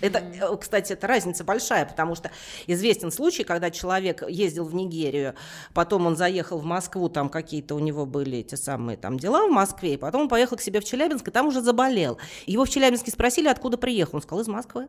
Это, 0.00 0.20
э, 0.20 0.56
кстати, 0.56 0.92
это 0.92 1.06
разница 1.06 1.42
большая, 1.42 1.86
потому 1.86 2.14
что 2.14 2.30
известен 2.66 3.10
случай, 3.10 3.42
когда 3.42 3.70
человек 3.70 4.22
ездил 4.28 4.64
в 4.64 4.74
Нигерию, 4.74 5.34
потом 5.72 6.06
он 6.06 6.16
заехал 6.16 6.58
в 6.58 6.64
Москву, 6.64 7.08
там 7.08 7.28
какие-то 7.28 7.74
у 7.74 7.80
него 7.80 8.06
были 8.06 8.38
эти 8.38 8.54
самые 8.54 8.96
там 8.96 9.18
дела 9.18 9.48
в 9.48 9.50
Москве, 9.50 9.94
и 9.94 9.96
потом 9.96 10.22
он 10.22 10.28
поехал 10.28 10.56
к 10.56 10.60
себе 10.60 10.80
в 10.80 10.84
Челябинск, 10.84 11.26
и 11.26 11.30
там 11.30 11.48
уже 11.48 11.62
заболел. 11.62 12.18
Его 12.46 12.64
в 12.64 12.70
Челябинске 12.70 13.10
спросили, 13.10 13.48
откуда 13.48 13.76
приехал. 13.76 14.16
Он 14.16 14.22
сказал, 14.22 14.42
из 14.42 14.48
Москвы. 14.48 14.88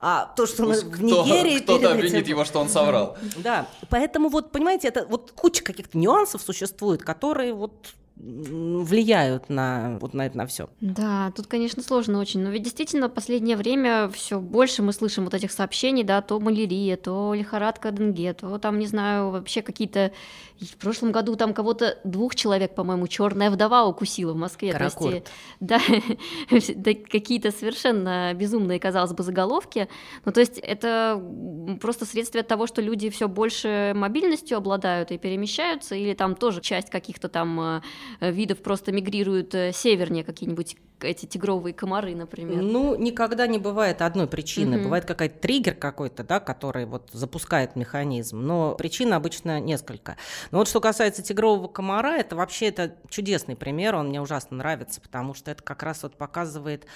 А 0.00 0.32
то, 0.36 0.46
что 0.46 0.64
мы 0.64 0.80
в 0.80 1.02
Нигерии... 1.02 1.58
Кто-то 1.58 1.92
обвинит 1.92 2.28
его, 2.28 2.44
что 2.44 2.60
он 2.60 2.68
соврал. 2.68 3.16
Да, 3.36 3.66
поэтому 3.88 4.28
вот, 4.28 4.52
понимаете, 4.52 4.88
это 4.88 5.06
вот 5.06 5.32
куча 5.32 5.64
каких-то 5.64 5.98
нюансов 5.98 6.40
существует, 6.42 7.02
которые 7.02 7.52
вот 7.52 7.94
влияют 8.20 9.48
на 9.48 9.98
вот 10.00 10.14
на 10.14 10.26
это 10.26 10.36
на 10.36 10.46
все. 10.46 10.68
Да, 10.80 11.32
тут, 11.36 11.46
конечно, 11.46 11.82
сложно 11.82 12.18
очень, 12.18 12.40
но 12.40 12.50
ведь 12.50 12.62
действительно 12.62 13.08
в 13.08 13.12
последнее 13.12 13.56
время 13.56 14.08
все 14.08 14.40
больше 14.40 14.82
мы 14.82 14.92
слышим 14.92 15.24
вот 15.24 15.34
этих 15.34 15.52
сообщений, 15.52 16.02
да, 16.02 16.20
то 16.20 16.40
малярия, 16.40 16.96
то 16.96 17.34
лихорадка 17.34 17.90
Денге, 17.90 18.32
то 18.34 18.58
там, 18.58 18.78
не 18.78 18.86
знаю, 18.86 19.30
вообще 19.30 19.62
какие-то 19.62 20.12
в 20.60 20.76
прошлом 20.76 21.12
году 21.12 21.36
там 21.36 21.54
кого-то 21.54 21.98
двух 22.04 22.34
человек, 22.34 22.74
по-моему, 22.74 23.06
черная 23.06 23.50
вдова 23.50 23.86
укусила 23.86 24.32
в 24.32 24.36
Москве. 24.36 24.72
Каракурт. 24.72 25.30
То 25.66 25.78
есть, 26.50 26.80
да, 26.82 26.90
какие-то 27.10 27.52
совершенно 27.52 28.34
безумные, 28.34 28.80
казалось 28.80 29.12
бы, 29.12 29.22
заголовки. 29.22 29.88
Ну, 30.24 30.32
то 30.32 30.40
есть 30.40 30.58
это 30.58 31.22
просто 31.80 32.06
следствие 32.06 32.42
того, 32.42 32.66
что 32.66 32.82
люди 32.82 33.08
все 33.10 33.28
больше 33.28 33.92
мобильностью 33.94 34.58
обладают 34.58 35.12
и 35.12 35.18
перемещаются, 35.18 35.94
или 35.94 36.14
там 36.14 36.34
тоже 36.34 36.60
часть 36.60 36.90
каких-то 36.90 37.28
там 37.28 37.60
э, 37.60 37.80
видов 38.20 38.58
просто 38.58 38.92
мигрируют 38.92 39.54
э, 39.54 39.72
севернее, 39.72 40.24
какие-нибудь 40.24 40.76
эти 41.00 41.26
тигровые 41.26 41.72
комары, 41.72 42.14
например. 42.14 42.62
Ну, 42.62 42.96
никогда 42.96 43.46
не 43.46 43.58
бывает 43.58 44.02
одной 44.02 44.26
причины. 44.26 44.76
Mm-hmm. 44.76 44.82
Бывает 44.82 45.04
какая-то 45.04 45.38
триггер 45.38 45.74
какой-то, 45.74 46.24
да, 46.24 46.40
который 46.40 46.86
вот 46.86 47.10
запускает 47.12 47.76
механизм. 47.76 48.40
Но 48.40 48.74
причин 48.74 49.12
обычно 49.12 49.60
несколько. 49.60 50.16
Но 50.50 50.58
вот 50.58 50.68
что 50.68 50.80
касается 50.80 51.22
тигрового 51.22 51.68
комара, 51.68 52.16
это 52.16 52.36
вообще 52.36 52.66
это 52.66 52.94
чудесный 53.08 53.56
пример. 53.56 53.94
Он 53.94 54.08
мне 54.08 54.20
ужасно 54.20 54.56
нравится, 54.56 55.00
потому 55.00 55.34
что 55.34 55.50
это 55.50 55.62
как 55.62 55.82
раз 55.82 56.02
вот 56.02 56.16
показывает, 56.16 56.86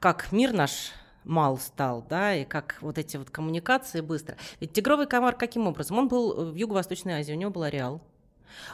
как 0.00 0.32
мир 0.32 0.52
наш 0.52 0.92
мал 1.24 1.58
стал, 1.58 2.04
да, 2.08 2.34
и 2.34 2.44
как 2.44 2.78
вот 2.80 2.98
эти 2.98 3.16
вот 3.16 3.30
коммуникации 3.30 4.00
быстро. 4.00 4.36
Ведь 4.60 4.72
тигровый 4.72 5.06
комар 5.06 5.36
каким 5.36 5.66
образом? 5.66 5.98
Он 5.98 6.08
был 6.08 6.50
в 6.52 6.54
Юго-Восточной 6.54 7.20
Азии, 7.20 7.32
у 7.32 7.36
него 7.36 7.50
был 7.50 7.62
ареал, 7.62 8.00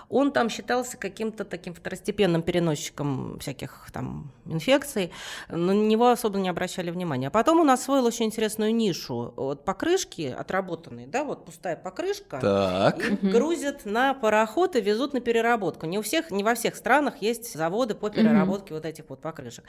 он 0.08 0.32
там 0.32 0.48
считался 0.48 0.96
каким-то 0.96 1.44
таким 1.44 1.74
второстепенным 1.74 2.42
переносчиком 2.42 3.38
всяких 3.40 3.88
там 3.92 4.30
инфекций, 4.46 5.12
но 5.48 5.72
на 5.72 5.86
него 5.86 6.10
особо 6.10 6.38
не 6.38 6.48
обращали 6.48 6.90
внимания. 6.90 7.28
А 7.28 7.30
потом 7.30 7.60
он 7.60 7.70
освоил 7.70 8.06
очень 8.06 8.26
интересную 8.26 8.74
нишу. 8.74 9.32
Вот 9.36 9.64
покрышки 9.64 10.34
отработанные, 10.36 11.06
да, 11.06 11.24
вот 11.24 11.44
пустая 11.44 11.76
покрышка, 11.76 12.38
так. 12.40 12.98
их 12.98 13.20
грузят 13.20 13.84
на 13.84 14.14
пароход 14.14 14.76
и 14.76 14.80
везут 14.80 15.12
на 15.12 15.20
переработку. 15.20 15.86
Не 15.86 15.98
у 15.98 16.02
всех, 16.02 16.30
не 16.30 16.44
во 16.44 16.54
всех 16.54 16.76
странах 16.76 17.22
есть 17.22 17.52
заводы 17.52 17.94
по 17.94 18.10
переработке 18.10 18.74
вот 18.74 18.84
этих 18.84 19.04
вот 19.08 19.20
покрышек. 19.20 19.64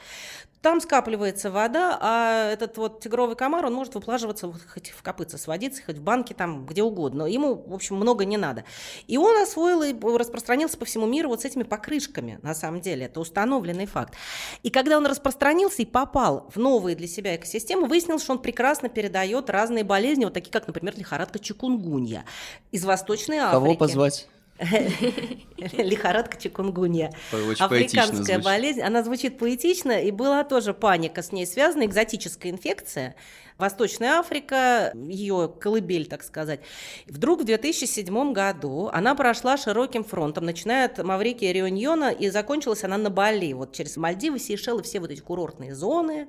Там 0.62 0.80
скапливается 0.80 1.50
вода, 1.50 1.98
а 2.00 2.50
этот 2.50 2.76
вот 2.76 3.00
тигровый 3.00 3.36
комар, 3.36 3.66
он 3.66 3.74
может 3.74 3.94
выплаживаться 3.94 4.52
хоть 4.72 4.90
в 4.90 5.02
копытце 5.02 5.38
сводиться, 5.38 5.82
хоть 5.84 5.96
в 5.96 6.02
банке, 6.02 6.34
там 6.34 6.66
где 6.66 6.82
угодно. 6.82 7.24
Ему, 7.24 7.54
в 7.54 7.74
общем, 7.74 7.96
много 7.96 8.24
не 8.24 8.36
надо. 8.36 8.64
И 9.06 9.16
он 9.16 9.40
освоил 9.40 9.82
и 9.82 9.92
распространился 10.00 10.76
по 10.76 10.84
всему 10.84 11.06
миру 11.06 11.28
вот 11.28 11.42
с 11.42 11.44
этими 11.44 11.62
покрышками, 11.62 12.38
на 12.42 12.54
самом 12.54 12.80
деле, 12.80 13.06
это 13.06 13.20
установленный 13.20 13.86
факт. 13.86 14.14
И 14.62 14.70
когда 14.70 14.96
он 14.96 15.06
распространился 15.06 15.82
и 15.82 15.84
попал 15.84 16.50
в 16.54 16.58
новые 16.58 16.96
для 16.96 17.06
себя 17.08 17.36
экосистемы, 17.36 17.86
выяснилось, 17.86 18.22
что 18.22 18.32
он 18.32 18.38
прекрасно 18.38 18.88
передает 18.88 19.50
разные 19.50 19.84
болезни, 19.84 20.24
вот 20.24 20.34
такие, 20.34 20.50
как, 20.50 20.66
например, 20.66 20.94
лихорадка 20.96 21.38
чикунгунья 21.38 22.24
из 22.72 22.84
Восточной 22.84 23.38
Африки. 23.38 23.52
Кого 23.52 23.74
позвать? 23.76 24.28
Лихорадка 25.56 26.38
чикунгунья. 26.38 27.12
Африканская 27.58 28.38
болезнь. 28.38 28.82
Она 28.82 29.02
звучит 29.02 29.38
поэтично, 29.38 30.02
и 30.02 30.10
была 30.10 30.44
тоже 30.44 30.74
паника 30.74 31.22
с 31.22 31.32
ней 31.32 31.46
связана, 31.46 31.84
экзотическая 31.84 32.50
инфекция. 32.50 33.14
Восточная 33.60 34.18
Африка, 34.18 34.92
ее 34.94 35.52
колыбель, 35.60 36.06
так 36.06 36.22
сказать. 36.22 36.60
Вдруг 37.06 37.42
в 37.42 37.44
2007 37.44 38.32
году 38.32 38.88
она 38.92 39.14
прошла 39.14 39.56
широким 39.56 40.02
фронтом, 40.02 40.44
начиная 40.44 40.86
от 40.86 40.98
Маврикии 40.98 41.46
Реуньона, 41.46 42.10
и 42.10 42.30
закончилась 42.30 42.82
она 42.84 42.98
на 42.98 43.10
Бали, 43.10 43.52
вот 43.52 43.72
через 43.72 43.96
Мальдивы, 43.96 44.38
Сейшелы, 44.38 44.82
все 44.82 45.00
вот 45.00 45.10
эти 45.10 45.20
курортные 45.20 45.74
зоны. 45.74 46.28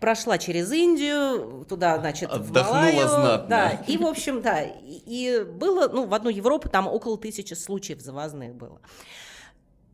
Прошла 0.00 0.38
через 0.38 0.70
Индию, 0.72 1.64
туда, 1.68 1.98
значит, 1.98 2.30
Отдохнула 2.30 2.64
в 2.64 2.72
Малайю. 2.72 3.08
знатно. 3.08 3.46
Да, 3.48 3.70
и, 3.86 3.96
в 3.96 4.06
общем, 4.06 4.42
да, 4.42 4.62
и, 4.62 5.02
и 5.06 5.44
было, 5.44 5.88
ну, 5.88 6.06
в 6.06 6.14
одну 6.14 6.30
Европу 6.30 6.68
там 6.68 6.86
около 6.86 7.16
тысячи 7.16 7.54
случаев 7.54 8.00
завозных 8.00 8.54
было 8.54 8.80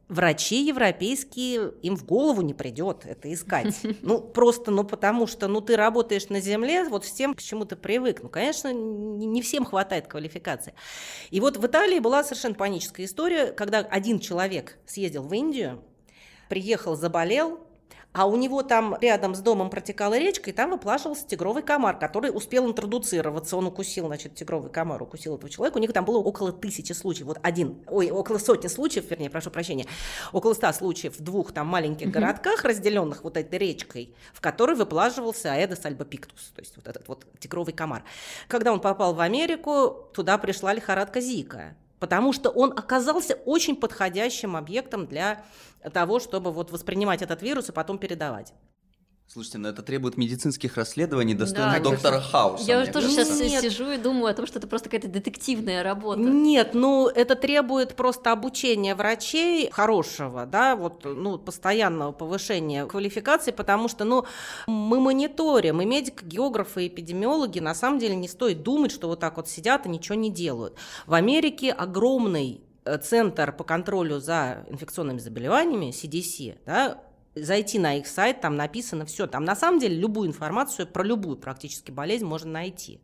врачи 0.08 0.66
европейские, 0.66 1.72
им 1.82 1.96
в 1.96 2.04
голову 2.04 2.42
не 2.42 2.54
придет 2.54 3.04
это 3.04 3.32
искать. 3.32 3.76
Ну, 4.00 4.20
просто, 4.20 4.70
ну, 4.70 4.84
потому 4.84 5.26
что, 5.26 5.48
ну, 5.48 5.60
ты 5.60 5.76
работаешь 5.76 6.28
на 6.28 6.40
земле 6.40 6.84
вот 6.84 7.04
с 7.04 7.12
тем, 7.12 7.34
к 7.34 7.42
чему 7.42 7.64
ты 7.64 7.76
привык. 7.76 8.22
Ну, 8.22 8.28
конечно, 8.28 8.72
не 8.72 9.42
всем 9.42 9.64
хватает 9.64 10.06
квалификации. 10.06 10.72
И 11.30 11.40
вот 11.40 11.56
в 11.56 11.66
Италии 11.66 11.98
была 11.98 12.22
совершенно 12.24 12.54
паническая 12.54 13.06
история, 13.06 13.46
когда 13.52 13.80
один 13.80 14.18
человек 14.18 14.78
съездил 14.86 15.24
в 15.24 15.34
Индию, 15.34 15.82
приехал, 16.48 16.96
заболел, 16.96 17.67
а 18.12 18.26
у 18.26 18.36
него 18.36 18.62
там 18.62 18.96
рядом 19.00 19.34
с 19.34 19.40
домом 19.40 19.70
протекала 19.70 20.18
речка, 20.18 20.50
и 20.50 20.52
там 20.52 20.70
выплашивался 20.70 21.26
тигровый 21.26 21.62
комар, 21.62 21.98
который 21.98 22.34
успел 22.34 22.66
интродуцироваться. 22.66 23.56
Он 23.56 23.66
укусил, 23.66 24.06
значит, 24.06 24.34
тигровый 24.34 24.70
комар 24.70 25.02
укусил 25.02 25.36
этого 25.36 25.50
человека. 25.50 25.76
У 25.76 25.80
них 25.80 25.92
там 25.92 26.04
было 26.04 26.18
около 26.18 26.52
тысячи 26.52 26.92
случаев. 26.92 27.26
Вот 27.26 27.38
один, 27.42 27.78
ой, 27.86 28.10
около 28.10 28.38
сотни 28.38 28.68
случаев, 28.68 29.10
вернее, 29.10 29.30
прошу 29.30 29.50
прощения, 29.50 29.86
около 30.32 30.54
ста 30.54 30.72
случаев 30.72 31.18
в 31.18 31.22
двух 31.22 31.52
там 31.52 31.66
маленьких 31.66 32.10
городках, 32.10 32.64
разделенных 32.64 33.24
вот 33.24 33.36
этой 33.36 33.58
речкой, 33.58 34.14
в 34.32 34.40
которой 34.40 34.74
выплаживался 34.74 35.52
Аэдос 35.52 35.84
альбопиктус, 35.84 36.52
то 36.54 36.60
есть 36.60 36.76
вот 36.76 36.88
этот 36.88 37.06
вот 37.08 37.26
тигровый 37.38 37.74
комар. 37.74 38.04
Когда 38.48 38.72
он 38.72 38.80
попал 38.80 39.14
в 39.14 39.20
Америку, 39.20 40.08
туда 40.14 40.38
пришла 40.38 40.72
лихорадка 40.72 41.20
Зика 41.20 41.76
потому 41.98 42.32
что 42.32 42.50
он 42.50 42.72
оказался 42.76 43.34
очень 43.34 43.76
подходящим 43.76 44.56
объектом 44.56 45.06
для 45.06 45.44
того, 45.92 46.20
чтобы 46.20 46.52
вот 46.52 46.70
воспринимать 46.70 47.22
этот 47.22 47.42
вирус 47.42 47.68
и 47.68 47.72
потом 47.72 47.98
передавать. 47.98 48.52
Слушайте, 49.30 49.58
ну 49.58 49.68
это 49.68 49.82
требует 49.82 50.16
медицинских 50.16 50.78
расследований, 50.78 51.34
достойных 51.34 51.82
Да, 51.82 51.90
доктора. 51.90 52.18
Хауса. 52.18 52.64
Я 52.64 52.80
уже 52.80 52.90
тоже 52.90 53.08
кажется. 53.14 53.34
сейчас 53.34 53.62
Нет. 53.62 53.62
сижу 53.62 53.90
и 53.90 53.98
думаю 53.98 54.30
о 54.30 54.34
том, 54.34 54.46
что 54.46 54.58
это 54.58 54.66
просто 54.66 54.88
какая-то 54.88 55.08
детективная 55.08 55.82
работа. 55.82 56.18
Нет, 56.20 56.72
ну 56.72 57.08
это 57.08 57.36
требует 57.36 57.94
просто 57.94 58.32
обучения 58.32 58.94
врачей 58.94 59.70
хорошего, 59.70 60.46
да, 60.46 60.76
вот, 60.76 61.04
ну, 61.04 61.36
постоянного 61.36 62.12
повышения 62.12 62.86
квалификации, 62.86 63.50
потому 63.50 63.88
что, 63.88 64.04
ну, 64.04 64.24
мы 64.66 64.98
мониторим, 64.98 65.82
и 65.82 65.84
медики, 65.84 66.24
географы, 66.24 66.86
и 66.86 66.88
эпидемиологи, 66.88 67.58
на 67.58 67.74
самом 67.74 67.98
деле 67.98 68.16
не 68.16 68.28
стоит 68.28 68.62
думать, 68.62 68.92
что 68.92 69.08
вот 69.08 69.20
так 69.20 69.36
вот 69.36 69.46
сидят 69.46 69.84
и 69.84 69.90
ничего 69.90 70.14
не 70.14 70.30
делают. 70.30 70.74
В 71.06 71.12
Америке 71.12 71.72
огромный 71.72 72.62
э, 72.86 72.96
центр 72.96 73.52
по 73.52 73.62
контролю 73.62 74.20
за 74.20 74.64
инфекционными 74.70 75.18
заболеваниями, 75.18 75.90
CDC, 75.90 76.56
да, 76.64 77.02
зайти 77.34 77.78
на 77.78 77.96
их 77.96 78.06
сайт, 78.06 78.40
там 78.40 78.56
написано 78.56 79.06
все. 79.06 79.26
Там 79.26 79.44
на 79.44 79.56
самом 79.56 79.78
деле 79.78 79.96
любую 79.96 80.28
информацию 80.28 80.86
про 80.86 81.02
любую 81.02 81.36
практически 81.36 81.90
болезнь 81.90 82.24
можно 82.24 82.52
найти. 82.52 83.00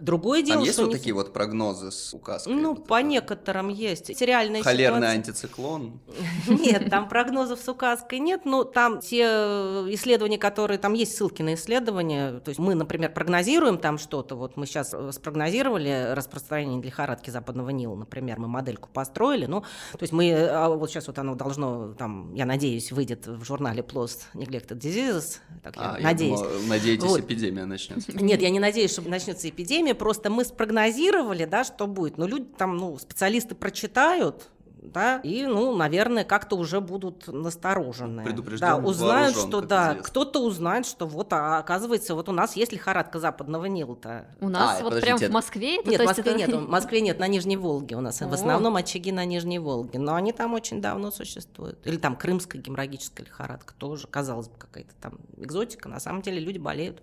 Другое 0.00 0.42
дело, 0.42 0.58
Там 0.58 0.64
есть 0.64 0.78
вот 0.78 0.88
не- 0.88 0.92
такие 0.94 1.14
вот 1.14 1.32
прогнозы 1.32 1.90
с 1.90 2.12
указкой? 2.12 2.52
ну, 2.54 2.74
Вот 2.74 2.86
по 2.86 2.98
это? 3.00 3.08
некоторым 3.08 3.68
есть. 3.68 4.20
Реальные 4.20 4.62
Холерный 4.62 4.98
ситуации- 4.98 5.16
антициклон. 5.16 6.00
Нет, 6.48 6.90
там 6.90 7.08
прогнозов 7.08 7.60
с 7.60 7.68
указкой 7.68 8.18
нет, 8.18 8.44
но 8.44 8.64
там 8.64 9.00
те 9.00 9.22
э, 9.26 9.86
исследования, 9.90 10.38
которые... 10.38 10.78
Там 10.78 10.92
есть 10.92 11.16
ссылки 11.16 11.40
на 11.42 11.54
исследования. 11.54 12.40
То 12.40 12.50
есть 12.50 12.58
мы, 12.58 12.74
например, 12.74 13.12
прогнозируем 13.12 13.78
там 13.78 13.96
что-то. 13.98 14.34
Вот 14.36 14.56
мы 14.56 14.66
сейчас 14.66 14.92
э, 14.92 15.12
спрогнозировали 15.12 16.12
распространение 16.12 16.82
лихорадки 16.82 17.30
западного 17.30 17.70
Нила, 17.70 17.94
например. 17.96 18.38
Мы 18.38 18.48
модельку 18.48 18.88
построили. 18.92 19.46
Ну, 19.46 19.60
то 19.62 19.98
есть 20.02 20.12
мы... 20.12 20.26
э, 20.28 20.48
а 20.48 20.68
Вот 20.68 20.90
сейчас 20.90 21.06
вот 21.06 21.18
оно 21.18 21.34
должно, 21.34 21.94
там, 21.94 22.34
я 22.34 22.44
надеюсь, 22.44 22.92
выйдет 22.92 23.26
в 23.26 23.44
журнале 23.44 23.82
PLOS 23.82 24.18
Neglected 24.34 24.78
Diseases. 24.78 25.38
Так 25.62 25.76
я 25.76 25.94
А, 25.94 25.98
я 25.98 26.04
надеюсь. 26.04 26.38
думал, 26.40 26.52
надеетесь, 26.68 27.04
Вот. 27.08 27.20
эпидемия 27.20 27.64
начнется. 27.64 28.12
Нет, 28.12 28.42
я 28.42 28.50
не 28.50 28.60
надеюсь, 28.60 28.90
что 28.92 29.02
начнется 29.08 29.48
эпидемия. 29.48 29.85
Просто 29.94 30.30
мы 30.30 30.44
спрогнозировали, 30.44 31.44
да, 31.44 31.64
что 31.64 31.86
будет. 31.86 32.18
Но 32.18 32.26
люди 32.26 32.46
там, 32.56 32.76
ну, 32.76 32.98
специалисты 32.98 33.54
прочитают, 33.54 34.48
да, 34.82 35.18
и, 35.24 35.44
ну, 35.46 35.74
наверное, 35.74 36.24
как-то 36.24 36.56
уже 36.56 36.80
будут 36.80 37.26
насторожены. 37.26 38.24
Да, 38.60 38.76
узнают, 38.76 39.34
вооружен, 39.34 39.48
что, 39.48 39.60
да, 39.60 39.84
известно. 39.88 40.02
кто-то 40.04 40.40
узнает, 40.44 40.86
что 40.86 41.06
вот, 41.06 41.32
а, 41.32 41.58
оказывается, 41.58 42.14
вот 42.14 42.28
у 42.28 42.32
нас 42.32 42.54
есть 42.54 42.72
лихорадка 42.72 43.18
западного 43.18 43.64
Нила-то. 43.66 44.26
У 44.40 44.48
нас 44.48 44.78
А, 44.78 44.82
вот 44.84 44.94
подождите, 44.94 45.16
прям 45.18 45.30
в 45.30 45.34
Москве? 45.34 45.80
это, 45.80 45.90
Нет, 45.90 46.00
в 46.00 46.04
Москве 46.04 46.22
это- 46.32 46.38
нет, 46.38 46.54
в 46.54 46.68
Москве 46.68 47.00
нет, 47.00 47.18
на 47.18 47.26
Нижней 47.26 47.56
Волге 47.56 47.96
у 47.96 48.00
нас. 48.00 48.20
В 48.20 48.30
О. 48.30 48.32
основном 48.32 48.76
очаги 48.76 49.10
на 49.10 49.24
Нижней 49.24 49.58
Волге, 49.58 49.98
но 49.98 50.14
они 50.14 50.32
там 50.32 50.54
очень 50.54 50.80
давно 50.80 51.10
существуют. 51.10 51.84
Или 51.84 51.96
там 51.96 52.14
крымская 52.14 52.62
геморрагическая 52.62 53.26
лихорадка 53.26 53.74
тоже, 53.74 54.06
казалось 54.06 54.48
бы, 54.48 54.56
какая-то 54.56 54.94
там 55.00 55.14
экзотика. 55.36 55.88
На 55.88 55.98
самом 55.98 56.22
деле 56.22 56.38
люди 56.38 56.58
болеют. 56.58 57.02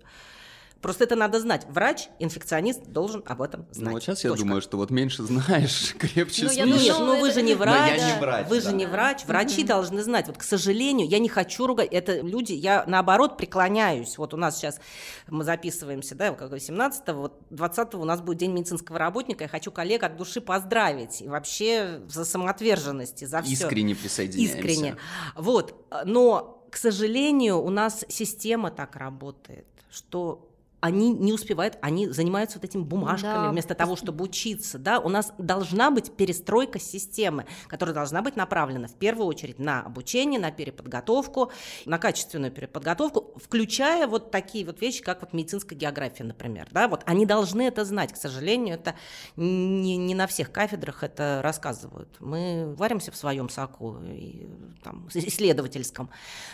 Просто 0.84 1.04
это 1.04 1.16
надо 1.16 1.40
знать. 1.40 1.66
Врач, 1.70 2.10
инфекционист 2.18 2.82
должен 2.88 3.22
об 3.24 3.40
этом 3.40 3.66
знать. 3.70 3.86
Ну 3.86 3.90
вот 3.92 4.02
сейчас 4.02 4.22
я 4.22 4.28
Точка. 4.28 4.44
думаю, 4.44 4.60
что 4.60 4.76
вот 4.76 4.90
меньше 4.90 5.22
знаешь, 5.22 5.94
крепче 5.98 6.44
Ну, 6.44 6.50
я 6.50 6.66
спишь. 6.66 6.82
Нет, 6.82 6.96
Ну, 6.98 7.20
вы 7.22 7.30
же 7.30 7.40
не 7.40 7.54
Но 7.54 7.60
врач. 7.60 7.98
я 7.98 8.14
не 8.14 8.20
врач, 8.20 8.48
Вы 8.48 8.60
же 8.60 8.66
да. 8.66 8.72
не 8.72 8.84
врач. 8.84 9.24
Врачи 9.24 9.64
должны 9.64 10.02
знать. 10.02 10.26
Вот, 10.26 10.36
к 10.36 10.42
сожалению, 10.42 11.08
я 11.08 11.20
не 11.20 11.30
хочу 11.30 11.66
ругать. 11.66 11.88
Это 11.90 12.20
люди, 12.20 12.52
я 12.52 12.84
наоборот 12.86 13.38
преклоняюсь. 13.38 14.18
Вот 14.18 14.34
у 14.34 14.36
нас 14.36 14.58
сейчас 14.58 14.78
мы 15.26 15.42
записываемся, 15.42 16.16
да, 16.16 16.32
как 16.32 16.52
17-го, 16.52 17.18
вот 17.18 17.40
20-го 17.50 18.02
у 18.02 18.04
нас 18.04 18.20
будет 18.20 18.36
День 18.40 18.52
медицинского 18.52 18.98
работника. 18.98 19.44
Я 19.44 19.48
хочу 19.48 19.72
коллег 19.72 20.02
от 20.02 20.18
души 20.18 20.42
поздравить. 20.42 21.22
И 21.22 21.28
вообще 21.28 22.02
за 22.10 22.26
самоотверженность, 22.26 23.22
и 23.22 23.26
за 23.26 23.40
все. 23.40 23.54
Искренне 23.54 23.94
присоединяемся. 23.94 24.58
Искренне. 24.58 24.96
Вот. 25.34 25.74
Но, 26.04 26.68
к 26.70 26.76
сожалению, 26.76 27.62
у 27.62 27.70
нас 27.70 28.04
система 28.10 28.70
так 28.70 28.96
работает, 28.96 29.64
что 29.90 30.50
они 30.84 31.14
не 31.14 31.32
успевают, 31.32 31.78
они 31.80 32.08
занимаются 32.08 32.58
вот 32.58 32.66
этими 32.66 32.82
бумажками 32.82 33.46
Да, 33.46 33.50
вместо 33.50 33.74
того, 33.74 33.96
чтобы 33.96 34.22
учиться. 34.22 34.78
Да? 34.78 35.00
У 35.00 35.08
нас 35.08 35.32
должна 35.38 35.90
быть 35.90 36.12
перестройка 36.12 36.78
системы, 36.78 37.46
которая 37.68 37.94
должна 37.94 38.20
быть 38.20 38.36
направлена 38.36 38.86
в 38.86 38.92
первую 38.92 39.26
очередь 39.26 39.58
на 39.58 39.80
обучение, 39.80 40.38
на 40.38 40.50
переподготовку, 40.50 41.50
на 41.86 41.96
качественную 41.96 42.52
переподготовку, 42.52 43.32
включая 43.42 44.06
вот 44.06 44.30
такие 44.30 44.66
вот 44.66 44.82
вещи, 44.82 45.02
как 45.02 45.22
вот 45.22 45.32
медицинская 45.32 45.78
география, 45.78 46.24
например. 46.24 46.68
Да? 46.70 46.86
Вот 46.86 47.00
они 47.06 47.24
должны 47.24 47.62
это 47.62 47.86
знать. 47.86 48.12
К 48.12 48.16
сожалению, 48.16 48.74
это 48.74 48.94
не, 49.36 49.96
не 49.96 50.14
на 50.14 50.26
всех 50.26 50.52
кафедрах 50.52 51.02
это 51.02 51.40
рассказывают. 51.42 52.14
Мы 52.20 52.74
варимся 52.76 53.10
в 53.10 53.16
своем 53.16 53.48
соку, 53.48 54.00
и, 54.06 54.46
там, 54.82 55.08
исследовательском. 55.14 56.10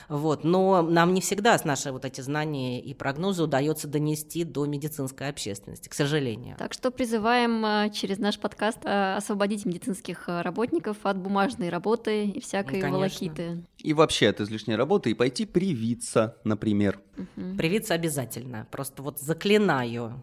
Вот. 0.09 0.45
Но 0.45 0.83
нам 0.83 1.14
не 1.14 1.20
всегда 1.20 1.59
с 1.59 1.64
наши 1.64 1.91
вот 1.91 2.05
эти 2.05 2.20
знания 2.20 2.81
и 2.81 2.95
прогнозы 2.95 3.43
удается 3.43 3.89
донести 3.89 4.20
до 4.45 4.66
медицинской 4.66 5.29
общественности, 5.29 5.89
к 5.89 5.95
сожалению. 5.95 6.57
Так 6.59 6.73
что 6.73 6.91
призываем 6.91 7.64
э, 7.64 7.91
через 7.93 8.18
наш 8.18 8.39
подкаст 8.39 8.79
э, 8.85 9.14
освободить 9.16 9.64
медицинских 9.64 10.29
э, 10.29 10.43
работников 10.43 10.99
от 11.05 11.18
бумажной 11.18 11.68
работы 11.68 12.27
и 12.27 12.41
всякой 12.41 12.77
Ну, 12.77 12.81
конечно. 12.81 12.99
волокиты. 12.99 13.64
И 13.79 13.93
вообще 13.95 14.29
от 14.29 14.41
излишней 14.41 14.77
работы 14.77 15.11
и 15.11 15.14
пойти 15.14 15.47
привиться, 15.47 16.37
например. 16.45 17.01
Мгм. 17.37 17.57
Привиться 17.57 17.95
обязательно. 17.95 18.66
Просто 18.71 19.03
вот 19.03 19.18
заклинаю. 19.21 20.21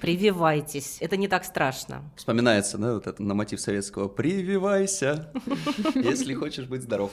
Прививайтесь. 0.00 0.96
Это 1.00 1.16
не 1.16 1.28
так 1.28 1.44
страшно. 1.44 2.10
Вспоминается, 2.16 2.78
да, 2.78 2.94
вот 2.94 3.06
это 3.06 3.22
на 3.22 3.34
мотив 3.34 3.60
советского 3.60 4.08
«Прививайся, 4.08 5.30
если 5.94 6.34
хочешь 6.34 6.66
быть 6.66 6.82
здоров». 6.82 7.12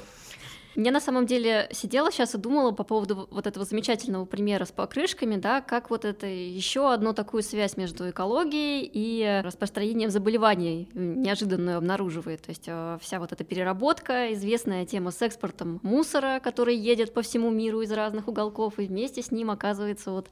Я 0.75 0.91
на 0.91 0.99
самом 0.99 1.25
деле 1.25 1.69
сидела 1.71 2.11
сейчас 2.11 2.35
и 2.35 2.37
думала 2.37 2.71
по 2.71 2.83
поводу 2.83 3.27
вот 3.31 3.47
этого 3.47 3.65
замечательного 3.65 4.25
примера 4.25 4.65
с 4.65 4.73
покрышками, 4.73 5.37
да, 5.37 5.61
как 5.61 5.89
вот 5.89 6.03
это 6.03 6.27
еще 6.27 6.91
одну 6.91 7.13
такую 7.13 7.43
связь 7.43 7.77
между 7.77 8.09
экологией 8.09 8.89
и 8.91 9.41
распространением 9.41 10.09
заболеваний 10.09 10.89
неожиданную 10.93 11.77
обнаруживает. 11.77 12.41
То 12.41 12.49
есть 12.49 12.65
э, 12.67 12.97
вся 13.01 13.19
вот 13.19 13.31
эта 13.31 13.45
переработка, 13.45 14.33
известная 14.33 14.85
тема 14.85 15.11
с 15.11 15.21
экспортом 15.21 15.79
мусора, 15.81 16.41
который 16.43 16.75
едет 16.75 17.13
по 17.13 17.21
всему 17.21 17.51
миру 17.51 17.79
из 17.81 17.91
разных 17.93 18.27
уголков, 18.27 18.77
и 18.77 18.85
вместе 18.85 19.21
с 19.21 19.31
ним 19.31 19.51
оказывается 19.51 20.11
вот 20.11 20.29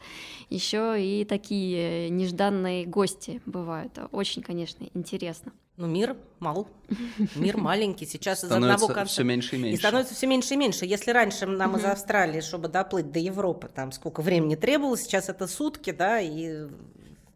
еще 0.50 1.02
и 1.02 1.24
такие 1.24 2.10
нежданные 2.10 2.86
гости 2.86 3.42
бывают. 3.46 3.98
Очень, 4.12 4.42
конечно, 4.42 4.86
интересно. 4.94 5.54
Ну, 5.76 5.88
мир 5.88 6.16
мал, 6.40 6.68
мир 7.36 7.58
маленький. 7.58 8.06
Сейчас 8.06 8.44
из 8.44 8.52
одного 8.52 8.88
конца... 8.88 9.06
все 9.06 9.24
меньше 9.24 9.56
и 9.56 9.60
И 9.60 9.62
меньше. 9.64 9.80
становится 9.80 10.14
все 10.14 10.28
меньше 10.28 10.54
и 10.54 10.58
меньше. 10.58 10.86
Если 10.86 11.10
раньше 11.12 11.48
нам 11.48 11.78
из. 11.78 11.86
Австралии, 11.86 12.42
чтобы 12.42 12.68
доплыть 12.68 13.12
до 13.12 13.20
Европы, 13.20 13.70
там 13.74 13.92
сколько 13.92 14.22
времени 14.22 14.56
требовалось, 14.56 15.02
сейчас 15.02 15.30
это 15.30 15.48
сутки, 15.48 15.92
да, 15.92 16.20
и, 16.22 16.68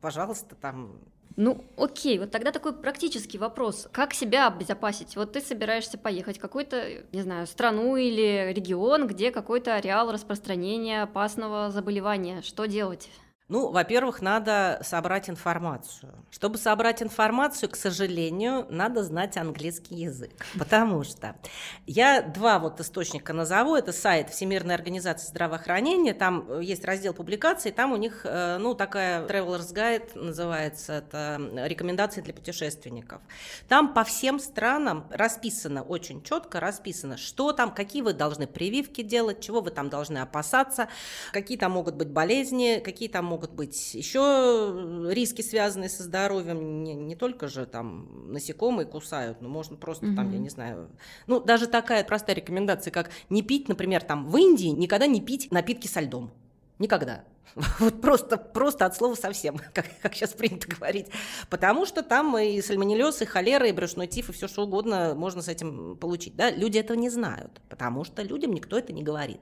пожалуйста, 0.02 0.54
там 0.56 1.00
Ну, 1.36 1.64
окей, 1.78 2.20
вот 2.20 2.30
тогда 2.30 2.52
такой 2.52 2.74
практический 2.74 3.40
вопрос. 3.40 3.88
Как 3.92 4.14
себя 4.14 4.48
обезопасить? 4.48 5.16
Вот 5.16 5.34
ты 5.34 5.42
собираешься 5.42 5.98
поехать 5.98 6.38
в 6.38 6.42
какую-то, 6.42 7.04
не 7.12 7.22
знаю, 7.24 7.48
страну 7.48 7.96
или 7.96 8.54
регион, 8.54 9.08
где 9.08 9.32
какой-то 9.32 9.74
ареал 9.76 10.12
распространения 10.12 11.02
опасного 11.02 11.72
заболевания. 11.72 12.44
Что 12.44 12.66
делать? 12.66 13.10
Ну, 13.50 13.72
во-первых, 13.72 14.22
надо 14.22 14.82
собрать 14.84 15.30
информацию. 15.30 16.14
Чтобы 16.32 16.58
собрать 16.58 17.02
информацию, 17.02 17.70
к 17.70 17.78
сожалению, 17.78 18.68
надо 18.70 19.04
знать 19.04 19.38
английский 19.38 19.96
язык. 19.96 20.34
Потому 20.60 21.06
что 21.06 21.38
я 21.86 22.22
два 22.22 22.60
вот 22.60 22.82
источника 22.82 23.32
назову. 23.32 23.76
Это 23.76 23.94
сайт 23.94 24.32
Всемирной 24.32 24.76
организации 24.76 25.28
здравоохранения. 25.28 26.14
Там 26.14 26.60
есть 26.60 26.84
раздел 26.84 27.14
публикаций. 27.14 27.72
Там 27.72 27.94
у 27.94 27.96
них, 27.96 28.26
э, 28.26 28.58
ну, 28.58 28.76
такая 28.76 29.26
Traveler's 29.26 29.74
Guide 29.74 30.20
называется. 30.20 30.94
Это 30.94 31.40
рекомендации 31.64 32.20
для 32.20 32.34
путешественников. 32.34 33.22
Там 33.70 33.94
по 33.94 34.04
всем 34.04 34.40
странам 34.40 35.08
расписано, 35.10 35.84
очень 35.84 36.22
четко 36.22 36.60
расписано, 36.60 37.16
что 37.16 37.54
там, 37.54 37.74
какие 37.74 38.02
вы 38.02 38.12
должны 38.12 38.46
прививки 38.46 39.04
делать, 39.04 39.40
чего 39.40 39.62
вы 39.62 39.72
там 39.72 39.90
должны 39.90 40.18
опасаться, 40.18 40.90
какие 41.32 41.58
там 41.58 41.72
могут 41.72 41.96
быть 41.96 42.10
болезни, 42.10 42.82
какие 42.84 43.08
там 43.08 43.24
могут 43.24 43.37
быть 43.52 43.94
еще 43.94 45.08
риски, 45.10 45.42
связанные 45.42 45.90
со 45.90 46.04
здоровьем. 46.04 46.84
Не, 46.84 46.94
не 46.94 47.16
только 47.16 47.48
же 47.48 47.66
там 47.66 48.32
насекомые 48.32 48.86
кусают, 48.86 49.42
но 49.42 49.50
можно 49.50 49.78
просто 49.78 50.08
mm-hmm. 50.08 50.16
там, 50.16 50.32
я 50.32 50.40
не 50.40 50.50
знаю. 50.50 50.90
Ну, 51.28 51.40
даже 51.40 51.68
такая 51.68 52.04
простая 52.04 52.36
рекомендация, 52.36 52.92
как 52.92 53.12
не 53.30 53.42
пить, 53.42 53.70
например, 53.70 54.04
там 54.04 54.28
в 54.28 54.38
Индии 54.38 54.68
никогда 54.68 55.08
не 55.08 55.22
пить 55.22 55.52
напитки 55.52 55.88
со 55.88 56.02
льдом. 56.02 56.32
Никогда. 56.80 57.24
Вот 57.80 58.02
просто, 58.02 58.38
просто 58.38 58.86
от 58.86 58.96
слова 58.96 59.16
совсем, 59.16 59.58
как, 59.74 59.86
как 60.02 60.16
сейчас 60.16 60.34
принято 60.34 60.68
говорить. 60.68 61.08
Потому 61.50 61.86
что 61.86 62.04
там 62.04 62.38
и 62.38 62.62
сальмонеллез, 62.62 63.22
и 63.22 63.26
холера, 63.26 63.68
и 63.68 63.72
брюшной 63.72 64.08
тиф, 64.08 64.30
и 64.30 64.34
все 64.34 64.48
что 64.48 64.64
угодно 64.64 65.14
можно 65.16 65.42
с 65.42 65.48
этим 65.48 65.98
получить. 65.98 66.36
Да? 66.36 66.52
Люди 66.52 66.78
этого 66.78 66.98
не 66.98 67.10
знают, 67.10 67.62
потому 67.70 68.04
что 68.04 68.22
людям 68.22 68.54
никто 68.54 68.78
это 68.78 68.94
не 68.94 69.04
говорит. 69.04 69.42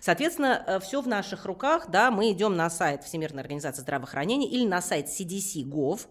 Соответственно, 0.00 0.62
э, 0.66 0.80
все 0.80 1.00
в 1.00 1.08
наших 1.08 1.44
руках. 1.46 1.90
Да? 1.90 2.10
Мы 2.10 2.32
идем 2.32 2.56
на 2.56 2.70
сайт 2.70 3.04
Всемирной 3.04 3.42
организации 3.42 3.82
здравоохранения 3.82 4.48
или 4.48 4.66
на 4.66 4.82
сайт 4.82 5.08
CDC.gov, 5.08 6.06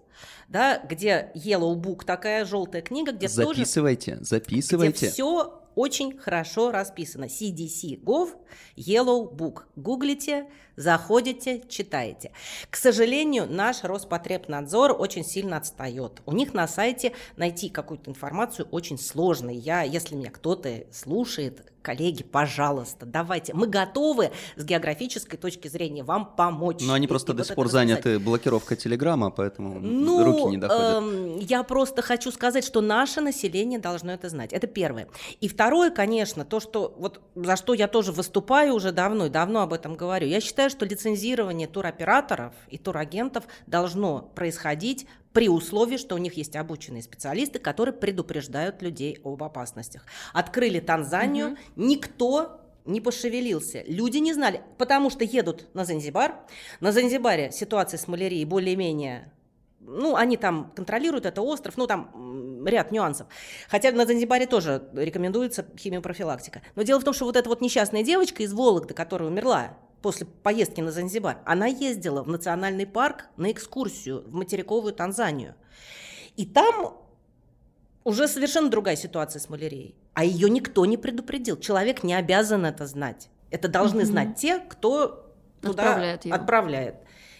да, 0.48 0.80
где 0.80 1.32
Yellow 1.36 1.76
Book, 1.76 2.06
такая 2.06 2.46
желтая 2.46 2.82
книга, 2.82 3.12
где 3.12 3.28
записывайте, 3.28 4.16
тоже... 4.16 4.26
Записывайте, 4.26 5.06
Где 5.08 5.14
все 5.14 5.65
очень 5.76 6.18
хорошо 6.18 6.72
расписано. 6.72 7.26
CDC.gov, 7.26 8.30
Yellow 8.76 9.32
Book. 9.32 9.64
Гуглите, 9.76 10.48
заходите, 10.76 11.64
читаете. 11.68 12.32
К 12.70 12.76
сожалению, 12.76 13.48
наш 13.48 13.84
Роспотребнадзор 13.84 14.96
очень 14.98 15.24
сильно 15.24 15.58
отстает. 15.58 16.22
У 16.26 16.34
них 16.34 16.54
на 16.54 16.68
сайте 16.68 17.14
найти 17.36 17.70
какую-то 17.70 18.10
информацию 18.10 18.68
очень 18.72 18.98
сложно. 18.98 19.50
Я, 19.50 19.84
если 19.84 20.16
меня 20.16 20.32
кто-то 20.32 20.86
слушает, 20.92 21.72
коллеги, 21.86 22.24
пожалуйста, 22.24 23.06
давайте. 23.06 23.54
Мы 23.54 23.68
готовы 23.68 24.32
с 24.56 24.66
географической 24.66 25.38
точки 25.38 25.68
зрения 25.68 26.04
вам 26.04 26.26
помочь. 26.36 26.82
Но 26.82 26.94
они 26.94 27.08
просто 27.08 27.34
до 27.34 27.44
сих 27.44 27.56
пор 27.56 27.70
заняты 27.70 28.18
блокировкой 28.18 28.76
Телеграма, 28.76 29.30
поэтому 29.30 29.80
ну, 29.80 30.26
руки 30.26 30.50
не 30.50 30.58
доходят. 30.58 31.04
Эм, 31.04 31.38
я 31.40 31.62
просто 31.62 32.02
хочу 32.02 32.32
сказать, 32.32 32.66
что 32.66 32.82
наше 32.82 33.22
население 33.22 33.78
должно 33.78 34.12
это 34.12 34.30
знать. 34.30 34.52
Это 34.52 34.66
первое. 34.66 35.08
И 35.42 35.48
второе, 35.48 35.92
конечно, 35.92 36.44
то, 36.44 36.60
что 36.60 36.96
вот 36.98 37.22
за 37.36 37.56
что 37.56 37.76
я 37.76 37.88
тоже 37.88 38.12
выступаю 38.12 38.74
уже 38.74 38.92
давно 38.92 39.28
и 39.28 39.30
давно 39.30 39.62
об 39.62 39.72
этом 39.72 39.96
говорю. 39.96 40.26
Я 40.28 40.42
считаю, 40.42 40.72
что 40.72 40.86
лицензирование 40.86 41.68
туроператоров 41.68 42.54
и 42.68 42.80
турагентов 42.80 43.44
должно 43.68 44.32
происходить 44.34 45.06
при 45.36 45.50
условии, 45.50 45.98
что 45.98 46.16
у 46.16 46.18
них 46.18 46.36
есть 46.36 46.56
обученные 46.56 47.04
специалисты, 47.04 47.60
которые 47.60 47.94
предупреждают 47.94 48.82
людей 48.82 49.20
об 49.26 49.44
опасностях. 49.44 50.06
Открыли 50.32 50.80
Танзанию, 50.80 51.50
угу. 51.50 51.58
никто 51.76 52.62
не 52.86 53.02
пошевелился. 53.02 53.84
Люди 53.86 54.20
не 54.20 54.34
знали, 54.34 54.62
потому 54.78 55.10
что 55.10 55.26
едут 55.26 55.68
на 55.74 55.84
Занзибар. 55.84 56.36
На 56.80 56.94
Занзибаре 56.94 57.52
ситуация 57.52 57.98
с 57.98 58.08
малярией 58.08 58.46
более-менее 58.46 59.34
ну, 59.82 60.16
они 60.16 60.38
там 60.38 60.72
контролируют, 60.74 61.26
это 61.26 61.42
остров, 61.42 61.78
ну, 61.78 61.86
там 61.86 62.66
ряд 62.66 62.92
нюансов. 62.92 63.28
Хотя 63.68 63.92
на 63.92 64.06
Занзибаре 64.06 64.48
тоже 64.48 64.90
рекомендуется 64.94 65.66
химиопрофилактика. 65.78 66.62
Но 66.76 66.84
дело 66.84 67.00
в 67.00 67.04
том, 67.04 67.14
что 67.14 67.26
вот 67.26 67.36
эта 67.36 67.50
вот 67.50 67.62
несчастная 67.62 68.04
девочка 68.04 68.42
из 68.42 68.54
Вологды, 68.54 68.94
которая 68.94 69.30
умерла, 69.30 69.78
после 70.06 70.28
поездки 70.28 70.82
на 70.82 70.92
Занзибар, 70.92 71.40
она 71.46 71.66
ездила 71.66 72.22
в 72.22 72.28
национальный 72.28 72.86
парк 72.86 73.26
на 73.38 73.52
экскурсию 73.52 74.22
в 74.28 74.36
материковую 74.36 74.94
Танзанию. 74.94 75.56
И 76.36 76.46
там 76.46 76.96
уже 78.04 78.28
совершенно 78.28 78.70
другая 78.70 78.98
ситуация 78.98 79.40
с 79.40 79.50
малярией. 79.50 79.96
А 80.14 80.24
ее 80.24 80.48
никто 80.52 80.86
не 80.86 80.98
предупредил. 80.98 81.58
Человек 81.58 82.04
не 82.04 82.14
обязан 82.14 82.68
это 82.68 82.86
знать. 82.86 83.30
Это 83.50 83.68
должны 83.68 84.02
mm-hmm. 84.02 84.06
знать 84.06 84.36
те, 84.36 84.60
кто 84.60 85.34
туда 85.60 85.90
отправляет. 85.90 86.26
отправляет. 86.28 86.96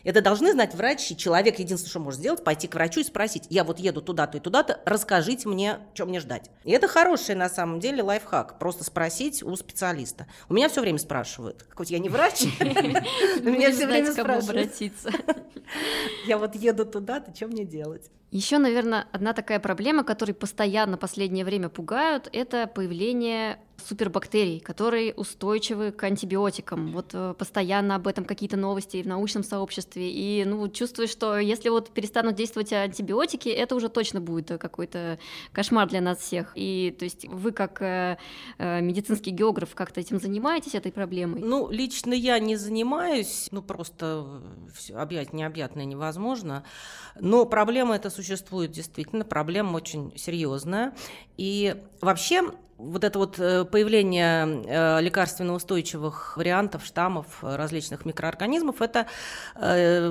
Это 0.06 0.22
должны 0.22 0.54
знать 0.54 0.74
врачи. 0.76 1.18
Человек 1.18 1.60
единственное, 1.60 1.90
что 1.90 2.00
может 2.00 2.20
сделать, 2.20 2.44
пойти 2.44 2.68
к 2.68 2.76
врачу 2.76 3.02
и 3.02 3.04
спросить, 3.04 3.46
я 3.50 3.64
вот 3.64 3.80
еду 3.80 4.02
туда-то 4.02 4.38
и 4.38 4.40
туда-то, 4.40 4.80
расскажите 4.86 5.50
мне, 5.50 5.80
что 5.94 6.06
мне 6.06 6.20
ждать. 6.20 6.50
И 6.64 6.72
это 6.72 6.88
хороший 6.88 7.36
на 7.36 7.50
самом 7.50 7.80
деле 7.80 8.04
лайфхак, 8.04 8.60
просто 8.60 8.84
спросить 8.84 9.44
у 9.44 9.56
специалиста. 9.56 10.28
У 10.48 10.54
меня 10.54 10.70
все 10.70 10.82
время 10.82 11.00
спрашивают, 11.00 11.66
хоть 11.74 11.90
я 11.90 12.00
не 12.00 12.10
врач, 12.10 12.44
меня 12.60 13.72
все 13.72 13.88
время 13.88 14.12
спрашивают. 14.14 14.72
Я 16.28 16.38
вот 16.38 16.56
еду 16.56 16.86
туда-то, 16.86 17.36
что 17.36 17.48
мне 17.48 17.66
делать? 17.66 18.12
Еще, 18.32 18.58
наверное, 18.58 19.08
одна 19.12 19.34
такая 19.34 19.60
проблема, 19.60 20.04
которая 20.04 20.36
постоянно 20.36 20.98
последнее 20.98 21.46
время 21.46 21.70
пугают, 21.70 22.30
это 22.32 22.68
появление 22.68 23.60
супербактерий, 23.84 24.60
которые 24.60 25.14
устойчивы 25.14 25.92
к 25.92 26.04
антибиотикам. 26.04 26.92
Вот 26.92 27.12
э, 27.14 27.34
постоянно 27.38 27.96
об 27.96 28.08
этом 28.08 28.26
какие-то 28.26 28.58
новости 28.58 29.02
в 29.02 29.08
научном 29.08 29.44
сообществе. 29.44 30.10
И 30.12 30.44
ну, 30.46 30.68
чувствую, 30.70 31.08
что 31.08 31.38
если 31.38 31.70
вот 31.70 31.90
перестанут 31.90 32.36
действовать 32.36 32.74
антибиотики, 32.74 33.50
это 33.50 33.76
уже 33.76 33.90
точно 33.90 34.22
будет 34.22 34.60
какой-то 34.60 35.20
кошмар 35.52 35.88
для 35.88 36.02
нас 36.02 36.20
всех. 36.20 36.52
И 36.56 36.96
то 36.98 37.06
есть 37.06 37.28
вы 37.28 37.52
как 37.52 37.82
э, 37.82 38.18
э, 38.58 38.82
медицинский 38.82 39.32
географ 39.32 39.76
как-то 39.76 40.00
этим 40.00 40.20
занимаетесь, 40.20 40.76
этой 40.76 40.92
проблемой? 40.92 41.42
Ну, 41.42 41.70
лично 41.70 42.14
я 42.14 42.40
не 42.40 42.56
занимаюсь, 42.56 43.50
ну 43.52 43.62
просто 43.62 44.42
все 44.74 44.96
объять 44.96 45.34
необъятное 45.34 45.86
невозможно. 45.86 46.64
Но 47.20 47.46
проблема 47.46 47.96
эта 47.96 48.10
существует 48.10 48.72
действительно, 48.72 49.26
проблема 49.26 49.76
очень 49.76 50.12
серьезная. 50.18 50.94
И 51.38 51.76
вообще 52.02 52.52
вот 52.78 53.04
это 53.06 53.20
вот 53.20 53.40
э, 53.40 53.64
появление 53.64 54.64
э, 54.66 55.02
лекарственно 55.02 55.54
устойчивых 55.54 56.36
вариантов, 56.36 56.86
штаммов 56.86 57.26
э, 57.42 57.56
различных 57.56 58.06
микроорганизмов, 58.06 58.82
это 58.82 59.08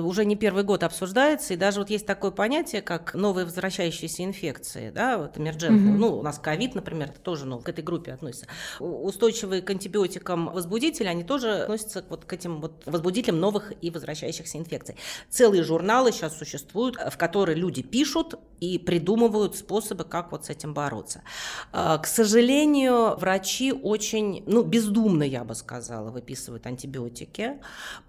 уже 0.03 0.25
не 0.25 0.35
первый 0.35 0.63
год 0.63 0.83
обсуждается, 0.83 1.53
и 1.53 1.57
даже 1.57 1.79
вот 1.79 1.89
есть 1.89 2.05
такое 2.05 2.31
понятие, 2.31 2.81
как 2.81 3.13
новые 3.13 3.45
возвращающиеся 3.45 4.23
инфекции, 4.23 4.89
да, 4.89 5.17
вот 5.17 5.37
эмерджентные, 5.37 5.93
mm-hmm. 5.93 5.97
ну, 5.97 6.17
у 6.17 6.21
нас 6.21 6.39
ковид, 6.39 6.75
например, 6.75 7.09
это 7.09 7.19
тоже 7.19 7.45
ну, 7.45 7.59
к 7.59 7.69
этой 7.69 7.83
группе 7.83 8.13
относится. 8.13 8.47
Устойчивые 8.79 9.61
к 9.61 9.69
антибиотикам 9.69 10.47
возбудители, 10.47 11.07
они 11.07 11.23
тоже 11.23 11.63
относятся 11.63 12.03
вот 12.09 12.25
к 12.25 12.33
этим 12.33 12.61
вот 12.61 12.83
возбудителям 12.85 13.39
новых 13.39 13.73
и 13.81 13.91
возвращающихся 13.91 14.57
инфекций. 14.57 14.95
Целые 15.29 15.63
журналы 15.63 16.11
сейчас 16.11 16.37
существуют, 16.37 16.97
в 16.97 17.17
которые 17.17 17.55
люди 17.55 17.83
пишут 17.83 18.35
и 18.59 18.79
придумывают 18.79 19.55
способы, 19.55 20.03
как 20.03 20.31
вот 20.31 20.45
с 20.45 20.49
этим 20.49 20.73
бороться. 20.73 21.21
К 21.71 22.05
сожалению, 22.05 22.54
сожалению, 22.55 23.17
врачи 23.17 23.71
очень, 23.73 24.43
ну, 24.45 24.63
бездумно, 24.63 25.23
я 25.23 25.43
бы 25.43 25.55
сказала, 25.55 26.09
выписывают 26.11 26.65
антибиотики. 26.65 27.53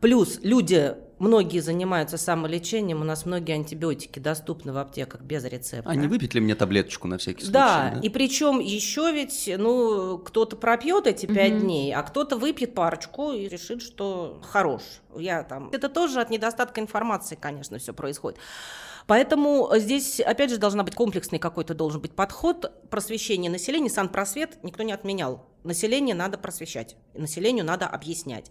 Плюс 0.01 0.39
люди, 0.43 0.95
многие 1.19 1.61
занимаются 1.61 2.17
самолечением, 2.17 3.01
у 3.01 3.05
нас 3.05 3.27
многие 3.27 3.55
антибиотики 3.55 4.19
доступны 4.19 4.73
в 4.73 4.79
аптеках 4.79 5.23
без 5.23 5.45
рецепта. 5.45 5.91
А 5.91 5.95
не 5.95 6.07
выпить 6.07 6.35
ли 6.35 6.41
мне 6.41 6.55
таблеточку 6.55 7.09
на 7.09 7.19
всякий 7.19 7.41
случай? 7.41 7.53
Да, 7.53 7.93
да? 7.95 8.01
и 8.01 8.09
причем 8.09 8.61
еще 8.61 9.13
ведь, 9.13 9.51
ну, 9.59 10.19
кто-то 10.19 10.57
пропьет 10.57 11.07
эти 11.07 11.27
пять 11.27 11.55
угу. 11.55 11.61
дней, 11.63 11.95
а 11.95 12.03
кто-то 12.03 12.37
выпьет 12.37 12.75
парочку 12.75 13.33
и 13.33 13.49
решит, 13.49 13.83
что 13.83 14.41
хорош. 14.43 14.83
Я 15.17 15.43
там... 15.43 15.71
Это 15.73 15.89
тоже 15.89 16.21
от 16.21 16.31
недостатка 16.31 16.81
информации, 16.81 17.37
конечно, 17.41 17.79
все 17.79 17.93
происходит. 17.93 18.39
Поэтому 19.07 19.71
здесь, 19.75 20.21
опять 20.21 20.51
же, 20.51 20.59
должна 20.59 20.83
быть 20.83 20.95
комплексный 20.95 21.39
какой-то 21.39 21.75
должен 21.75 22.01
быть 22.01 22.13
подход 22.13 22.73
просвещения 22.91 23.49
населения. 23.49 23.89
Санпросвет 23.89 24.59
никто 24.63 24.83
не 24.83 24.93
отменял. 24.93 25.47
Население 25.67 26.15
надо 26.15 26.39
просвещать, 26.39 26.97
населению 27.15 27.65
надо 27.65 27.87
объяснять. 27.87 28.47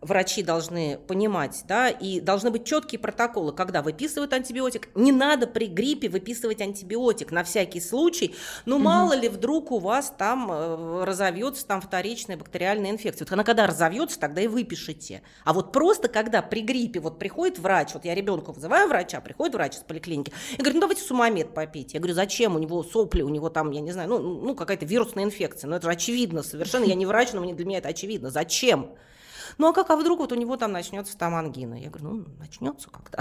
Врачи 0.00 0.42
должны 0.42 0.98
понимать, 0.98 1.62
да, 1.68 1.90
и 1.90 2.20
должны 2.20 2.50
быть 2.50 2.64
четкие 2.64 2.98
протоколы, 2.98 3.52
когда 3.52 3.82
выписывают 3.82 4.32
антибиотик. 4.32 4.88
Не 4.94 5.12
надо 5.12 5.46
при 5.46 5.66
гриппе 5.66 6.08
выписывать 6.08 6.60
антибиотик 6.60 7.30
на 7.30 7.44
всякий 7.44 7.80
случай. 7.80 8.34
Ну, 8.64 8.76
угу. 8.76 8.84
мало 8.84 9.12
ли, 9.12 9.28
вдруг 9.28 9.72
у 9.72 9.78
вас 9.78 10.12
там 10.16 10.50
э, 10.50 11.04
разовьется 11.04 11.66
там 11.66 11.80
вторичная 11.80 12.36
бактериальная 12.36 12.90
инфекция. 12.90 13.26
Вот 13.26 13.32
она 13.32 13.44
когда 13.44 13.66
разовьется, 13.66 14.18
тогда 14.18 14.40
и 14.40 14.46
выпишите. 14.46 15.22
А 15.44 15.52
вот 15.52 15.72
просто 15.72 16.08
когда 16.08 16.40
при 16.40 16.62
гриппе 16.62 17.00
вот 17.00 17.18
приходит 17.18 17.58
врач, 17.58 17.94
вот 17.94 18.04
я 18.04 18.14
ребенку 18.14 18.52
вызываю 18.52 18.88
врача, 18.88 19.20
приходит 19.20 19.54
врач 19.54 19.76
из 19.76 19.80
поликлиники 19.80 20.32
и 20.52 20.56
говорит, 20.56 20.74
ну 20.74 20.80
давайте 20.80 21.02
сумамед 21.02 21.52
попейте. 21.52 21.94
Я 21.94 22.00
говорю, 22.00 22.14
зачем? 22.14 22.56
У 22.56 22.58
него 22.58 22.82
сопли, 22.82 23.22
у 23.22 23.28
него 23.28 23.50
там, 23.50 23.70
я 23.70 23.80
не 23.80 23.92
знаю, 23.92 24.08
ну, 24.08 24.18
ну 24.18 24.54
какая-то 24.54 24.86
вирусная 24.86 25.24
инфекция. 25.24 25.68
Ну 25.68 25.76
это 25.76 25.86
же 25.86 25.92
очевидно 25.92 26.42
совершенно. 26.54 26.84
Я 26.84 26.94
не 26.94 27.06
врач, 27.06 27.32
но 27.32 27.40
мне, 27.40 27.54
для 27.54 27.64
меня 27.64 27.78
это 27.78 27.88
очевидно. 27.88 28.30
Зачем? 28.30 28.94
Ну 29.58 29.68
а 29.68 29.72
как, 29.72 29.90
а 29.90 29.96
вдруг 29.96 30.20
вот 30.20 30.32
у 30.32 30.34
него 30.34 30.56
там 30.56 30.72
начнется 30.72 31.16
там 31.16 31.34
ангина? 31.34 31.74
Я 31.74 31.90
говорю, 31.90 32.16
ну 32.16 32.24
начнется 32.38 32.88
когда. 32.90 33.18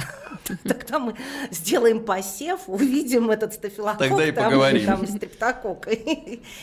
Тогда 0.64 1.00
мы 1.00 1.16
сделаем 1.52 2.04
посев, 2.06 2.62
увидим 2.68 3.30
этот 3.30 3.54
стафилококк. 3.54 4.00
Тогда 4.00 4.26
и 4.26 4.32
поговорим. 4.32 4.86
Там 4.86 5.08
стрептококк. 5.08 5.88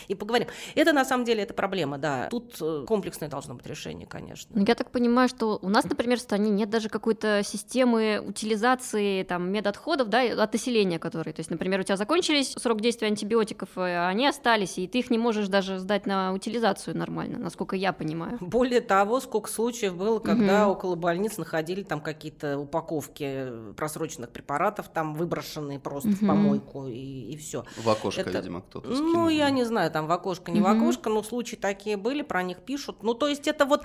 И 0.07 0.15
поговорим. 0.15 0.47
Это 0.75 0.93
на 0.93 1.05
самом 1.05 1.25
деле 1.25 1.43
это 1.43 1.53
проблема, 1.53 1.97
да. 1.97 2.27
Тут 2.29 2.57
э, 2.61 2.85
комплексное 2.87 3.29
должно 3.29 3.55
быть 3.55 3.65
решение, 3.65 4.07
конечно. 4.07 4.51
Ну, 4.53 4.65
я 4.65 4.75
так 4.75 4.91
понимаю, 4.91 5.29
что 5.29 5.59
у 5.61 5.69
нас, 5.69 5.85
например, 5.85 6.17
в 6.17 6.21
стране 6.21 6.49
нет 6.49 6.69
даже 6.69 6.89
какой-то 6.89 7.41
системы 7.43 8.21
утилизации 8.25 9.23
там 9.23 9.51
медотходов, 9.51 10.09
да, 10.09 10.21
от 10.21 10.53
населения, 10.53 10.99
которые, 10.99 11.33
то 11.33 11.39
есть, 11.39 11.49
например, 11.49 11.79
у 11.79 11.83
тебя 11.83 11.97
закончились 11.97 12.53
срок 12.53 12.81
действия 12.81 13.07
антибиотиков, 13.07 13.69
а 13.75 14.07
они 14.09 14.27
остались, 14.27 14.77
и 14.77 14.87
ты 14.87 14.99
их 14.99 15.09
не 15.09 15.17
можешь 15.17 15.47
даже 15.47 15.79
сдать 15.79 16.05
на 16.05 16.33
утилизацию 16.33 16.97
нормально, 16.97 17.39
насколько 17.39 17.75
я 17.75 17.93
понимаю. 17.93 18.37
Более 18.41 18.81
того, 18.81 19.19
сколько 19.19 19.49
случаев 19.61 19.95
было, 19.95 20.17
когда 20.17 20.67
угу. 20.67 20.73
около 20.73 20.95
больниц 20.95 21.37
находили 21.37 21.83
там 21.83 22.01
какие-то 22.01 22.57
упаковки 22.57 23.73
просроченных 23.77 24.31
препаратов, 24.31 24.89
там 24.89 25.13
выброшенные 25.13 25.79
просто 25.79 26.09
угу. 26.09 26.17
в 26.17 26.27
помойку, 26.27 26.87
и, 26.87 27.31
и 27.31 27.37
все. 27.37 27.63
В 27.77 27.87
окошко, 27.87 28.21
Это, 28.21 28.39
видимо, 28.39 28.61
кто-то 28.61 28.91
скинул. 28.91 29.13
Ну, 29.13 29.29
я 29.29 29.51
не 29.51 29.63
знаю, 29.63 29.91
там 29.91 30.07
в 30.07 30.11
окошко, 30.11 30.51
не 30.51 30.61
угу. 30.61 30.69
в 30.69 30.71
окошко, 30.71 31.09
но 31.11 31.21
случаи 31.21 31.55
такие 31.55 31.95
были, 31.95 32.23
про 32.23 32.41
них 32.41 32.57
пишут. 32.59 33.03
Ну, 33.03 33.13
то 33.13 33.27
есть 33.27 33.47
это 33.47 33.65
вот, 33.65 33.83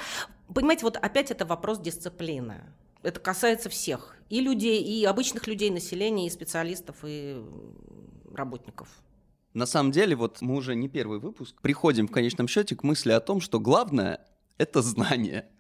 понимаете, 0.53 0.85
вот 0.85 0.97
опять 0.97 1.31
это 1.31 1.45
вопрос 1.45 1.79
дисциплины. 1.79 2.63
Это 3.03 3.21
касается 3.21 3.69
всех. 3.69 4.17
И 4.31 4.41
людей, 4.41 4.83
и 4.83 5.05
обычных 5.05 5.47
людей, 5.47 5.71
населения, 5.71 6.27
и 6.27 6.31
специалистов, 6.31 6.97
и 7.05 7.45
работников. 8.33 8.89
На 9.53 9.67
самом 9.67 9.93
деле, 9.93 10.17
вот 10.17 10.41
мы 10.41 10.55
уже 10.57 10.75
не 10.75 10.89
первый 10.89 11.19
выпуск 11.19 11.61
приходим 11.61 12.09
в 12.09 12.13
конечном 12.13 12.49
счете 12.49 12.75
к 12.75 12.83
мысли 12.83 13.13
о 13.13 13.21
том, 13.21 13.41
что 13.41 13.61
главное— 13.61 14.27
это 14.59 14.81
знание. 14.81 15.51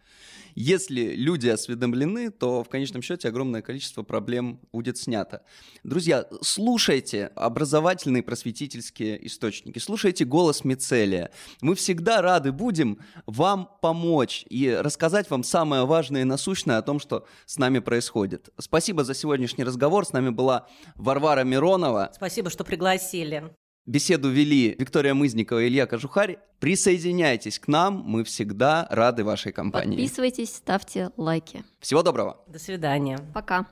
Если 0.59 1.15
люди 1.15 1.49
осведомлены, 1.49 2.31
то 2.31 2.65
в 2.65 2.71
конечном 2.71 3.03
счете 3.03 3.29
огромное 3.29 3.61
количество 3.61 4.03
проблем 4.03 4.59
будет 4.73 4.97
снято. 4.97 5.43
Друзья, 5.85 6.27
слушайте 6.41 7.27
образовательные 7.37 8.23
просветительские 8.23 9.27
источники, 9.27 9.79
слушайте 9.79 10.25
голос 10.25 10.65
Мицелия. 10.65 11.31
Мы 11.61 11.75
всегда 11.75 12.23
рады 12.23 12.53
будем 12.53 13.01
вам 13.27 13.69
помочь 13.83 14.47
и 14.49 14.71
рассказать 14.71 15.29
вам 15.29 15.45
самое 15.45 15.85
важное 15.85 16.23
и 16.23 16.25
насущное 16.25 16.79
о 16.79 16.83
том, 16.83 17.01
что 17.01 17.27
с 17.45 17.59
нами 17.59 17.81
происходит. 17.81 18.49
Спасибо 18.57 19.05
за 19.05 19.13
сегодняшний 19.13 19.63
разговор. 19.63 20.07
С 20.07 20.15
нами 20.15 20.31
была 20.31 20.69
Варвара 20.95 21.45
Миронова. 21.45 22.13
Спасибо, 22.15 22.49
что 22.49 22.65
пригласили. 22.65 23.55
Беседу 23.87 24.30
вели 24.30 24.74
Виктория 24.80 25.14
Мызникова 25.14 25.62
и 25.62 25.68
Илья 25.68 25.87
Кожухарь. 25.87 26.39
Присоединяйтесь 26.59 27.61
к 27.61 27.68
нам, 27.68 28.03
мы 28.05 28.24
всегда 28.24 28.89
рады 28.91 29.22
вашей 29.22 29.53
компании. 29.53 29.97
Подписывайтесь, 29.97 30.57
ставьте 30.57 31.11
лайки. 31.16 31.62
Всего 31.78 32.03
доброго. 32.03 32.41
До 32.49 32.59
свидания. 32.59 33.20
Пока. 33.32 33.68